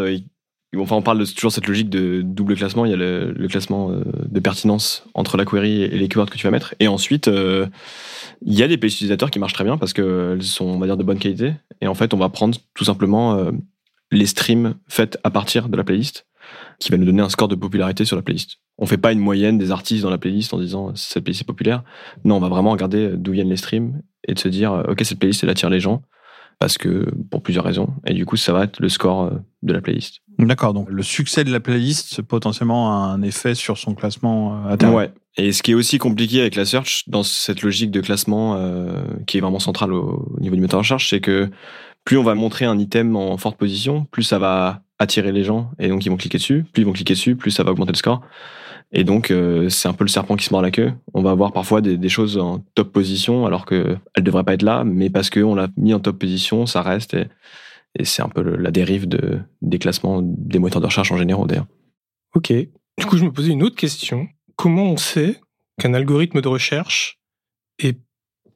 Enfin, 0.78 0.96
on 0.96 1.02
parle 1.02 1.18
de 1.18 1.26
toujours 1.26 1.52
cette 1.52 1.66
logique 1.66 1.90
de 1.90 2.22
double 2.24 2.56
classement. 2.56 2.86
Il 2.86 2.92
y 2.92 2.94
a 2.94 2.98
le, 2.98 3.32
le 3.32 3.48
classement 3.48 3.92
de 3.92 4.40
pertinence 4.40 5.04
entre 5.16 5.36
la 5.36 5.46
query 5.46 5.82
et 5.82 5.98
les 5.98 6.08
keywords 6.08 6.30
que 6.30 6.38
tu 6.38 6.44
vas 6.44 6.52
mettre. 6.52 6.76
Et 6.80 6.88
ensuite, 6.88 7.28
euh, 7.28 7.66
il 8.46 8.54
y 8.54 8.62
a 8.62 8.68
des 8.68 8.78
playlists 8.78 8.98
utilisateurs 8.98 9.32
qui 9.32 9.40
marchent 9.40 9.54
très 9.54 9.64
bien 9.64 9.78
parce 9.78 9.94
qu'elles 9.94 10.44
sont, 10.44 10.66
on 10.66 10.78
va 10.78 10.86
dire, 10.86 10.98
de 10.98 11.04
bonne 11.04 11.18
qualité. 11.18 11.54
Et 11.82 11.88
en 11.88 11.96
fait, 11.96 12.14
on 12.14 12.18
va 12.18 12.30
prendre 12.30 12.58
tout 12.76 12.86
simplement 12.86 13.36
euh, 13.36 13.52
les 14.12 14.26
streams 14.26 14.76
faits 14.88 15.18
à 15.24 15.30
partir 15.30 15.70
de 15.70 15.78
la 15.78 15.84
playlist 15.84 16.26
qui 16.80 16.92
va 16.92 16.98
nous 16.98 17.06
donner 17.06 17.22
un 17.22 17.30
score 17.30 17.48
de 17.48 17.56
popularité 17.56 18.06
sur 18.06 18.16
la 18.16 18.22
playlist. 18.22 18.58
On 18.78 18.86
fait 18.86 18.98
pas 18.98 19.12
une 19.12 19.20
moyenne 19.20 19.58
des 19.58 19.72
artistes 19.72 20.04
dans 20.04 20.10
la 20.10 20.18
playlist 20.18 20.54
en 20.54 20.60
disant 20.60 20.96
cette 20.96 21.24
playlist 21.24 21.42
est 21.42 21.46
populaire. 21.46 21.84
Non, 22.24 22.38
on 22.38 22.40
va 22.40 22.48
vraiment 22.48 22.72
regarder 22.72 23.12
d'où 23.16 23.34
viennent 23.34 23.50
les 23.50 23.58
streams 23.58 24.02
et 24.28 24.34
de 24.34 24.40
se 24.40 24.48
dire 24.48 24.84
ok 24.88 25.02
cette 25.04 25.20
playlist 25.20 25.44
elle 25.44 25.50
attire 25.50 25.70
les 25.70 25.80
gens 25.80 26.02
parce 26.60 26.78
que 26.78 27.10
pour 27.30 27.42
plusieurs 27.42 27.64
raisons 27.64 27.90
et 28.06 28.14
du 28.14 28.26
coup 28.26 28.36
ça 28.36 28.52
va 28.52 28.64
être 28.64 28.80
le 28.80 28.90
score 28.90 29.32
de 29.62 29.74
la 29.74 29.82
playlist. 29.82 30.20
D'accord, 30.40 30.74
donc 30.74 30.90
le 30.90 31.04
succès 31.04 31.44
de 31.44 31.52
la 31.52 31.60
playlist 31.60 32.22
potentiellement 32.22 32.92
a 32.92 33.08
un 33.08 33.22
effet 33.22 33.56
sur 33.56 33.78
son 33.78 33.94
classement 33.94 34.66
à 34.66 34.78
terme. 34.78 34.96
Ouais. 34.96 35.12
Et 35.38 35.52
ce 35.52 35.62
qui 35.64 35.72
est 35.72 35.76
aussi 35.76 36.00
compliqué 36.00 36.42
avec 36.42 36.56
la 36.56 36.66
search 36.66 37.04
dans 37.08 37.24
cette 37.24 37.62
logique 37.62 37.92
de 37.92 38.02
classement 38.02 38.56
euh, 38.56 39.04
qui 39.28 39.38
est 39.38 39.42
vraiment 39.42 39.60
centrale 39.60 39.94
au, 39.94 40.34
au 40.36 40.40
niveau 40.40 40.56
du 40.56 40.62
moteur 40.62 40.80
de 40.80 40.84
recherche, 40.84 41.10
c'est 41.10 41.22
que 41.22 41.50
plus 42.10 42.18
on 42.18 42.24
va 42.24 42.34
montrer 42.34 42.66
un 42.66 42.80
item 42.80 43.16
en 43.16 43.38
forte 43.38 43.56
position, 43.56 44.06
plus 44.06 44.24
ça 44.24 44.40
va 44.40 44.82
attirer 44.98 45.32
les 45.32 45.44
gens 45.44 45.70
et 45.78 45.90
donc 45.90 46.08
ils 46.08 46.10
vont 46.10 46.18
cliquer 46.18 46.40
dessus. 46.40 46.66
Plus 46.74 46.82
ils 46.82 46.86
vont 46.88 46.92
cliquer 46.92 47.14
dessus, 47.14 47.36
plus 47.36 47.52
ça 47.52 47.62
va 47.62 47.70
augmenter 47.70 47.92
le 47.92 47.98
score. 47.98 48.24
Et 48.92 49.04
donc 49.04 49.30
euh, 49.30 49.70
c'est 49.70 49.88
un 49.88 49.94
peu 49.94 50.06
le 50.06 50.10
serpent 50.10 50.36
qui 50.36 50.46
se 50.46 50.52
mord 50.52 50.64
la 50.64 50.72
queue. 50.72 50.92
On 51.14 51.22
va 51.22 51.30
avoir 51.30 51.54
parfois 51.54 51.82
des, 51.82 52.10
choses 52.10 52.40
en 52.40 52.66
top 52.74 52.92
position 52.92 53.46
alors 53.46 53.64
que 53.64 53.96
elles 54.16 54.24
devraient 54.24 54.44
pas 54.44 54.56
être 54.56 54.64
là, 54.64 54.84
mais 54.84 55.12
parce 55.12 55.30
que 55.30 55.40
on 55.40 55.54
l'a 55.54 55.68
mis 55.78 55.94
en 55.94 56.00
top 56.00 56.18
position, 56.18 56.66
ça 56.66 56.82
reste 56.82 57.14
et, 57.14 57.28
c'est 58.04 58.24
un 58.24 58.30
peu 58.30 58.42
la 58.42 58.72
dérive 58.72 59.08
de, 59.08 59.42
des 59.62 59.78
classements 59.78 60.24
des 60.24 60.58
moteurs 60.58 60.82
de 60.82 60.88
recherche 60.88 61.12
en 61.12 61.18
général 61.18 61.46
d'ailleurs. 61.46 61.68
Ok. 62.34 62.52
Du 62.98 63.06
coup, 63.06 63.18
je 63.18 63.24
me 63.24 63.32
posais 63.32 63.52
une 63.52 63.62
autre 63.62 63.76
question. 63.76 64.28
Comment 64.56 64.86
on 64.86 64.98
sait 64.98 65.40
qu'un 65.80 65.94
algorithme 65.94 66.42
de 66.42 66.48
recherche 66.48 67.20
est 67.78 68.00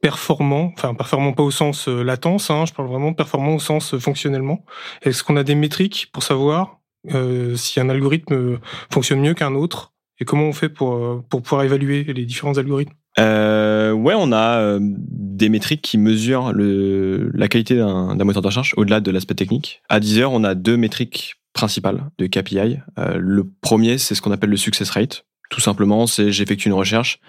performant, 0.04 0.70
enfin 0.76 0.92
performant 0.92 1.32
pas 1.32 1.42
au 1.42 1.50
sens 1.50 1.88
euh, 1.88 2.02
latence, 2.02 2.50
hein, 2.50 2.66
je 2.66 2.74
parle 2.74 2.88
vraiment 2.88 3.14
performant 3.14 3.54
au 3.54 3.58
sens 3.58 3.94
euh, 3.94 3.98
fonctionnellement. 3.98 4.62
Est-ce 5.00 5.24
qu'on 5.24 5.34
a 5.36 5.42
des 5.42 5.54
métriques 5.54 6.10
pour 6.12 6.22
savoir 6.22 6.80
euh, 7.14 7.56
si 7.56 7.80
un 7.80 7.88
algorithme 7.88 8.58
fonctionne 8.92 9.20
mieux 9.20 9.32
qu'un 9.32 9.54
autre 9.54 9.94
et 10.20 10.26
comment 10.26 10.44
on 10.44 10.52
fait 10.52 10.68
pour, 10.68 11.24
pour 11.30 11.40
pouvoir 11.40 11.62
évaluer 11.62 12.04
les 12.04 12.26
différents 12.26 12.58
algorithmes? 12.58 12.92
Euh, 13.18 13.92
ouais, 13.92 14.12
on 14.14 14.30
a 14.30 14.78
des 14.78 15.48
métriques 15.48 15.80
qui 15.80 15.96
mesurent 15.96 16.52
le, 16.52 17.30
la 17.32 17.48
qualité 17.48 17.76
d'un 17.76 18.24
moteur 18.24 18.42
de 18.42 18.48
recherche 18.48 18.74
au-delà 18.76 19.00
de 19.00 19.10
l'aspect 19.10 19.34
technique. 19.34 19.80
À 19.88 20.00
Deezer, 20.00 20.30
on 20.30 20.44
a 20.44 20.54
deux 20.54 20.76
métriques 20.76 21.36
principales 21.54 22.10
de 22.18 22.26
KPI. 22.26 22.76
Le 23.16 23.50
premier, 23.62 23.96
c'est 23.96 24.14
ce 24.14 24.20
qu'on 24.20 24.32
appelle 24.32 24.50
le 24.50 24.58
success 24.58 24.90
rate. 24.90 25.24
Tout 25.48 25.60
simplement, 25.60 26.06
c'est 26.06 26.30
j'effectue 26.30 26.68
une 26.68 26.74
recherche, 26.74 27.20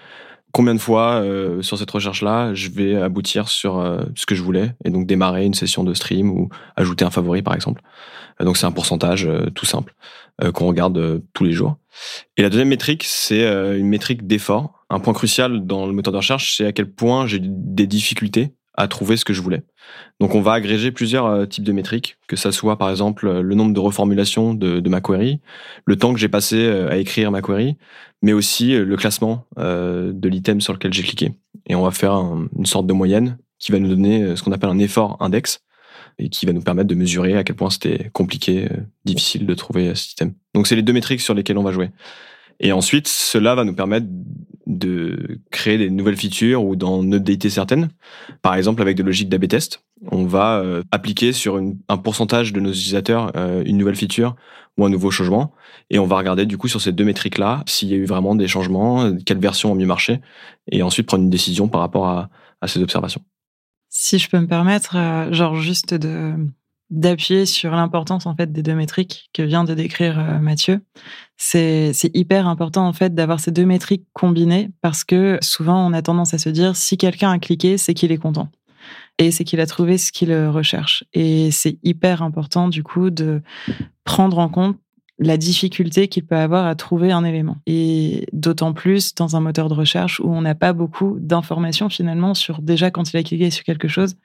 combien 0.56 0.74
de 0.74 0.80
fois 0.80 1.16
euh, 1.16 1.60
sur 1.60 1.76
cette 1.76 1.90
recherche-là, 1.90 2.54
je 2.54 2.70
vais 2.70 2.96
aboutir 2.96 3.50
sur 3.50 3.78
euh, 3.78 4.00
ce 4.14 4.24
que 4.24 4.34
je 4.34 4.42
voulais 4.42 4.74
et 4.86 4.90
donc 4.90 5.06
démarrer 5.06 5.44
une 5.44 5.52
session 5.52 5.84
de 5.84 5.92
stream 5.92 6.30
ou 6.30 6.48
ajouter 6.76 7.04
un 7.04 7.10
favori 7.10 7.42
par 7.42 7.54
exemple. 7.54 7.82
Euh, 8.40 8.46
donc 8.46 8.56
c'est 8.56 8.64
un 8.64 8.72
pourcentage 8.72 9.28
tout 9.54 9.66
simple 9.66 9.94
qu'on 10.54 10.66
regarde 10.66 11.22
tous 11.34 11.44
les 11.44 11.52
jours. 11.52 11.76
Et 12.38 12.42
la 12.42 12.50
deuxième 12.50 12.68
métrique, 12.68 13.04
c'est 13.04 13.42
une 13.42 13.88
métrique 13.88 14.26
d'effort. 14.26 14.84
Un 14.90 15.00
point 15.00 15.14
crucial 15.14 15.64
dans 15.64 15.86
le 15.86 15.92
moteur 15.92 16.12
de 16.12 16.18
recherche, 16.18 16.56
c'est 16.56 16.66
à 16.66 16.72
quel 16.72 16.90
point 16.90 17.26
j'ai 17.26 17.40
des 17.42 17.86
difficultés 17.86 18.52
à 18.76 18.88
trouver 18.88 19.16
ce 19.16 19.24
que 19.24 19.32
je 19.32 19.40
voulais. 19.40 19.62
Donc 20.20 20.34
on 20.34 20.40
va 20.40 20.52
agréger 20.52 20.92
plusieurs 20.92 21.26
euh, 21.26 21.46
types 21.46 21.64
de 21.64 21.72
métriques, 21.72 22.18
que 22.28 22.36
ça 22.36 22.52
soit 22.52 22.78
par 22.78 22.90
exemple 22.90 23.30
le 23.40 23.54
nombre 23.54 23.72
de 23.72 23.80
reformulations 23.80 24.54
de, 24.54 24.80
de 24.80 24.88
ma 24.88 25.00
query, 25.00 25.40
le 25.84 25.96
temps 25.96 26.12
que 26.12 26.18
j'ai 26.18 26.28
passé 26.28 26.56
euh, 26.56 26.90
à 26.90 26.96
écrire 26.96 27.30
ma 27.30 27.42
query, 27.42 27.76
mais 28.22 28.32
aussi 28.32 28.74
euh, 28.74 28.84
le 28.84 28.96
classement 28.96 29.44
de 29.56 30.28
l'item 30.28 30.60
sur 30.60 30.72
lequel 30.72 30.92
j'ai 30.92 31.02
cliqué. 31.02 31.32
Et 31.66 31.74
on 31.74 31.82
va 31.82 31.90
faire 31.90 32.12
un, 32.12 32.48
une 32.56 32.66
sorte 32.66 32.86
de 32.86 32.92
moyenne 32.92 33.38
qui 33.58 33.72
va 33.72 33.78
nous 33.78 33.88
donner 33.88 34.36
ce 34.36 34.42
qu'on 34.42 34.52
appelle 34.52 34.70
un 34.70 34.78
effort 34.78 35.16
index 35.20 35.60
et 36.18 36.28
qui 36.28 36.46
va 36.46 36.52
nous 36.52 36.62
permettre 36.62 36.88
de 36.88 36.94
mesurer 36.94 37.36
à 37.36 37.44
quel 37.44 37.56
point 37.56 37.70
c'était 37.70 38.10
compliqué, 38.12 38.68
difficile 39.04 39.46
de 39.46 39.54
trouver 39.54 39.94
cet 39.94 40.12
item. 40.12 40.34
Donc 40.54 40.66
c'est 40.66 40.76
les 40.76 40.82
deux 40.82 40.92
métriques 40.92 41.20
sur 41.20 41.34
lesquelles 41.34 41.58
on 41.58 41.62
va 41.62 41.72
jouer. 41.72 41.90
Et 42.60 42.72
ensuite, 42.72 43.08
cela 43.08 43.54
va 43.54 43.64
nous 43.64 43.74
permettre 43.74 44.06
de 44.76 45.40
créer 45.50 45.78
des 45.78 45.90
nouvelles 45.90 46.16
features 46.16 46.64
ou 46.64 46.76
d'en 46.76 47.02
updater 47.12 47.50
certaines. 47.50 47.88
Par 48.42 48.54
exemple, 48.54 48.82
avec 48.82 48.96
des 48.96 49.02
logiques 49.02 49.28
d'AB 49.28 49.48
test, 49.48 49.82
on 50.10 50.24
va 50.24 50.58
euh, 50.58 50.82
appliquer 50.90 51.32
sur 51.32 51.60
un 51.88 51.96
pourcentage 51.96 52.52
de 52.52 52.60
nos 52.60 52.70
utilisateurs 52.70 53.32
euh, 53.36 53.62
une 53.64 53.78
nouvelle 53.78 53.96
feature 53.96 54.36
ou 54.76 54.84
un 54.84 54.90
nouveau 54.90 55.10
changement. 55.10 55.52
Et 55.90 55.98
on 55.98 56.06
va 56.06 56.16
regarder 56.16 56.46
du 56.46 56.58
coup 56.58 56.68
sur 56.68 56.80
ces 56.80 56.92
deux 56.92 57.04
métriques-là 57.04 57.62
s'il 57.66 57.88
y 57.88 57.94
a 57.94 57.96
eu 57.96 58.04
vraiment 58.04 58.34
des 58.34 58.48
changements, 58.48 59.12
quelles 59.24 59.38
versions 59.38 59.72
ont 59.72 59.74
mieux 59.74 59.86
marché, 59.86 60.20
et 60.70 60.82
ensuite 60.82 61.06
prendre 61.06 61.24
une 61.24 61.30
décision 61.30 61.68
par 61.68 61.80
rapport 61.80 62.06
à, 62.06 62.28
à 62.60 62.68
ces 62.68 62.82
observations. 62.82 63.22
Si 63.88 64.18
je 64.18 64.28
peux 64.28 64.38
me 64.38 64.46
permettre, 64.46 64.96
euh, 64.96 65.32
genre 65.32 65.56
juste 65.56 65.94
de 65.94 66.34
d'appuyer 66.90 67.46
sur 67.46 67.72
l'importance 67.72 68.26
en 68.26 68.36
fait 68.36 68.52
des 68.52 68.62
deux 68.62 68.74
métriques 68.74 69.28
que 69.32 69.42
vient 69.42 69.64
de 69.64 69.74
décrire 69.74 70.18
euh, 70.18 70.38
Mathieu. 70.38 70.80
C'est 71.36 71.92
hyper 72.14 72.46
important 72.46 72.86
en 72.86 72.92
fait 72.92 73.14
d'avoir 73.14 73.40
ces 73.40 73.50
deux 73.50 73.66
métriques 73.66 74.06
combinées 74.12 74.70
parce 74.80 75.04
que 75.04 75.38
souvent 75.42 75.86
on 75.86 75.92
a 75.92 76.02
tendance 76.02 76.32
à 76.34 76.38
se 76.38 76.48
dire 76.48 76.76
si 76.76 76.96
quelqu'un 76.96 77.30
a 77.30 77.38
cliqué, 77.38 77.76
c'est 77.76 77.94
qu'il 77.94 78.12
est 78.12 78.18
content 78.18 78.48
et 79.18 79.30
c'est 79.30 79.44
qu'il 79.44 79.60
a 79.60 79.66
trouvé 79.66 79.98
ce 79.98 80.12
qu'il 80.12 80.32
recherche 80.46 81.04
et 81.12 81.50
c'est 81.50 81.78
hyper 81.82 82.22
important 82.22 82.68
du 82.68 82.82
coup 82.82 83.10
de 83.10 83.42
prendre 84.04 84.38
en 84.38 84.48
compte 84.48 84.78
la 85.18 85.36
difficulté 85.36 86.08
qu'il 86.08 86.26
peut 86.26 86.36
avoir 86.36 86.66
à 86.66 86.74
trouver 86.74 87.10
un 87.10 87.24
élément. 87.24 87.56
Et 87.66 88.26
d'autant 88.32 88.72
plus 88.72 89.14
dans 89.14 89.36
un 89.36 89.40
moteur 89.40 89.68
de 89.68 89.74
recherche 89.74 90.20
où 90.20 90.28
on 90.28 90.42
n'a 90.42 90.54
pas 90.54 90.72
beaucoup 90.72 91.16
d'informations 91.18 91.88
finalement 91.88 92.34
sur 92.34 92.60
déjà 92.60 92.90
quand 92.90 93.12
il 93.12 93.16
a 93.16 93.22
cliqué 93.22 93.50
sur 93.50 93.64
quelque 93.64 93.88
chose, 93.88 94.16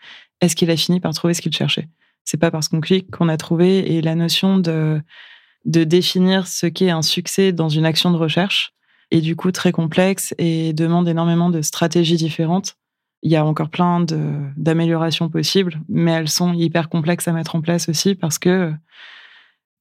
est-ce 0.41 0.55
qu'il 0.55 0.69
a 0.69 0.75
fini 0.75 0.99
par 0.99 1.13
trouver 1.13 1.33
ce 1.33 1.41
qu'il 1.41 1.53
cherchait? 1.53 1.87
C'est 2.25 2.37
pas 2.37 2.51
parce 2.51 2.69
qu'on 2.69 2.81
clique 2.81 3.11
qu'on 3.11 3.29
a 3.29 3.37
trouvé. 3.37 3.93
Et 3.93 4.01
la 4.01 4.15
notion 4.15 4.57
de, 4.57 5.01
de 5.65 5.83
définir 5.83 6.47
ce 6.47 6.65
qu'est 6.67 6.89
un 6.89 7.01
succès 7.01 7.51
dans 7.51 7.69
une 7.69 7.85
action 7.85 8.11
de 8.11 8.17
recherche 8.17 8.73
est 9.11 9.21
du 9.21 9.35
coup 9.35 9.51
très 9.51 9.71
complexe 9.71 10.33
et 10.37 10.73
demande 10.73 11.07
énormément 11.07 11.49
de 11.49 11.61
stratégies 11.61 12.15
différentes. 12.15 12.77
Il 13.23 13.31
y 13.31 13.35
a 13.35 13.45
encore 13.45 13.69
plein 13.69 14.03
d'améliorations 14.57 15.29
possibles, 15.29 15.79
mais 15.87 16.11
elles 16.11 16.29
sont 16.29 16.53
hyper 16.53 16.89
complexes 16.89 17.27
à 17.27 17.33
mettre 17.33 17.55
en 17.55 17.61
place 17.61 17.87
aussi 17.87 18.15
parce 18.15 18.39
que 18.39 18.73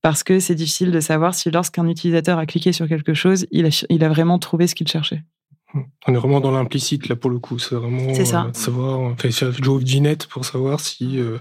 parce 0.03 0.23
que 0.23 0.41
c'est 0.41 0.55
difficile 0.55 0.93
de 0.93 1.01
savoir 1.01 1.35
si 1.35 1.51
lorsqu'un 1.51 1.87
utilisateur 1.87 2.39
a 2.39 2.47
cliqué 2.47 2.73
sur 2.73 2.89
quelque 2.89 3.13
chose, 3.13 3.47
il 3.51 3.67
a, 3.67 3.85
il 3.91 4.03
a 4.03 4.09
vraiment 4.09 4.39
trouvé 4.39 4.67
ce 4.67 4.75
qu'il 4.75 4.89
cherchait. 4.89 5.23
On 5.75 6.15
est 6.15 6.17
vraiment 6.17 6.41
dans 6.41 6.51
l'implicite 6.51 7.09
là 7.09 7.17
pour 7.17 7.31
le 7.31 7.39
coup. 7.39 7.59
C'est 7.59 7.75
vraiment 7.75 8.13
ça. 8.15 8.47
Euh, 8.47 8.53
savoir, 8.53 8.99
enfin, 8.99 9.29
jouer 9.31 9.69
au 9.69 9.81
Ginette 9.81 10.27
pour 10.27 10.45
savoir 10.45 10.81
si, 10.81 11.19
euh, 11.19 11.39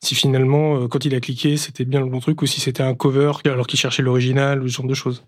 si 0.00 0.14
finalement, 0.14 0.76
euh, 0.76 0.88
quand 0.88 1.04
il 1.04 1.14
a 1.14 1.20
cliqué, 1.20 1.56
c'était 1.56 1.84
bien 1.84 2.00
le 2.00 2.06
bon 2.06 2.20
truc 2.20 2.42
ou 2.42 2.46
si 2.46 2.60
c'était 2.60 2.82
un 2.82 2.94
cover 2.94 3.32
alors 3.44 3.66
qu'il 3.66 3.78
cherchait 3.78 4.02
l'original 4.02 4.62
ou 4.62 4.68
ce 4.68 4.76
genre 4.76 4.86
de 4.86 4.94
choses. 4.94 5.24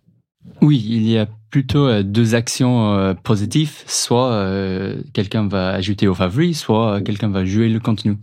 Oui, 0.60 0.84
il 0.86 1.08
y 1.08 1.18
a 1.18 1.26
plutôt 1.50 1.86
euh, 1.86 2.02
deux 2.02 2.34
actions 2.34 2.94
euh, 2.94 3.14
positives. 3.14 3.82
Soit 3.86 4.32
euh, 4.32 5.00
quelqu'un 5.12 5.48
va 5.48 5.70
ajouter 5.70 6.06
au 6.06 6.14
favori, 6.14 6.54
soit 6.54 7.00
quelqu'un 7.00 7.28
va 7.28 7.44
jouer 7.44 7.68
le 7.68 7.80
contenu. 7.80 8.16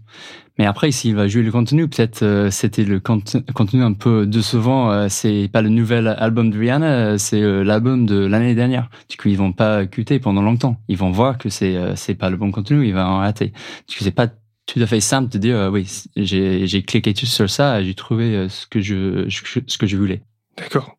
Mais 0.62 0.68
après, 0.68 0.92
s'il 0.92 1.16
va 1.16 1.28
jouer 1.28 1.42
le 1.42 1.52
contenu, 1.52 1.88
peut-être 1.88 2.22
euh, 2.22 2.52
c'était 2.52 2.84
le 2.84 3.00
contenu 3.00 3.82
un 3.82 3.94
peu 3.94 4.28
décevant. 4.28 4.92
Euh, 4.92 5.08
c'est 5.10 5.50
pas 5.52 5.64
le 5.64 5.70
nouvel 5.70 6.08
album 6.08 6.52
de 6.52 6.60
Rihanna, 6.60 7.18
c'est 7.18 7.42
euh, 7.42 7.64
l'album 7.64 8.06
de 8.06 8.28
l'année 8.28 8.54
dernière. 8.54 8.92
Du 9.10 9.18
coup, 9.18 9.30
ils 9.30 9.38
vont 9.40 9.54
pas 9.54 9.88
cuter 9.88 10.20
pendant 10.20 10.44
longtemps. 10.44 10.80
Ils 10.88 10.98
vont 10.98 11.10
voir 11.10 11.40
que 11.40 11.50
c'est 11.50 11.76
c'est 11.96 12.14
pas 12.14 12.30
le 12.30 12.38
bon 12.38 12.52
contenu, 12.52 12.86
ils 12.86 12.94
vont 12.94 13.00
en 13.00 13.18
rater. 13.18 13.54
Du 13.88 13.98
coup, 13.98 14.04
c'est 14.04 14.12
pas 14.12 14.28
tout 14.28 14.80
à 14.80 14.86
fait 14.86 15.00
simple 15.00 15.32
de 15.32 15.40
dire 15.40 15.72
oui, 15.74 15.88
j'ai 16.16 16.68
j'ai 16.68 16.84
cliqué 16.84 17.12
sur 17.16 17.50
ça, 17.50 17.82
j'ai 17.82 17.96
trouvé 17.96 18.48
ce 18.48 18.68
que 18.68 18.82
je 18.82 19.28
ce 19.66 19.80
que 19.80 19.88
je 19.88 19.98
voulais. 19.98 20.22
D'accord. 20.58 20.96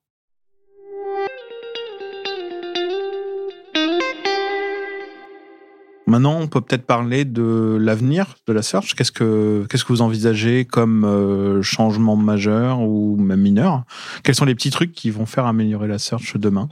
Maintenant, 6.13 6.39
on 6.39 6.47
peut 6.47 6.61
peut-être 6.61 6.85
parler 6.85 7.25
de 7.25 7.79
l'avenir 7.81 8.35
de 8.47 8.53
la 8.53 8.61
search. 8.61 8.95
Qu'est-ce 8.95 9.13
que 9.13 9.65
qu'est-ce 9.71 9.83
que 9.83 9.95
vous 9.95 10.03
envisagez 10.03 10.67
comme 10.67 11.07
euh, 11.07 11.63
changement 11.63 12.17
majeur 12.17 12.83
ou 12.83 13.17
même 13.17 13.41
mineur? 13.41 13.85
Quels 14.23 14.35
sont 14.35 14.45
les 14.45 14.55
petits 14.55 14.69
trucs 14.69 14.93
qui 14.93 15.09
vont 15.09 15.25
faire 15.25 15.47
améliorer 15.47 15.89
la 15.89 15.99
search 15.99 16.37
demain? 16.37 16.69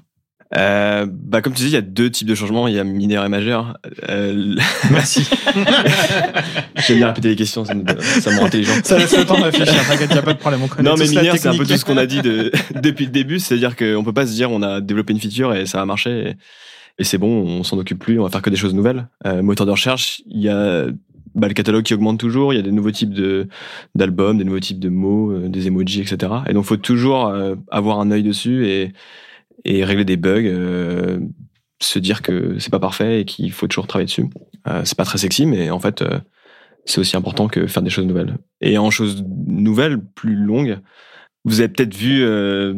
Euh, 0.59 1.07
bah 1.09 1.41
comme 1.41 1.55
tu 1.55 1.63
dis, 1.63 1.69
il 1.69 1.73
y 1.73 1.77
a 1.79 1.81
deux 1.81 2.11
types 2.11 2.29
de 2.29 2.35
changements. 2.35 2.69
Il 2.69 2.75
y 2.75 2.79
a 2.79 2.85
mineur 2.85 3.25
et 3.25 3.31
majeur. 3.31 3.79
Euh... 4.11 4.57
Merci. 4.91 5.27
J'aime 6.87 6.99
bien 6.99 7.07
répéter 7.07 7.29
les 7.29 7.37
questions, 7.37 7.65
ça 7.65 7.73
me, 7.73 7.85
ça 7.99 8.31
me 8.31 8.41
rend 8.41 8.45
intelligent. 8.45 8.75
Ça 8.85 8.99
laisse 8.99 9.17
le 9.17 9.25
temps 9.25 9.39
de 9.39 9.45
réfléchir. 9.45 9.83
T'inquiète, 9.89 10.11
il 10.13 10.19
a 10.19 10.23
pas 10.23 10.35
de 10.35 10.39
problème. 10.39 10.61
On 10.79 10.83
non, 10.83 10.97
mais 10.99 11.09
mineur, 11.09 11.39
c'est 11.39 11.49
un 11.49 11.57
peu 11.57 11.65
tout 11.65 11.79
ce 11.79 11.85
qu'on 11.87 11.97
a 11.97 12.05
dit 12.05 12.21
de, 12.21 12.53
depuis 12.75 13.07
le 13.07 13.11
début. 13.11 13.39
C'est-à-dire 13.39 13.75
qu'on 13.75 14.05
peut 14.05 14.13
pas 14.13 14.27
se 14.27 14.33
dire 14.33 14.51
on 14.51 14.61
a 14.61 14.83
développé 14.83 15.15
une 15.15 15.21
feature 15.21 15.55
et 15.55 15.65
ça 15.65 15.79
va 15.79 15.87
marcher. 15.87 16.29
Et 16.29 16.37
et 17.01 17.05
c'est 17.05 17.19
bon, 17.19 17.29
on 17.29 17.65
s'en 17.65 17.79
occupe 17.79 17.99
plus, 17.99 18.21
on 18.21 18.25
va 18.25 18.29
faire 18.29 18.43
que 18.43 18.51
des 18.51 18.57
choses 18.57 18.75
nouvelles. 18.75 19.09
Euh, 19.27 19.43
moteur 19.43 19.67
de 19.67 19.73
recherche, 19.73 20.23
il 20.27 20.41
y 20.41 20.51
a 20.51 20.87
bah, 21.35 21.49
le 21.49 21.55
catalogue 21.55 21.85
qui 21.85 21.95
augmente 21.95 22.19
toujours, 22.19 22.53
il 22.53 22.57
y 22.57 22.59
a 22.59 22.63
des 22.63 22.73
nouveaux 22.73 22.91
types 22.91 23.15
de 23.15 23.49
d'albums, 23.95 24.37
des 24.37 24.45
nouveaux 24.45 24.61
types 24.61 24.81
de 24.81 24.89
mots, 24.89 25.33
euh, 25.33 25.49
des 25.49 25.69
emojis, 25.69 26.01
etc. 26.01 26.33
Et 26.49 26.53
donc 26.53 26.65
faut 26.65 26.77
toujours 26.77 27.27
euh, 27.27 27.55
avoir 27.71 28.01
un 28.01 28.11
œil 28.11 28.23
dessus 28.23 28.67
et 28.67 28.93
et 29.65 29.85
régler 29.85 30.05
des 30.05 30.17
bugs, 30.17 30.45
euh, 30.45 31.21
se 31.81 31.99
dire 31.99 32.23
que 32.23 32.59
c'est 32.59 32.71
pas 32.71 32.81
parfait 32.81 33.21
et 33.21 33.25
qu'il 33.25 33.53
faut 33.53 33.67
toujours 33.67 33.87
travailler 33.87 34.07
dessus. 34.07 34.27
c'est 34.85 34.97
pas 34.97 35.05
très 35.05 35.19
sexy, 35.19 35.47
mais 35.47 35.71
en 35.71 35.81
fait 35.81 36.05
c'est 36.87 37.01
aussi 37.01 37.17
important 37.17 37.49
que 37.49 37.67
faire 37.67 37.83
des 37.83 37.91
choses 37.91 38.07
nouvelles. 38.07 38.39
Et 38.61 38.79
en 38.79 38.91
choses 38.91 39.25
nouvelles, 39.47 40.01
plus 40.01 40.35
longues, 40.35 40.79
vous 41.45 41.61
avez 41.61 41.69
peut-être 41.69 41.95
vu 41.95 42.23
euh, 42.23 42.75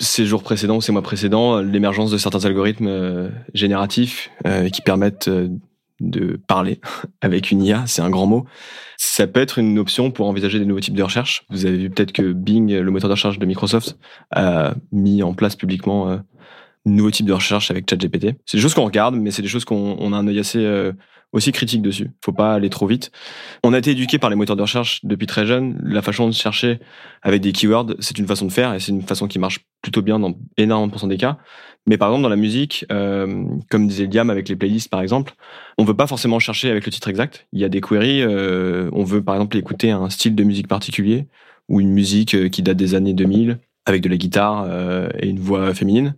ces 0.00 0.26
jours 0.26 0.42
précédents 0.42 0.80
ces 0.80 0.92
mois 0.92 1.02
précédents 1.02 1.60
l'émergence 1.60 2.10
de 2.10 2.18
certains 2.18 2.44
algorithmes 2.44 2.86
euh, 2.86 3.30
génératifs 3.52 4.30
euh, 4.46 4.68
qui 4.68 4.80
permettent 4.80 5.28
de 6.00 6.40
parler 6.46 6.80
avec 7.20 7.50
une 7.50 7.62
IA, 7.62 7.84
c'est 7.86 8.02
un 8.02 8.10
grand 8.10 8.26
mot. 8.26 8.44
Ça 8.98 9.26
peut 9.26 9.40
être 9.40 9.58
une 9.58 9.78
option 9.78 10.10
pour 10.10 10.28
envisager 10.28 10.58
des 10.58 10.66
nouveaux 10.66 10.80
types 10.80 10.94
de 10.94 11.02
recherche. 11.02 11.44
Vous 11.50 11.66
avez 11.66 11.76
vu 11.76 11.90
peut-être 11.90 12.12
que 12.12 12.32
Bing, 12.32 12.72
le 12.72 12.90
moteur 12.90 13.08
de 13.08 13.14
recherche 13.14 13.38
de 13.38 13.46
Microsoft, 13.46 13.98
a 14.30 14.74
mis 14.92 15.22
en 15.22 15.32
place 15.32 15.56
publiquement 15.56 16.10
un 16.10 16.24
nouveau 16.84 17.10
type 17.10 17.26
de 17.26 17.32
recherche 17.32 17.70
avec 17.70 17.88
ChatGPT. 17.88 18.36
C'est 18.44 18.58
des 18.58 18.62
choses 18.62 18.74
qu'on 18.74 18.84
regarde, 18.84 19.16
mais 19.16 19.30
c'est 19.30 19.42
des 19.42 19.48
choses 19.48 19.64
qu'on 19.64 20.12
a 20.12 20.16
un 20.16 20.26
œil 20.28 20.38
assez 20.38 20.92
aussi 21.36 21.52
critique 21.52 21.82
dessus. 21.82 22.10
Faut 22.24 22.32
pas 22.32 22.54
aller 22.54 22.70
trop 22.70 22.86
vite. 22.86 23.12
On 23.62 23.74
a 23.74 23.78
été 23.78 23.90
éduqué 23.90 24.18
par 24.18 24.30
les 24.30 24.36
moteurs 24.36 24.56
de 24.56 24.62
recherche 24.62 25.04
depuis 25.04 25.26
très 25.26 25.46
jeune. 25.46 25.78
La 25.84 26.00
façon 26.00 26.26
de 26.28 26.32
chercher 26.32 26.80
avec 27.22 27.42
des 27.42 27.52
keywords, 27.52 27.94
c'est 28.00 28.18
une 28.18 28.26
façon 28.26 28.46
de 28.46 28.52
faire 28.52 28.72
et 28.72 28.80
c'est 28.80 28.90
une 28.90 29.02
façon 29.02 29.28
qui 29.28 29.38
marche 29.38 29.60
plutôt 29.82 30.00
bien 30.00 30.18
dans 30.18 30.34
énormément 30.56 30.86
de 30.86 30.92
pourcents 30.92 31.06
des 31.06 31.18
cas. 31.18 31.36
Mais 31.86 31.98
par 31.98 32.08
exemple, 32.08 32.22
dans 32.22 32.30
la 32.30 32.36
musique, 32.36 32.86
euh, 32.90 33.44
comme 33.70 33.86
disait 33.86 34.06
Liam 34.06 34.30
avec 34.30 34.48
les 34.48 34.56
playlists 34.56 34.88
par 34.88 35.02
exemple, 35.02 35.34
on 35.76 35.84
veut 35.84 35.94
pas 35.94 36.06
forcément 36.06 36.38
chercher 36.38 36.70
avec 36.70 36.86
le 36.86 36.90
titre 36.90 37.08
exact. 37.08 37.46
Il 37.52 37.60
y 37.60 37.64
a 37.64 37.68
des 37.68 37.82
queries. 37.82 38.22
Euh, 38.22 38.88
on 38.92 39.04
veut 39.04 39.22
par 39.22 39.34
exemple 39.34 39.58
écouter 39.58 39.90
un 39.90 40.08
style 40.08 40.34
de 40.34 40.42
musique 40.42 40.68
particulier 40.68 41.26
ou 41.68 41.80
une 41.80 41.90
musique 41.90 42.34
euh, 42.34 42.48
qui 42.48 42.62
date 42.62 42.78
des 42.78 42.94
années 42.94 43.12
2000 43.12 43.58
avec 43.84 44.02
de 44.02 44.08
la 44.08 44.16
guitare 44.16 44.66
et 45.20 45.28
une 45.28 45.38
voix 45.38 45.72
féminine. 45.72 46.16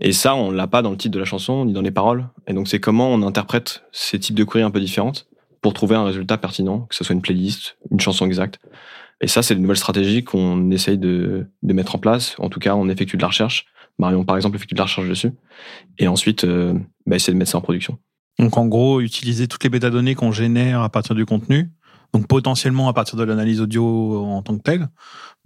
Et 0.00 0.12
ça, 0.12 0.34
on 0.34 0.50
l'a 0.50 0.66
pas 0.66 0.82
dans 0.82 0.90
le 0.90 0.96
titre 0.96 1.14
de 1.14 1.18
la 1.18 1.24
chanson 1.24 1.64
ni 1.64 1.72
dans 1.72 1.82
les 1.82 1.90
paroles. 1.90 2.28
Et 2.46 2.52
donc, 2.52 2.68
c'est 2.68 2.80
comment 2.80 3.08
on 3.08 3.22
interprète 3.22 3.84
ces 3.92 4.18
types 4.18 4.34
de 4.34 4.44
queries 4.44 4.62
un 4.62 4.70
peu 4.70 4.80
différentes 4.80 5.26
pour 5.60 5.72
trouver 5.72 5.96
un 5.96 6.04
résultat 6.04 6.36
pertinent, 6.36 6.80
que 6.80 6.94
ce 6.94 7.04
soit 7.04 7.14
une 7.14 7.22
playlist, 7.22 7.78
une 7.90 8.00
chanson 8.00 8.26
exacte. 8.26 8.58
Et 9.20 9.28
ça, 9.28 9.42
c'est 9.42 9.54
une 9.54 9.62
nouvelle 9.62 9.76
stratégie 9.76 10.24
qu'on 10.24 10.70
essaye 10.70 10.98
de, 10.98 11.46
de, 11.62 11.72
mettre 11.72 11.94
en 11.94 11.98
place. 11.98 12.34
En 12.38 12.50
tout 12.50 12.60
cas, 12.60 12.74
on 12.74 12.88
effectue 12.88 13.16
de 13.16 13.22
la 13.22 13.28
recherche. 13.28 13.66
Marion, 13.98 14.24
par 14.24 14.36
exemple, 14.36 14.56
effectue 14.56 14.74
de 14.74 14.80
la 14.80 14.84
recherche 14.84 15.08
dessus. 15.08 15.32
Et 15.98 16.08
ensuite, 16.08 16.44
euh, 16.44 16.74
bah, 17.06 17.16
essayer 17.16 17.32
de 17.32 17.38
mettre 17.38 17.52
ça 17.52 17.58
en 17.58 17.62
production. 17.62 17.98
Donc, 18.38 18.58
en 18.58 18.66
gros, 18.66 19.00
utiliser 19.00 19.46
toutes 19.46 19.62
les 19.64 19.70
métadonnées 19.70 20.14
qu'on 20.14 20.32
génère 20.32 20.82
à 20.82 20.88
partir 20.88 21.14
du 21.14 21.24
contenu 21.24 21.70
donc 22.14 22.28
potentiellement 22.28 22.88
à 22.88 22.92
partir 22.92 23.18
de 23.18 23.24
l'analyse 23.24 23.60
audio 23.60 24.24
en 24.24 24.40
tant 24.40 24.56
que 24.56 24.62
telle, 24.62 24.88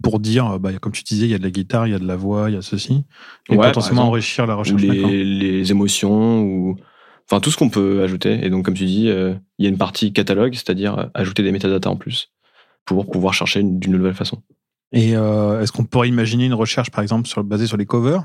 pour 0.03 0.19
dire, 0.19 0.59
bah, 0.59 0.71
comme 0.79 0.91
tu 0.91 1.03
disais, 1.03 1.25
il 1.25 1.31
y 1.31 1.33
a 1.33 1.39
de 1.39 1.43
la 1.43 1.49
guitare, 1.49 1.87
il 1.87 1.91
y 1.91 1.95
a 1.95 1.99
de 1.99 2.05
la 2.05 2.15
voix, 2.15 2.49
il 2.49 2.53
y 2.53 2.57
a 2.57 2.61
ceci, 2.61 3.05
et 3.49 3.55
potentiellement 3.55 4.07
enrichir 4.07 4.45
la 4.45 4.53
recherche. 4.53 4.81
Ou 4.81 4.85
les, 4.85 5.25
les, 5.25 5.71
émotions, 5.71 6.43
ou 6.43 6.77
enfin 7.25 7.39
tout 7.39 7.49
ce 7.49 7.57
qu'on 7.57 7.69
peut 7.69 8.03
ajouter. 8.03 8.45
Et 8.45 8.51
donc 8.51 8.65
comme 8.65 8.75
tu 8.75 8.85
dis, 8.85 9.09
euh, 9.09 9.33
il 9.57 9.63
y 9.63 9.67
a 9.67 9.69
une 9.69 9.79
partie 9.79 10.13
catalogue, 10.13 10.53
c'est-à-dire 10.53 10.99
euh, 10.99 11.05
ajouter 11.15 11.41
des 11.41 11.51
métadatas 11.51 11.89
en 11.89 11.95
plus 11.95 12.31
pour 12.85 13.09
pouvoir 13.09 13.33
chercher 13.33 13.63
d'une 13.63 13.97
nouvelle 13.97 14.13
façon. 14.13 14.43
Et 14.91 15.15
euh, 15.15 15.61
est-ce 15.61 15.71
qu'on 15.71 15.85
pourrait 15.85 16.09
imaginer 16.09 16.45
une 16.45 16.53
recherche, 16.53 16.89
par 16.89 17.01
exemple, 17.01 17.27
basée 17.43 17.67
sur 17.67 17.77
les 17.77 17.85
covers? 17.85 18.23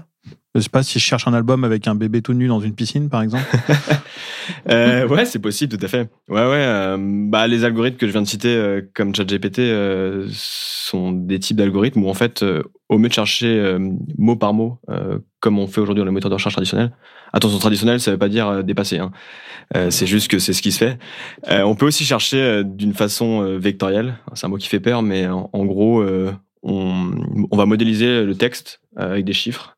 Je 0.55 0.61
sais 0.61 0.69
pas 0.69 0.85
si 0.85 1.01
je 1.01 1.05
cherche 1.05 1.27
un 1.27 1.35
album 1.35 1.65
avec 1.65 1.89
un 1.89 1.97
bébé 1.97 2.23
tout 2.23 2.33
nu 2.33 2.47
dans 2.47 2.61
une 2.61 2.75
piscine, 2.75 3.09
par 3.09 3.23
exemple. 3.23 3.45
euh, 4.71 5.07
ouais, 5.09 5.25
c'est 5.25 5.41
possible, 5.41 5.77
tout 5.77 5.85
à 5.85 5.89
fait. 5.89 6.09
Ouais, 6.29 6.43
ouais. 6.43 6.65
Euh, 6.65 6.97
bah, 7.01 7.49
les 7.49 7.65
algorithmes 7.65 7.97
que 7.97 8.07
je 8.07 8.13
viens 8.13 8.23
de 8.23 8.29
citer, 8.29 8.55
euh, 8.55 8.81
comme 8.95 9.13
ChatGPT, 9.13 9.59
euh, 9.59 10.29
sont 10.31 11.11
des 11.11 11.41
types 11.41 11.57
d'algorithmes 11.57 12.05
où, 12.05 12.09
en 12.09 12.15
fait, 12.15 12.45
au 12.89 12.99
mieux 12.99 13.09
de 13.09 13.15
chercher 13.15 13.77
mot 14.17 14.37
par 14.37 14.55
mot, 14.55 14.81
comme 15.41 15.59
on 15.59 15.67
fait 15.67 15.81
aujourd'hui 15.81 16.03
dans 16.03 16.07
les 16.07 16.13
moteurs 16.13 16.31
de 16.31 16.35
recherche 16.35 16.55
traditionnels, 16.55 16.93
attention, 17.33 17.59
traditionnel, 17.59 17.99
ça 17.99 18.13
veut 18.13 18.19
pas 18.19 18.29
dire 18.29 18.63
dépasser. 18.63 18.99
Hein. 18.99 19.11
c'est 19.91 20.07
juste 20.07 20.29
que 20.29 20.39
c'est 20.39 20.53
ce 20.53 20.63
qui 20.63 20.71
se 20.71 20.79
fait. 20.79 20.99
on 21.49 21.75
peut 21.75 21.87
aussi 21.87 22.05
chercher 22.05 22.63
d'une 22.65 22.95
façon 22.95 23.59
vectorielle. 23.59 24.19
C'est 24.35 24.47
un 24.47 24.51
mot 24.51 24.59
qui 24.59 24.69
fait 24.69 24.81
peur, 24.81 25.03
mais 25.03 25.27
en 25.27 25.65
gros 25.65 26.05
on, 26.65 27.57
va 27.57 27.67
modéliser 27.67 28.25
le 28.25 28.35
texte 28.35 28.81
euh, 28.99 29.13
avec 29.13 29.25
des 29.25 29.33
chiffres 29.33 29.77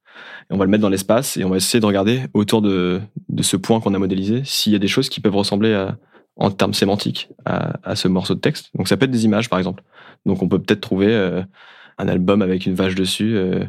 et 0.48 0.54
on 0.54 0.56
va 0.56 0.64
le 0.64 0.70
mettre 0.70 0.82
dans 0.82 0.88
l'espace 0.88 1.36
et 1.36 1.44
on 1.44 1.50
va 1.50 1.56
essayer 1.56 1.80
de 1.80 1.86
regarder 1.86 2.22
autour 2.32 2.62
de, 2.62 3.00
ce 3.40 3.56
point 3.56 3.80
qu'on 3.80 3.92
a 3.94 3.98
modélisé 3.98 4.42
s'il 4.44 4.72
y 4.72 4.76
a 4.76 4.78
des 4.78 4.88
choses 4.88 5.08
qui 5.08 5.20
peuvent 5.20 5.34
ressembler 5.34 5.88
en 6.36 6.50
termes 6.50 6.74
sémantiques 6.74 7.28
à, 7.44 7.96
ce 7.96 8.06
morceau 8.06 8.34
de 8.34 8.40
texte. 8.40 8.70
Donc 8.76 8.88
ça 8.88 8.96
peut 8.96 9.04
être 9.04 9.10
des 9.10 9.24
images 9.24 9.50
par 9.50 9.58
exemple. 9.58 9.82
Donc 10.24 10.42
on 10.42 10.48
peut 10.48 10.60
peut-être 10.60 10.80
trouver 10.80 11.12
euh, 11.12 11.42
un 11.98 12.08
album 12.08 12.42
avec 12.42 12.66
une 12.66 12.74
vache 12.74 12.94
dessus 12.94 13.36
euh, 13.36 13.64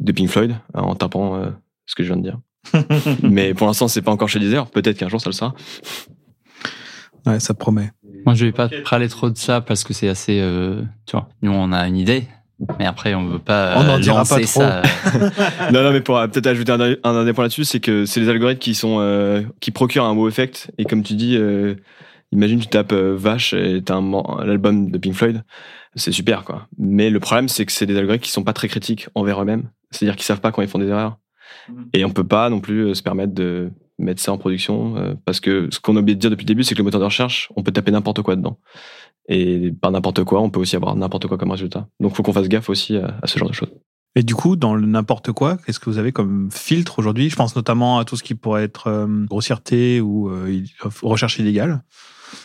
de 0.00 0.12
Pink 0.12 0.28
Floyd 0.28 0.56
en 0.74 0.96
tapant 0.96 1.40
ce 1.86 1.94
que 1.94 2.02
je 2.02 2.12
viens 2.12 2.16
de 2.16 2.22
dire. 2.22 2.38
Mais 3.22 3.54
pour 3.54 3.68
l'instant 3.68 3.86
c'est 3.86 4.02
pas 4.02 4.10
encore 4.10 4.28
chez 4.28 4.40
Deezer. 4.40 4.68
Peut-être 4.70 4.98
qu'un 4.98 5.08
jour 5.08 5.20
ça 5.20 5.30
le 5.30 5.34
sera. 5.34 5.54
Ouais, 7.24 7.40
ça 7.40 7.54
promet. 7.54 7.90
Moi, 8.24 8.34
je 8.34 8.44
vais 8.44 8.52
pas 8.52 8.68
parler 8.88 9.08
trop 9.08 9.30
de 9.30 9.36
ça 9.36 9.60
parce 9.60 9.84
que 9.84 9.92
c'est 9.92 10.08
assez, 10.08 10.36
tu 11.06 11.12
vois, 11.12 11.28
nous 11.42 11.52
on 11.52 11.72
a 11.72 11.86
une 11.86 11.96
idée, 11.96 12.26
mais 12.78 12.86
après, 12.86 13.14
on 13.14 13.26
veut 13.26 13.38
pas 13.38 13.74
on 13.76 13.88
en 13.88 13.98
dira 13.98 14.24
pas 14.24 14.36
trop. 14.36 14.46
ça. 14.46 14.82
non, 15.72 15.82
non, 15.82 15.92
mais 15.92 16.00
pour 16.00 16.16
peut-être 16.16 16.46
ajouter 16.46 16.72
un, 16.72 16.80
un, 16.80 17.12
dernier 17.12 17.32
point 17.34 17.44
là-dessus, 17.44 17.64
c'est 17.64 17.80
que 17.80 18.06
c'est 18.06 18.20
les 18.20 18.28
algorithmes 18.30 18.60
qui 18.60 18.74
sont 18.74 18.96
euh, 19.00 19.42
qui 19.60 19.70
procurent 19.70 20.04
un 20.04 20.14
beau 20.14 20.28
effect. 20.28 20.70
Et 20.78 20.84
comme 20.84 21.02
tu 21.02 21.14
dis, 21.14 21.36
euh, 21.36 21.74
imagine 22.32 22.58
tu 22.58 22.68
tapes 22.68 22.92
euh, 22.92 23.14
vache 23.14 23.52
et 23.52 23.82
t'as 23.84 23.96
un 23.96 24.44
l'album 24.44 24.90
de 24.90 24.96
Pink 24.96 25.14
Floyd, 25.14 25.42
c'est 25.96 26.12
super 26.12 26.44
quoi. 26.44 26.66
Mais 26.78 27.10
le 27.10 27.20
problème, 27.20 27.48
c'est 27.48 27.66
que 27.66 27.72
c'est 27.72 27.86
des 27.86 27.98
algorithmes 27.98 28.24
qui 28.24 28.30
sont 28.30 28.44
pas 28.44 28.54
très 28.54 28.68
critiques 28.68 29.08
envers 29.14 29.42
eux-mêmes. 29.42 29.68
C'est-à-dire 29.90 30.16
qu'ils 30.16 30.24
savent 30.24 30.40
pas 30.40 30.50
quand 30.50 30.62
ils 30.62 30.68
font 30.68 30.78
des 30.78 30.88
erreurs. 30.88 31.18
Mm-hmm. 31.70 31.84
Et 31.92 32.04
on 32.06 32.10
peut 32.10 32.26
pas 32.26 32.48
non 32.48 32.60
plus 32.60 32.94
se 32.94 33.02
permettre 33.02 33.34
de 33.34 33.70
mettre 33.98 34.20
ça 34.20 34.32
en 34.32 34.36
production 34.38 35.16
parce 35.24 35.40
que 35.40 35.68
ce 35.70 35.80
qu'on 35.80 35.96
a 35.96 36.00
oublié 36.00 36.16
de 36.16 36.20
dire 36.20 36.30
depuis 36.30 36.44
le 36.44 36.48
début, 36.48 36.64
c'est 36.64 36.74
que 36.74 36.78
le 36.78 36.84
moteur 36.84 37.00
de 37.00 37.06
recherche, 37.06 37.50
on 37.56 37.62
peut 37.62 37.72
taper 37.72 37.90
n'importe 37.92 38.20
quoi 38.20 38.36
dedans. 38.36 38.58
Et 39.28 39.72
par 39.72 39.90
n'importe 39.90 40.24
quoi, 40.24 40.40
on 40.40 40.50
peut 40.50 40.60
aussi 40.60 40.76
avoir 40.76 40.94
n'importe 40.94 41.26
quoi 41.26 41.36
comme 41.36 41.50
résultat. 41.50 41.88
Donc, 42.00 42.12
il 42.12 42.14
faut 42.14 42.22
qu'on 42.22 42.32
fasse 42.32 42.48
gaffe 42.48 42.68
aussi 42.68 42.96
à, 42.96 43.18
ce 43.24 43.38
genre 43.38 43.48
de 43.48 43.54
choses. 43.54 43.70
Et 44.14 44.22
du 44.22 44.34
coup, 44.34 44.56
dans 44.56 44.74
le 44.74 44.86
n'importe 44.86 45.32
quoi, 45.32 45.58
qu'est-ce 45.58 45.78
que 45.78 45.90
vous 45.90 45.98
avez 45.98 46.12
comme 46.12 46.48
filtre 46.50 46.98
aujourd'hui? 46.98 47.28
Je 47.28 47.36
pense 47.36 47.54
notamment 47.54 47.98
à 47.98 48.04
tout 48.04 48.16
ce 48.16 48.22
qui 48.22 48.34
pourrait 48.34 48.64
être 48.64 48.86
euh, 48.86 49.06
grossièreté 49.26 50.00
ou 50.00 50.30
euh, 50.30 50.62
recherche 51.02 51.38
illégale. 51.38 51.82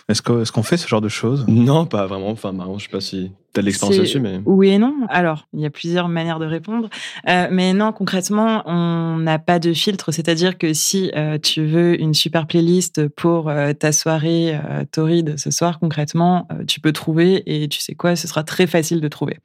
Est-ce 0.08 0.22
qu'on 0.22 0.62
est 0.62 0.64
fait 0.64 0.78
ce 0.78 0.88
genre 0.88 1.02
de 1.02 1.10
choses? 1.10 1.46
Non, 1.48 1.86
pas 1.86 2.06
vraiment. 2.06 2.30
Enfin, 2.30 2.52
Marion, 2.52 2.78
je 2.78 2.86
sais 2.86 2.92
pas 2.92 3.02
si 3.02 3.32
tu 3.54 3.60
as 3.60 3.62
de 3.62 3.66
l'expérience 3.66 3.98
là-dessus, 3.98 4.20
mais... 4.20 4.40
Oui 4.46 4.70
et 4.70 4.78
non. 4.78 4.96
Alors, 5.10 5.48
il 5.54 5.60
y 5.62 5.66
a 5.66 5.70
plusieurs 5.70 6.08
manières 6.08 6.40
de 6.40 6.46
répondre. 6.46 6.90
Euh, 7.28 7.48
mais 7.52 7.74
non, 7.74 7.92
concrètement, 7.92 8.64
on 8.66 9.18
n'a 9.18 9.40
pas 9.40 9.60
de 9.60 9.74
filtre. 9.74 10.12
C'est-à-dire 10.12 10.58
que 10.58 10.74
si 10.74 11.12
euh, 11.16 11.38
tu 11.38 11.66
veux 11.66 12.00
une 12.00 12.14
super 12.14 12.48
playlist 12.48 13.08
pour 13.10 13.50
euh, 13.50 13.74
ta 13.74 13.92
soirée 13.92 14.60
torride 14.92 15.38
ce 15.38 15.52
soir, 15.52 15.80
concrètement, 15.80 16.48
tu 16.68 16.80
peux 16.80 16.94
trouver 16.94 17.44
et 17.46 17.68
tu 17.68 17.80
sais 17.80 17.96
quoi, 17.96 18.16
ce 18.16 18.28
sera 18.28 18.44
très 18.44 18.68
facile 18.68 19.02
de 19.02 19.08
trouver. 19.08 19.40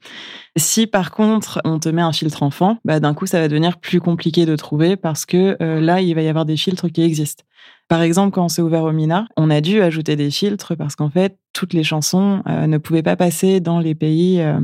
Si 0.57 0.87
par 0.87 1.11
contre, 1.11 1.61
on 1.65 1.79
te 1.79 1.89
met 1.89 2.03
un 2.03 2.13
filtre 2.13 2.43
enfant, 2.43 2.79
bah, 2.85 3.01
d'un 3.01 3.15
coup, 3.15 3.27
ça 3.27 3.41
va 3.41 3.49
devenir 3.49 3.79
plus 3.79 4.01
compliqué 4.01 4.47
de 4.47 4.57
trouver 4.57 4.97
parce 4.97 5.27
que 5.27 5.57
là, 5.61 6.01
il 6.01 6.15
va 6.15 6.23
y 6.23 6.29
avoir 6.29 6.45
des 6.45 6.57
filtres 6.57 6.91
qui 6.91 7.03
existent. 7.03 7.45
Par 7.89 8.03
exemple, 8.03 8.35
quand 8.35 8.45
on 8.45 8.49
s'est 8.49 8.63
ouvert 8.63 8.83
au 8.83 8.93
Mina, 8.93 9.27
on 9.37 9.49
a 9.51 9.61
dû 9.61 9.81
ajouter 9.81 10.17
des 10.17 10.31
filtres 10.31 10.77
parce 10.77 10.97
qu'en 10.97 11.09
fait, 11.11 11.39
toutes 11.53 11.73
les 11.73 11.85
chansons 11.85 12.43
euh, 12.49 12.67
ne 12.67 12.79
pouvaient 12.79 13.03
pas 13.05 13.17
passer 13.17 13.61
dans 13.61 13.79
les 13.79 13.95
pays 13.95 14.41
euh, 14.41 14.59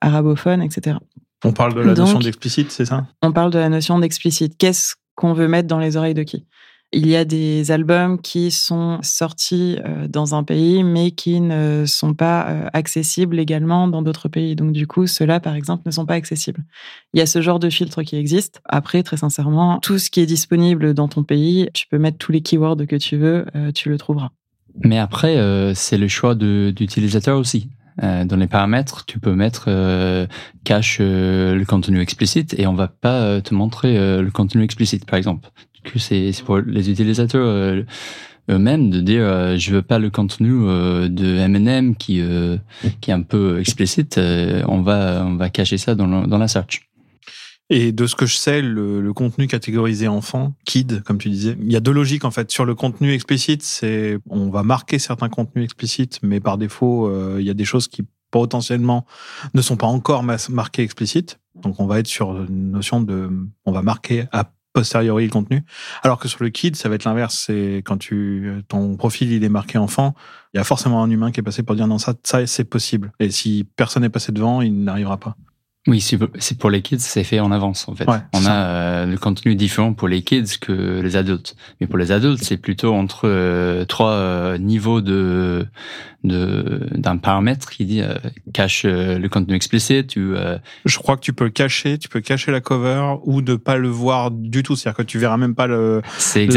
arabophones, 0.00 0.62
etc. 0.62 0.96
On 1.44 1.52
parle 1.52 1.74
de 1.74 1.80
la 1.80 1.94
Donc- 1.94 2.06
notion 2.06 2.18
d'explicite, 2.20 2.70
c'est 2.70 2.84
ça? 2.86 3.06
On 3.22 3.32
parle 3.32 3.50
de 3.50 3.58
la 3.58 3.68
notion 3.68 3.98
d'explicite. 3.98 4.56
Qu'est-ce 4.58 4.94
qu'on 5.16 5.32
veut 5.32 5.48
mettre 5.48 5.68
dans 5.68 5.78
les 5.78 5.96
oreilles 5.96 6.14
de 6.14 6.22
qui? 6.22 6.46
Il 6.92 7.08
y 7.08 7.16
a 7.16 7.24
des 7.24 7.72
albums 7.72 8.20
qui 8.20 8.50
sont 8.52 8.98
sortis 9.02 9.76
euh, 9.84 10.06
dans 10.06 10.34
un 10.36 10.44
pays, 10.44 10.84
mais 10.84 11.10
qui 11.10 11.40
ne 11.40 11.84
sont 11.84 12.14
pas 12.14 12.48
euh, 12.48 12.68
accessibles 12.72 13.40
également 13.40 13.88
dans 13.88 14.02
d'autres 14.02 14.28
pays. 14.28 14.54
Donc, 14.54 14.72
du 14.72 14.86
coup, 14.86 15.08
ceux-là, 15.08 15.40
par 15.40 15.56
exemple, 15.56 15.82
ne 15.84 15.90
sont 15.90 16.06
pas 16.06 16.14
accessibles. 16.14 16.64
Il 17.12 17.18
y 17.18 17.22
a 17.22 17.26
ce 17.26 17.42
genre 17.42 17.58
de 17.58 17.70
filtre 17.70 18.02
qui 18.02 18.16
existe. 18.16 18.60
Après, 18.64 19.02
très 19.02 19.16
sincèrement, 19.16 19.80
tout 19.80 19.98
ce 19.98 20.10
qui 20.10 20.20
est 20.20 20.26
disponible 20.26 20.94
dans 20.94 21.08
ton 21.08 21.24
pays, 21.24 21.68
tu 21.74 21.86
peux 21.88 21.98
mettre 21.98 22.18
tous 22.18 22.30
les 22.30 22.40
keywords 22.40 22.86
que 22.86 22.96
tu 22.96 23.16
veux, 23.16 23.46
euh, 23.56 23.72
tu 23.72 23.88
le 23.88 23.98
trouveras. 23.98 24.30
Mais 24.84 24.98
après, 24.98 25.72
c'est 25.74 25.96
le 25.96 26.06
choix 26.06 26.34
d'utilisateur 26.34 27.38
aussi. 27.38 27.70
Dans 28.02 28.36
les 28.36 28.46
paramètres, 28.46 29.06
tu 29.06 29.18
peux 29.18 29.34
mettre 29.34 29.70
cache 30.64 30.98
le 31.00 31.64
contenu 31.64 31.98
explicite 32.02 32.54
et 32.58 32.66
on 32.66 32.74
va 32.74 32.88
pas 32.88 33.40
te 33.40 33.54
montrer 33.54 33.94
le 34.20 34.30
contenu 34.30 34.62
explicite, 34.62 35.06
par 35.06 35.16
exemple. 35.16 35.48
Coup, 35.90 35.98
c'est 35.98 36.32
pour 36.44 36.58
les 36.58 36.90
utilisateurs 36.90 37.46
euh, 37.46 37.82
eux-mêmes 38.50 38.90
de 38.90 39.00
dire 39.00 39.22
euh, 39.22 39.56
je 39.56 39.74
veux 39.74 39.82
pas 39.82 39.98
le 39.98 40.10
contenu 40.10 40.52
euh, 40.52 41.08
de 41.08 41.36
M&M 41.36 41.96
qui 41.96 42.20
euh, 42.20 42.56
qui 43.00 43.10
est 43.10 43.14
un 43.14 43.22
peu 43.22 43.58
explicite. 43.60 44.18
on 44.18 44.82
va 44.82 45.24
on 45.26 45.36
va 45.36 45.50
cacher 45.50 45.78
ça 45.78 45.94
dans, 45.94 46.26
dans 46.26 46.38
la 46.38 46.48
search. 46.48 46.88
Et 47.68 47.90
de 47.90 48.06
ce 48.06 48.14
que 48.14 48.26
je 48.26 48.36
sais, 48.36 48.62
le, 48.62 49.00
le 49.00 49.12
contenu 49.12 49.48
catégorisé 49.48 50.06
enfant, 50.06 50.54
kid, 50.64 51.02
comme 51.02 51.18
tu 51.18 51.28
disais, 51.30 51.56
il 51.60 51.72
y 51.72 51.74
a 51.74 51.80
deux 51.80 51.92
logiques 51.92 52.24
en 52.24 52.30
fait. 52.30 52.52
Sur 52.52 52.64
le 52.64 52.76
contenu 52.76 53.12
explicite, 53.12 53.64
c'est 53.64 54.18
on 54.28 54.50
va 54.50 54.62
marquer 54.62 55.00
certains 55.00 55.28
contenus 55.28 55.64
explicites, 55.64 56.20
mais 56.22 56.38
par 56.38 56.58
défaut, 56.58 57.10
il 57.38 57.44
y 57.44 57.50
a 57.50 57.54
des 57.54 57.64
choses 57.64 57.88
qui 57.88 58.04
potentiellement 58.30 59.04
ne 59.54 59.62
sont 59.62 59.76
pas 59.76 59.88
encore 59.88 60.22
marquées 60.22 60.82
explicites. 60.82 61.40
Donc 61.56 61.80
on 61.80 61.86
va 61.86 61.98
être 61.98 62.06
sur 62.06 62.36
une 62.44 62.70
notion 62.70 63.00
de, 63.00 63.30
on 63.64 63.72
va 63.72 63.82
marquer 63.82 64.26
a 64.30 64.52
posteriori 64.76 65.24
le 65.24 65.30
contenu. 65.30 65.64
Alors 66.02 66.18
que 66.18 66.28
sur 66.28 66.42
le 66.42 66.50
kid, 66.50 66.76
ça 66.76 66.90
va 66.90 66.96
être 66.96 67.04
l'inverse. 67.04 67.44
C'est 67.46 67.78
quand 67.78 67.96
tu 67.96 68.62
ton 68.68 68.96
profil 68.96 69.32
il 69.32 69.42
est 69.42 69.48
marqué 69.48 69.78
enfant, 69.78 70.14
il 70.52 70.58
y 70.58 70.60
a 70.60 70.64
forcément 70.64 71.02
un 71.02 71.10
humain 71.10 71.32
qui 71.32 71.40
est 71.40 71.42
passé 71.42 71.62
pour 71.62 71.76
dire 71.76 71.86
non 71.86 71.96
ça 71.96 72.12
ça 72.24 72.46
c'est 72.46 72.64
possible. 72.64 73.10
Et 73.18 73.30
si 73.30 73.66
personne 73.76 74.02
n'est 74.02 74.10
passé 74.10 74.32
devant, 74.32 74.60
il 74.60 74.84
n'arrivera 74.84 75.16
pas. 75.16 75.34
Oui, 75.88 76.00
c'est 76.00 76.18
pour- 76.58 76.70
les 76.70 76.82
kids, 76.82 76.98
c'est 76.98 77.22
fait 77.22 77.38
en 77.38 77.52
avance 77.52 77.88
en 77.88 77.94
fait. 77.94 78.06
Ouais, 78.10 78.18
On 78.34 78.44
a 78.44 78.50
euh, 78.54 79.06
le 79.06 79.16
contenu 79.18 79.54
différent 79.54 79.92
pour 79.92 80.08
les 80.08 80.22
kids 80.22 80.58
que 80.60 81.00
les 81.00 81.14
adultes. 81.16 81.54
Mais 81.80 81.86
pour 81.86 81.96
les 81.96 82.10
adultes, 82.10 82.42
c'est 82.42 82.56
plutôt 82.56 82.92
entre 82.92 83.28
euh, 83.28 83.84
trois 83.84 84.10
euh, 84.12 84.58
niveaux 84.58 85.00
de 85.00 85.64
de- 86.24 86.88
d'un 86.96 87.18
paramètre 87.18 87.70
qui 87.70 87.84
dit 87.84 88.00
euh, 88.02 88.14
cache 88.52 88.82
euh, 88.84 89.16
le 89.18 89.28
contenu 89.28 89.54
explicite 89.54 90.16
ou 90.16 90.34
euh, 90.34 90.58
Je 90.84 90.98
crois 90.98 91.16
que 91.16 91.20
tu 91.22 91.32
peux 91.32 91.44
le 91.44 91.50
cacher, 91.50 91.98
tu 91.98 92.08
peux 92.08 92.20
cacher 92.20 92.50
la 92.50 92.60
cover 92.60 93.14
ou 93.24 93.40
ne 93.40 93.54
pas 93.54 93.76
le 93.76 93.88
voir 93.88 94.32
du 94.32 94.64
tout. 94.64 94.74
C'est-à-dire 94.74 94.96
que 94.96 95.02
tu 95.04 95.18
verras 95.20 95.36
même 95.36 95.54
pas 95.54 95.68
le. 95.68 96.02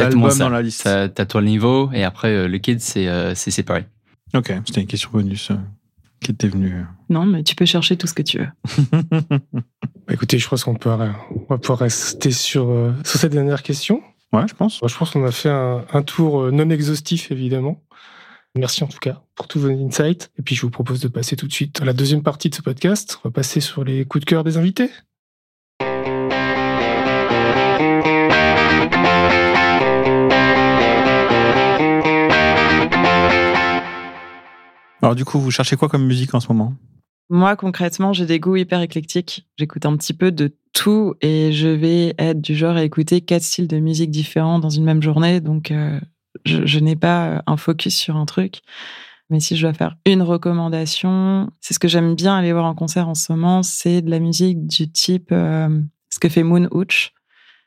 L'album 0.06 0.22
dans 0.40 0.50
la 0.50 0.62
liste. 0.64 0.84
T'as 0.86 1.08
t'as 1.08 1.26
trois 1.26 1.44
niveaux 1.44 1.92
et 1.94 2.04
après 2.04 2.30
euh, 2.30 2.48
le 2.48 2.58
kid 2.58 2.82
c'est 2.82 3.08
euh, 3.08 3.36
c'est 3.36 3.52
séparé. 3.52 3.86
Ok, 4.34 4.52
c'était 4.66 4.82
une 4.82 4.88
question 4.88 5.10
bonus 5.14 5.52
qui 6.22 6.32
était 6.32 6.48
venue. 6.48 6.86
Non, 7.10 7.26
mais 7.26 7.44
tu 7.44 7.56
peux 7.56 7.66
chercher 7.66 7.98
tout 7.98 8.08
ce 8.08 8.14
que 8.14 8.24
tu 8.24 8.40
veux. 8.40 8.50
Bah, 10.08 10.16
écoutez, 10.16 10.40
je 10.40 10.50
pense 10.50 10.64
qu'on 10.64 10.74
peut, 10.74 10.90
on 10.90 11.46
va 11.50 11.60
pouvoir 11.60 11.78
rester 11.78 12.32
sur, 12.32 12.68
euh, 12.72 12.92
sur 13.06 13.20
cette 13.20 13.32
dernière 13.32 13.62
question. 13.62 14.02
Ouais, 14.34 14.48
je 14.48 14.56
pense. 14.56 14.82
Moi, 14.82 14.90
je 14.90 14.98
pense 14.98 15.12
qu'on 15.12 15.24
a 15.24 15.32
fait 15.32 15.50
un, 15.50 15.86
un 15.94 16.02
tour 16.02 16.42
euh, 16.42 16.52
non 16.52 16.68
exhaustif, 16.72 17.30
évidemment. 17.30 17.84
Merci 18.56 18.84
en 18.84 18.88
tout 18.88 18.98
cas 18.98 19.22
pour 19.36 19.48
tous 19.48 19.60
vos 19.60 19.70
insights. 19.70 20.32
Et 20.40 20.42
puis, 20.42 20.56
je 20.56 20.62
vous 20.62 20.72
propose 20.72 21.00
de 21.00 21.10
passer 21.10 21.36
tout 21.36 21.48
de 21.48 21.54
suite 21.54 21.80
à 21.82 21.86
la 21.86 21.94
deuxième 21.94 22.24
partie 22.24 22.50
de 22.50 22.56
ce 22.56 22.64
podcast. 22.64 23.20
On 23.24 23.30
va 23.30 23.32
passer 23.32 23.60
sur 23.60 23.84
les 23.84 24.04
coups 24.06 24.26
de 24.26 24.30
cœur 24.30 24.44
des 24.44 24.58
invités. 24.58 24.90
Alors 35.02 35.16
du 35.16 35.26
coup, 35.26 35.40
vous 35.40 35.52
cherchez 35.52 35.76
quoi 35.76 35.90
comme 35.90 36.06
musique 36.06 36.34
en 36.34 36.40
ce 36.40 36.48
moment? 36.50 36.74
Moi, 37.30 37.56
concrètement, 37.56 38.12
j'ai 38.12 38.26
des 38.26 38.40
goûts 38.40 38.56
hyper 38.56 38.82
éclectiques. 38.82 39.48
J'écoute 39.58 39.86
un 39.86 39.96
petit 39.96 40.14
peu 40.14 40.32
de 40.32 40.56
tout 40.74 41.14
et 41.22 41.52
je 41.54 41.68
vais 41.68 42.16
être 42.18 42.42
du 42.42 42.56
genre 42.56 42.76
à 42.76 42.84
écouter 42.84 43.22
quatre 43.22 43.44
styles 43.44 43.68
de 43.68 43.78
musique 43.78 44.10
différents 44.10 44.60
dans 44.60 44.70
une 44.70 44.84
même 44.84 45.02
journée. 45.02 45.40
Donc, 45.40 45.72
euh, 45.72 46.00
je, 46.46 46.80
n'ai 46.80 46.96
pas 46.96 47.44
un 47.46 47.58
focus 47.58 47.96
sur 47.96 48.16
un 48.16 48.26
truc. 48.26 48.62
Mais 49.30 49.40
si 49.40 49.56
je 49.56 49.62
dois 49.62 49.74
faire 49.74 49.96
une 50.06 50.24
recommandation, 50.24 51.52
c'est 51.62 51.76
ce 51.76 51.80
que 51.80 51.88
j'aime 51.88 52.16
bien 52.16 52.36
aller 52.36 52.52
voir 52.52 52.66
en 52.66 52.74
concert 52.74 53.08
en 53.08 53.14
ce 53.14 53.32
moment, 53.32 53.62
c'est 53.62 54.02
de 54.02 54.10
la 54.10 54.20
musique 54.20 54.66
du 54.66 54.92
type 54.92 55.30
euh, 55.32 55.70
ce 56.10 56.18
que 56.18 56.30
fait 56.30 56.42
Moon 56.42 56.68
Hooch. 56.72 57.14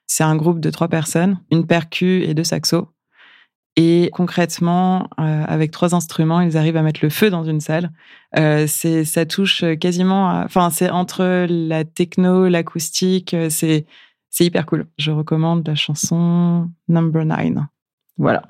C'est 0.09 0.25
un 0.25 0.35
groupe 0.35 0.59
de 0.59 0.71
trois 0.71 0.89
personnes, 0.89 1.39
une 1.53 1.67
percu 1.67 2.25
et 2.25 2.35
deux 2.35 2.45
saxos. 2.45 2.89
Et 3.77 4.11
concrètement, 4.13 5.09
euh, 5.19 5.45
avec 5.47 5.71
trois 5.71 5.95
instruments, 5.95 6.41
ils 6.43 6.59
arrivent 6.59 6.77
à 6.77 6.83
mettre 6.83 7.01
le 7.03 7.09
feu 7.09 7.31
dans 7.31 7.43
une 7.45 7.61
salle. 7.61 7.91
Euh, 8.39 8.67
c'est, 8.67 9.05
ça 9.05 9.25
touche 9.25 9.65
quasiment, 9.81 10.29
à- 10.29 10.45
enfin, 10.45 10.69
c'est 10.71 10.91
entre 10.91 11.47
la 11.49 11.85
techno, 11.85 12.49
l'acoustique, 12.49 13.33
euh, 13.33 13.49
c'est, 13.49 13.87
c'est 14.29 14.45
hyper 14.45 14.67
cool. 14.67 14.87
Je 14.99 15.11
recommande 15.11 15.67
la 15.67 15.75
chanson 15.75 16.71
Number 16.89 17.25
Nine. 17.25 17.69
Voilà. 18.19 18.43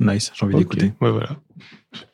Nice, 0.00 0.32
j'ai 0.34 0.44
envie 0.44 0.54
Ok. 0.54 0.60
d'écouter. 0.60 0.92
Ouais, 1.00 1.10
voilà. 1.12 1.30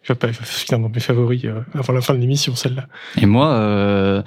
Je 0.02 0.12
vais 0.12 0.32
finir 0.34 0.80
dans 0.80 0.90
mes 0.90 1.00
favoris 1.00 1.42
euh, 1.46 1.62
avant 1.72 1.94
la 1.94 2.02
fin 2.02 2.12
de 2.14 2.18
l'émission, 2.18 2.54
celle-là. 2.54 2.86
Et 3.16 3.24
moi, 3.24 3.52
euh, 3.54 4.22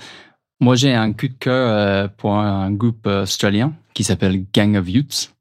moi 0.59 0.75
j'ai 0.75 0.91
un 0.95 1.13
coup 1.13 1.27
de 1.27 1.35
cœur 1.39 1.69
euh, 1.69 2.07
pour 2.17 2.35
un 2.35 2.71
groupe 2.71 3.05
euh, 3.05 3.21
australien 3.23 3.73
qui 3.93 4.03
s'appelle 4.03 4.43
Gang 4.51 4.75
of 4.75 4.89
Youths. 4.89 5.35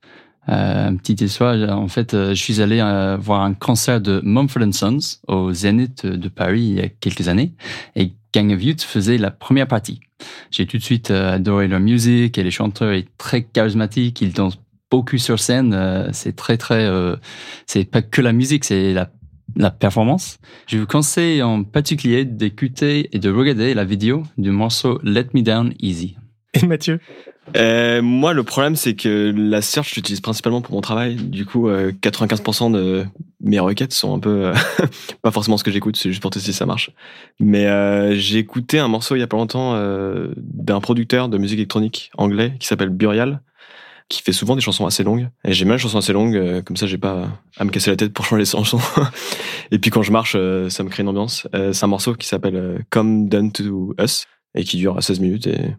Euh, 0.49 0.89
une 0.89 0.99
petite 0.99 1.21
histoire, 1.21 1.57
en 1.79 1.89
fait, 1.89 2.15
euh, 2.15 2.31
je 2.35 2.43
suis 2.43 2.61
allé 2.61 2.81
euh, 2.81 3.17
voir 3.17 3.43
un 3.43 3.55
concert 3.55 4.01
de 4.01 4.21
Mumford 4.25 4.73
Sons 4.73 5.19
au 5.29 5.53
Zénith 5.53 6.05
de 6.05 6.29
Paris 6.29 6.63
il 6.63 6.75
y 6.75 6.81
a 6.81 6.89
quelques 6.89 7.29
années, 7.29 7.55
et 7.95 8.13
Gang 8.33 8.51
of 8.53 8.63
Youths 8.63 8.83
faisait 8.83 9.19
la 9.19 9.31
première 9.31 9.69
partie. 9.69 10.01
J'ai 10.51 10.67
tout 10.67 10.79
de 10.79 10.83
suite 10.83 11.11
euh, 11.11 11.35
adoré 11.35 11.69
leur 11.69 11.81
musique 11.81 12.39
et 12.39 12.43
les 12.43 12.51
chanteurs 12.51 12.93
est 12.93 13.09
très 13.19 13.43
charismatiques, 13.43 14.21
ils 14.21 14.33
dansent 14.33 14.59
beaucoup 14.91 15.19
sur 15.19 15.39
scène, 15.39 15.73
euh, 15.75 16.09
c'est 16.13 16.37
très 16.37 16.57
très, 16.57 16.87
euh, 16.87 17.17
c'est 17.67 17.85
pas 17.85 18.03
que 18.03 18.21
la 18.21 18.33
musique, 18.33 18.65
c'est 18.65 18.93
la 18.93 19.11
la 19.57 19.71
performance. 19.71 20.39
Je 20.67 20.79
vous 20.79 20.87
conseille 20.87 21.43
en 21.43 21.63
particulier 21.63 22.25
d'écouter 22.25 23.11
et 23.13 23.19
de 23.19 23.31
regarder 23.31 23.75
la 23.75 23.85
vidéo 23.85 24.23
du 24.39 24.51
morceau 24.51 24.99
Let 25.03 25.27
Me 25.35 25.43
Down 25.43 25.75
Easy. 25.79 26.17
Et 26.55 26.67
Mathieu? 26.67 27.01
Euh, 27.57 28.03
moi, 28.03 28.35
le 28.35 28.45
problème, 28.45 28.77
c'est 28.77 28.95
que 28.95 29.33
la 29.35 29.63
search, 29.63 29.91
je 29.91 29.95
l'utilise 29.97 30.21
principalement 30.21 30.61
pour 30.61 30.75
mon 30.75 30.81
travail. 30.81 31.17
Du 31.17 31.45
coup, 31.45 31.69
euh, 31.69 31.93
95% 31.93 32.73
de 32.73 33.05
mes 33.41 33.59
requêtes 33.59 33.93
sont 33.93 34.15
un 34.15 34.19
peu 34.19 34.47
euh, 34.47 34.55
pas 35.23 35.31
forcément 35.31 35.57
ce 35.57 35.65
que 35.65 35.71
j'écoute, 35.71 35.97
c'est 35.97 36.11
juste 36.11 36.23
pour 36.23 36.31
tester 36.31 36.53
si 36.53 36.59
ça 36.59 36.67
marche. 36.67 36.91
Mais 37.41 37.67
euh, 37.67 38.15
j'ai 38.15 38.39
écouté 38.39 38.79
un 38.79 38.89
morceau 38.89 39.17
il 39.17 39.21
y 39.21 39.23
a 39.23 39.27
pas 39.27 39.37
longtemps 39.37 39.75
euh, 39.75 40.33
d'un 40.37 40.81
producteur 40.81 41.29
de 41.29 41.39
musique 41.39 41.59
électronique 41.59 42.11
anglais 42.17 42.55
qui 42.61 42.67
s'appelle 42.67 42.91
Burial, 42.91 43.41
qui 44.09 44.23
fait 44.23 44.33
souvent 44.33 44.55
des 44.55 44.61
chansons 44.61 44.87
assez 44.87 45.03
longues. 45.03 45.29
Et 45.45 45.53
j'aime 45.53 45.69
bien 45.69 45.77
les 45.77 45.83
chansons 45.83 45.99
assez 45.99 46.13
longues, 46.13 46.37
euh, 46.37 46.63
comme 46.63 46.77
ça, 46.77 46.87
j'ai 46.87 46.99
pas 46.99 47.29
à 47.57 47.65
me 47.65 47.71
casser 47.71 47.91
la 47.91 47.97
tête 47.97 48.13
pour 48.13 48.25
changer 48.25 48.43
les 48.43 48.47
chansons. 48.47 48.81
et 49.73 49.79
puis 49.79 49.91
quand 49.91 50.03
je 50.03 50.13
marche, 50.13 50.37
ça 50.69 50.85
me 50.85 50.89
crée 50.89 51.03
une 51.03 51.09
ambiance. 51.09 51.49
C'est 51.73 51.85
un 51.85 51.89
morceau 51.89 52.15
qui 52.15 52.29
s'appelle 52.29 52.85
Come 52.91 53.29
Down 53.29 53.51
to 53.51 53.95
Us 53.99 54.27
et 54.55 54.65
qui 54.65 54.77
dure 54.77 55.03
16 55.03 55.21
minutes 55.21 55.47
et 55.47 55.75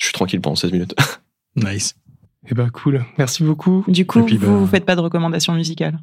je 0.00 0.06
suis 0.06 0.12
tranquille 0.12 0.40
pendant 0.40 0.56
16 0.56 0.72
minutes. 0.72 0.94
Nice. 1.56 1.94
Eh 2.48 2.54
ben, 2.54 2.70
cool. 2.70 3.04
Merci 3.18 3.42
beaucoup. 3.42 3.84
Du 3.88 4.06
coup, 4.06 4.22
puis, 4.24 4.36
vous, 4.36 4.46
bah- 4.46 4.58
vous 4.58 4.66
faites 4.68 4.84
pas 4.86 4.94
de 4.96 5.00
recommandations 5.00 5.52
musicales? 5.52 5.98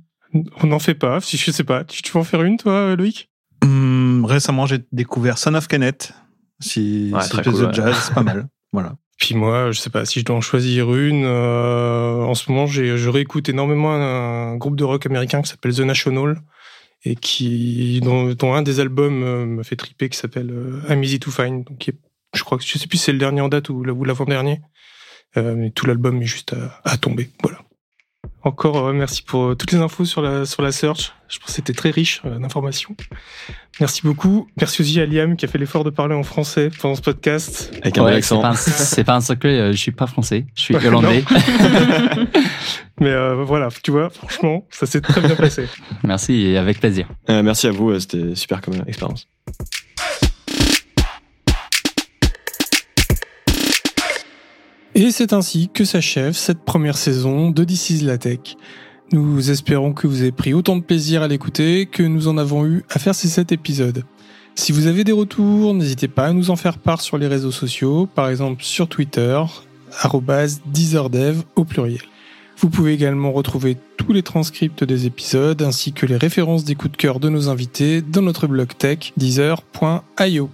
On 0.61 0.67
n'en 0.67 0.77
fait 0.79 0.93
pas. 0.93 1.21
Si 1.21 1.37
je 1.37 1.51
sais 1.51 1.63
pas. 1.63 1.85
Tu, 1.85 2.01
tu 2.01 2.11
veux 2.11 2.19
en 2.19 2.23
faire 2.25 2.43
une, 2.43 2.57
toi, 2.57 2.95
Loïc? 2.97 3.29
Hum, 3.63 4.25
récemment, 4.25 4.65
j'ai 4.65 4.79
découvert 4.91 5.37
Son 5.37 5.55
of 5.55 5.67
Kenneth. 5.69 6.13
Si 6.59 7.11
Ouais, 7.13 7.21
c'est 7.21 7.29
très 7.29 7.43
cool, 7.43 7.53
de 7.61 7.65
ouais. 7.67 7.73
jazz, 7.73 7.95
c'est 8.07 8.13
pas 8.13 8.23
mal. 8.23 8.49
Voilà. 8.73 8.97
Puis 9.17 9.35
moi, 9.35 9.71
je 9.71 9.79
sais 9.79 9.89
pas 9.89 10.03
si 10.05 10.19
je 10.19 10.25
dois 10.25 10.35
en 10.35 10.41
choisir 10.41 10.93
une. 10.93 11.23
euh, 11.25 12.21
en 12.23 12.35
ce 12.35 12.51
moment, 12.51 12.67
j'ai, 12.67 12.97
je 12.97 13.09
réécoute 13.09 13.47
énormément 13.49 13.93
un, 13.93 14.57
groupe 14.57 14.75
de 14.75 14.83
rock 14.83 15.05
américain 15.05 15.41
qui 15.41 15.49
s'appelle 15.49 15.73
The 15.73 15.79
National 15.79 16.41
et 17.03 17.15
qui 17.15 18.01
dont, 18.03 18.33
dont 18.33 18.53
un 18.53 18.61
des 18.63 18.79
albums 18.81 19.23
euh, 19.23 19.45
me 19.45 19.63
fait 19.63 19.75
triper 19.77 20.09
qui 20.09 20.17
s'appelle 20.17 20.51
euh, 20.51 20.81
I'm 20.89 21.01
Easy 21.03 21.19
to 21.19 21.31
Find. 21.31 21.63
Donc, 21.63 21.77
qui 21.77 21.91
est- 21.91 21.99
je 22.37 22.43
crois 22.43 22.57
que 22.57 22.63
je 22.63 22.77
sais 22.77 22.87
plus 22.87 22.97
si 22.97 23.05
c'est 23.05 23.11
le 23.11 23.17
dernier 23.17 23.41
en 23.41 23.49
date 23.49 23.69
ou, 23.69 23.83
ou 23.83 24.03
l'avant 24.03 24.25
dernier, 24.25 24.61
Euh, 25.35 25.55
mais 25.55 25.71
tout 25.71 25.85
l'album 25.85 26.21
est 26.21 26.25
juste 26.25 26.53
à, 26.53 26.81
à 26.89 26.97
tomber. 26.97 27.29
Voilà. 27.43 27.59
Encore 28.43 28.93
merci 28.93 29.21
pour 29.23 29.57
toutes 29.57 29.73
les 29.73 29.79
infos 29.79 30.05
sur 30.05 30.21
la, 30.21 30.45
sur 30.45 30.61
la 30.61 30.71
search. 30.71 31.11
Je 31.27 31.37
pense 31.37 31.47
que 31.47 31.51
c'était 31.51 31.73
très 31.73 31.89
riche 31.89 32.21
d'informations. 32.23 32.95
Merci 33.81 34.03
beaucoup. 34.03 34.47
Merci 34.57 34.81
aussi 34.81 35.01
à 35.01 35.05
Liam 35.05 35.35
qui 35.35 35.43
a 35.43 35.47
fait 35.49 35.57
l'effort 35.57 35.83
de 35.83 35.89
parler 35.89 36.15
en 36.15 36.23
français 36.23 36.69
pendant 36.81 36.95
ce 36.95 37.01
podcast. 37.01 37.73
Avec 37.81 37.97
un 37.97 38.05
bel 38.05 38.13
accent. 38.13 38.41
C'est 38.55 39.03
pas, 39.03 39.15
un 39.15 39.21
secret, 39.21 39.73
je 39.73 39.77
suis 39.77 39.91
pas 39.91 40.07
français, 40.07 40.45
je 40.55 40.61
suis 40.61 40.75
hollandais. 40.75 41.25
Mais 43.01 43.13
voilà, 43.43 43.67
tu 43.83 43.91
vois, 43.91 44.09
franchement, 44.09 44.65
ça 44.69 44.85
s'est 44.85 45.01
très 45.01 45.19
bien 45.19 45.35
passé. 45.35 45.67
Merci 46.03 46.47
et 46.47 46.57
avec 46.57 46.79
plaisir. 46.79 47.09
merci 47.27 47.67
à 47.67 47.71
vous, 47.71 47.99
c'était 47.99 48.33
super 48.35 48.61
comme 48.61 48.75
expérience. 48.87 49.27
Et 54.99 55.11
c'est 55.11 55.31
ainsi 55.31 55.69
que 55.71 55.85
s'achève 55.85 56.33
cette 56.33 56.61
première 56.61 56.97
saison 56.97 57.51
de 57.51 57.63
This 57.63 57.91
is 57.91 58.01
la 58.01 58.17
Tech. 58.17 58.57
Nous 59.11 59.51
espérons 59.51 59.93
que 59.93 60.07
vous 60.07 60.21
avez 60.21 60.31
pris 60.31 60.55
autant 60.55 60.75
de 60.75 60.81
plaisir 60.81 61.21
à 61.21 61.27
l'écouter 61.27 61.85
que 61.85 62.01
nous 62.01 62.27
en 62.27 62.35
avons 62.35 62.65
eu 62.65 62.83
à 62.89 62.97
faire 62.97 63.13
ces 63.13 63.27
7 63.27 63.51
épisodes. 63.51 64.03
Si 64.55 64.71
vous 64.71 64.87
avez 64.87 65.03
des 65.03 65.11
retours, 65.11 65.75
n'hésitez 65.75 66.07
pas 66.07 66.25
à 66.25 66.33
nous 66.33 66.49
en 66.49 66.55
faire 66.55 66.79
part 66.79 67.01
sur 67.01 67.19
les 67.19 67.27
réseaux 67.27 67.51
sociaux, 67.51 68.07
par 68.07 68.27
exemple 68.27 68.63
sur 68.63 68.87
Twitter, 68.87 69.39
deezerdev 70.65 71.43
au 71.55 71.63
pluriel. 71.63 72.01
Vous 72.57 72.71
pouvez 72.71 72.93
également 72.93 73.31
retrouver 73.31 73.77
tous 73.97 74.13
les 74.13 74.23
transcripts 74.23 74.83
des 74.83 75.05
épisodes 75.05 75.61
ainsi 75.61 75.93
que 75.93 76.07
les 76.07 76.17
références 76.17 76.63
des 76.63 76.73
coups 76.73 76.93
de 76.93 76.97
cœur 76.97 77.19
de 77.19 77.29
nos 77.29 77.49
invités 77.49 78.01
dans 78.01 78.23
notre 78.23 78.47
blog 78.47 78.69
tech 78.75 79.13
deezer.io. 79.15 80.49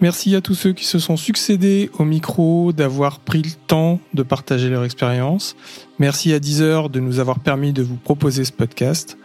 Merci 0.00 0.36
à 0.36 0.40
tous 0.40 0.54
ceux 0.54 0.72
qui 0.72 0.84
se 0.84 1.00
sont 1.00 1.16
succédés 1.16 1.90
au 1.98 2.04
micro, 2.04 2.72
d'avoir 2.72 3.18
pris 3.18 3.42
le 3.42 3.50
temps 3.66 3.98
de 4.14 4.22
partager 4.22 4.70
leur 4.70 4.84
expérience. 4.84 5.56
Merci 5.98 6.32
à 6.32 6.38
Deezer 6.38 6.88
de 6.88 7.00
nous 7.00 7.18
avoir 7.18 7.40
permis 7.40 7.72
de 7.72 7.82
vous 7.82 7.96
proposer 7.96 8.44
ce 8.44 8.52
podcast. 8.52 9.18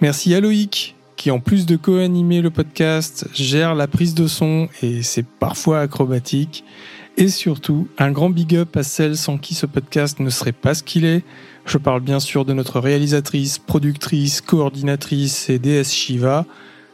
Merci 0.00 0.32
à 0.34 0.40
Loïc 0.40 0.94
qui, 1.16 1.32
en 1.32 1.40
plus 1.40 1.66
de 1.66 1.74
co-animer 1.74 2.42
le 2.42 2.50
podcast, 2.50 3.26
gère 3.34 3.74
la 3.74 3.88
prise 3.88 4.14
de 4.14 4.28
son 4.28 4.68
et 4.82 5.02
c'est 5.02 5.26
parfois 5.26 5.80
acrobatique. 5.80 6.64
Et 7.16 7.28
surtout, 7.28 7.88
un 7.98 8.12
grand 8.12 8.30
big 8.30 8.54
up 8.54 8.76
à 8.76 8.84
celle 8.84 9.16
sans 9.16 9.36
qui 9.36 9.54
ce 9.54 9.66
podcast 9.66 10.20
ne 10.20 10.30
serait 10.30 10.52
pas 10.52 10.74
ce 10.74 10.84
qu'il 10.84 11.04
est. 11.04 11.24
Je 11.66 11.76
parle 11.76 12.00
bien 12.00 12.20
sûr 12.20 12.44
de 12.44 12.54
notre 12.54 12.78
réalisatrice, 12.78 13.58
productrice, 13.58 14.40
coordinatrice 14.40 15.50
et 15.50 15.58
DS 15.58 15.92
Shiva, 15.92 16.46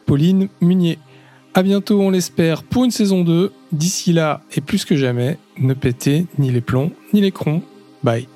Pauline 0.07 0.49
Munier. 0.61 0.99
À 1.57 1.63
bientôt, 1.63 2.03
on 2.03 2.11
l'espère, 2.11 2.63
pour 2.65 2.85
une 2.85 2.91
saison 2.91 3.25
2. 3.25 3.51
D'ici 3.73 4.13
là, 4.13 4.43
et 4.55 4.61
plus 4.61 4.85
que 4.85 4.95
jamais, 4.95 5.39
ne 5.59 5.73
pétez 5.73 6.27
ni 6.39 6.51
les 6.51 6.61
plombs 6.61 6.93
ni 7.15 7.23
les 7.23 7.33
crons. 7.33 7.63
Bye. 8.05 8.29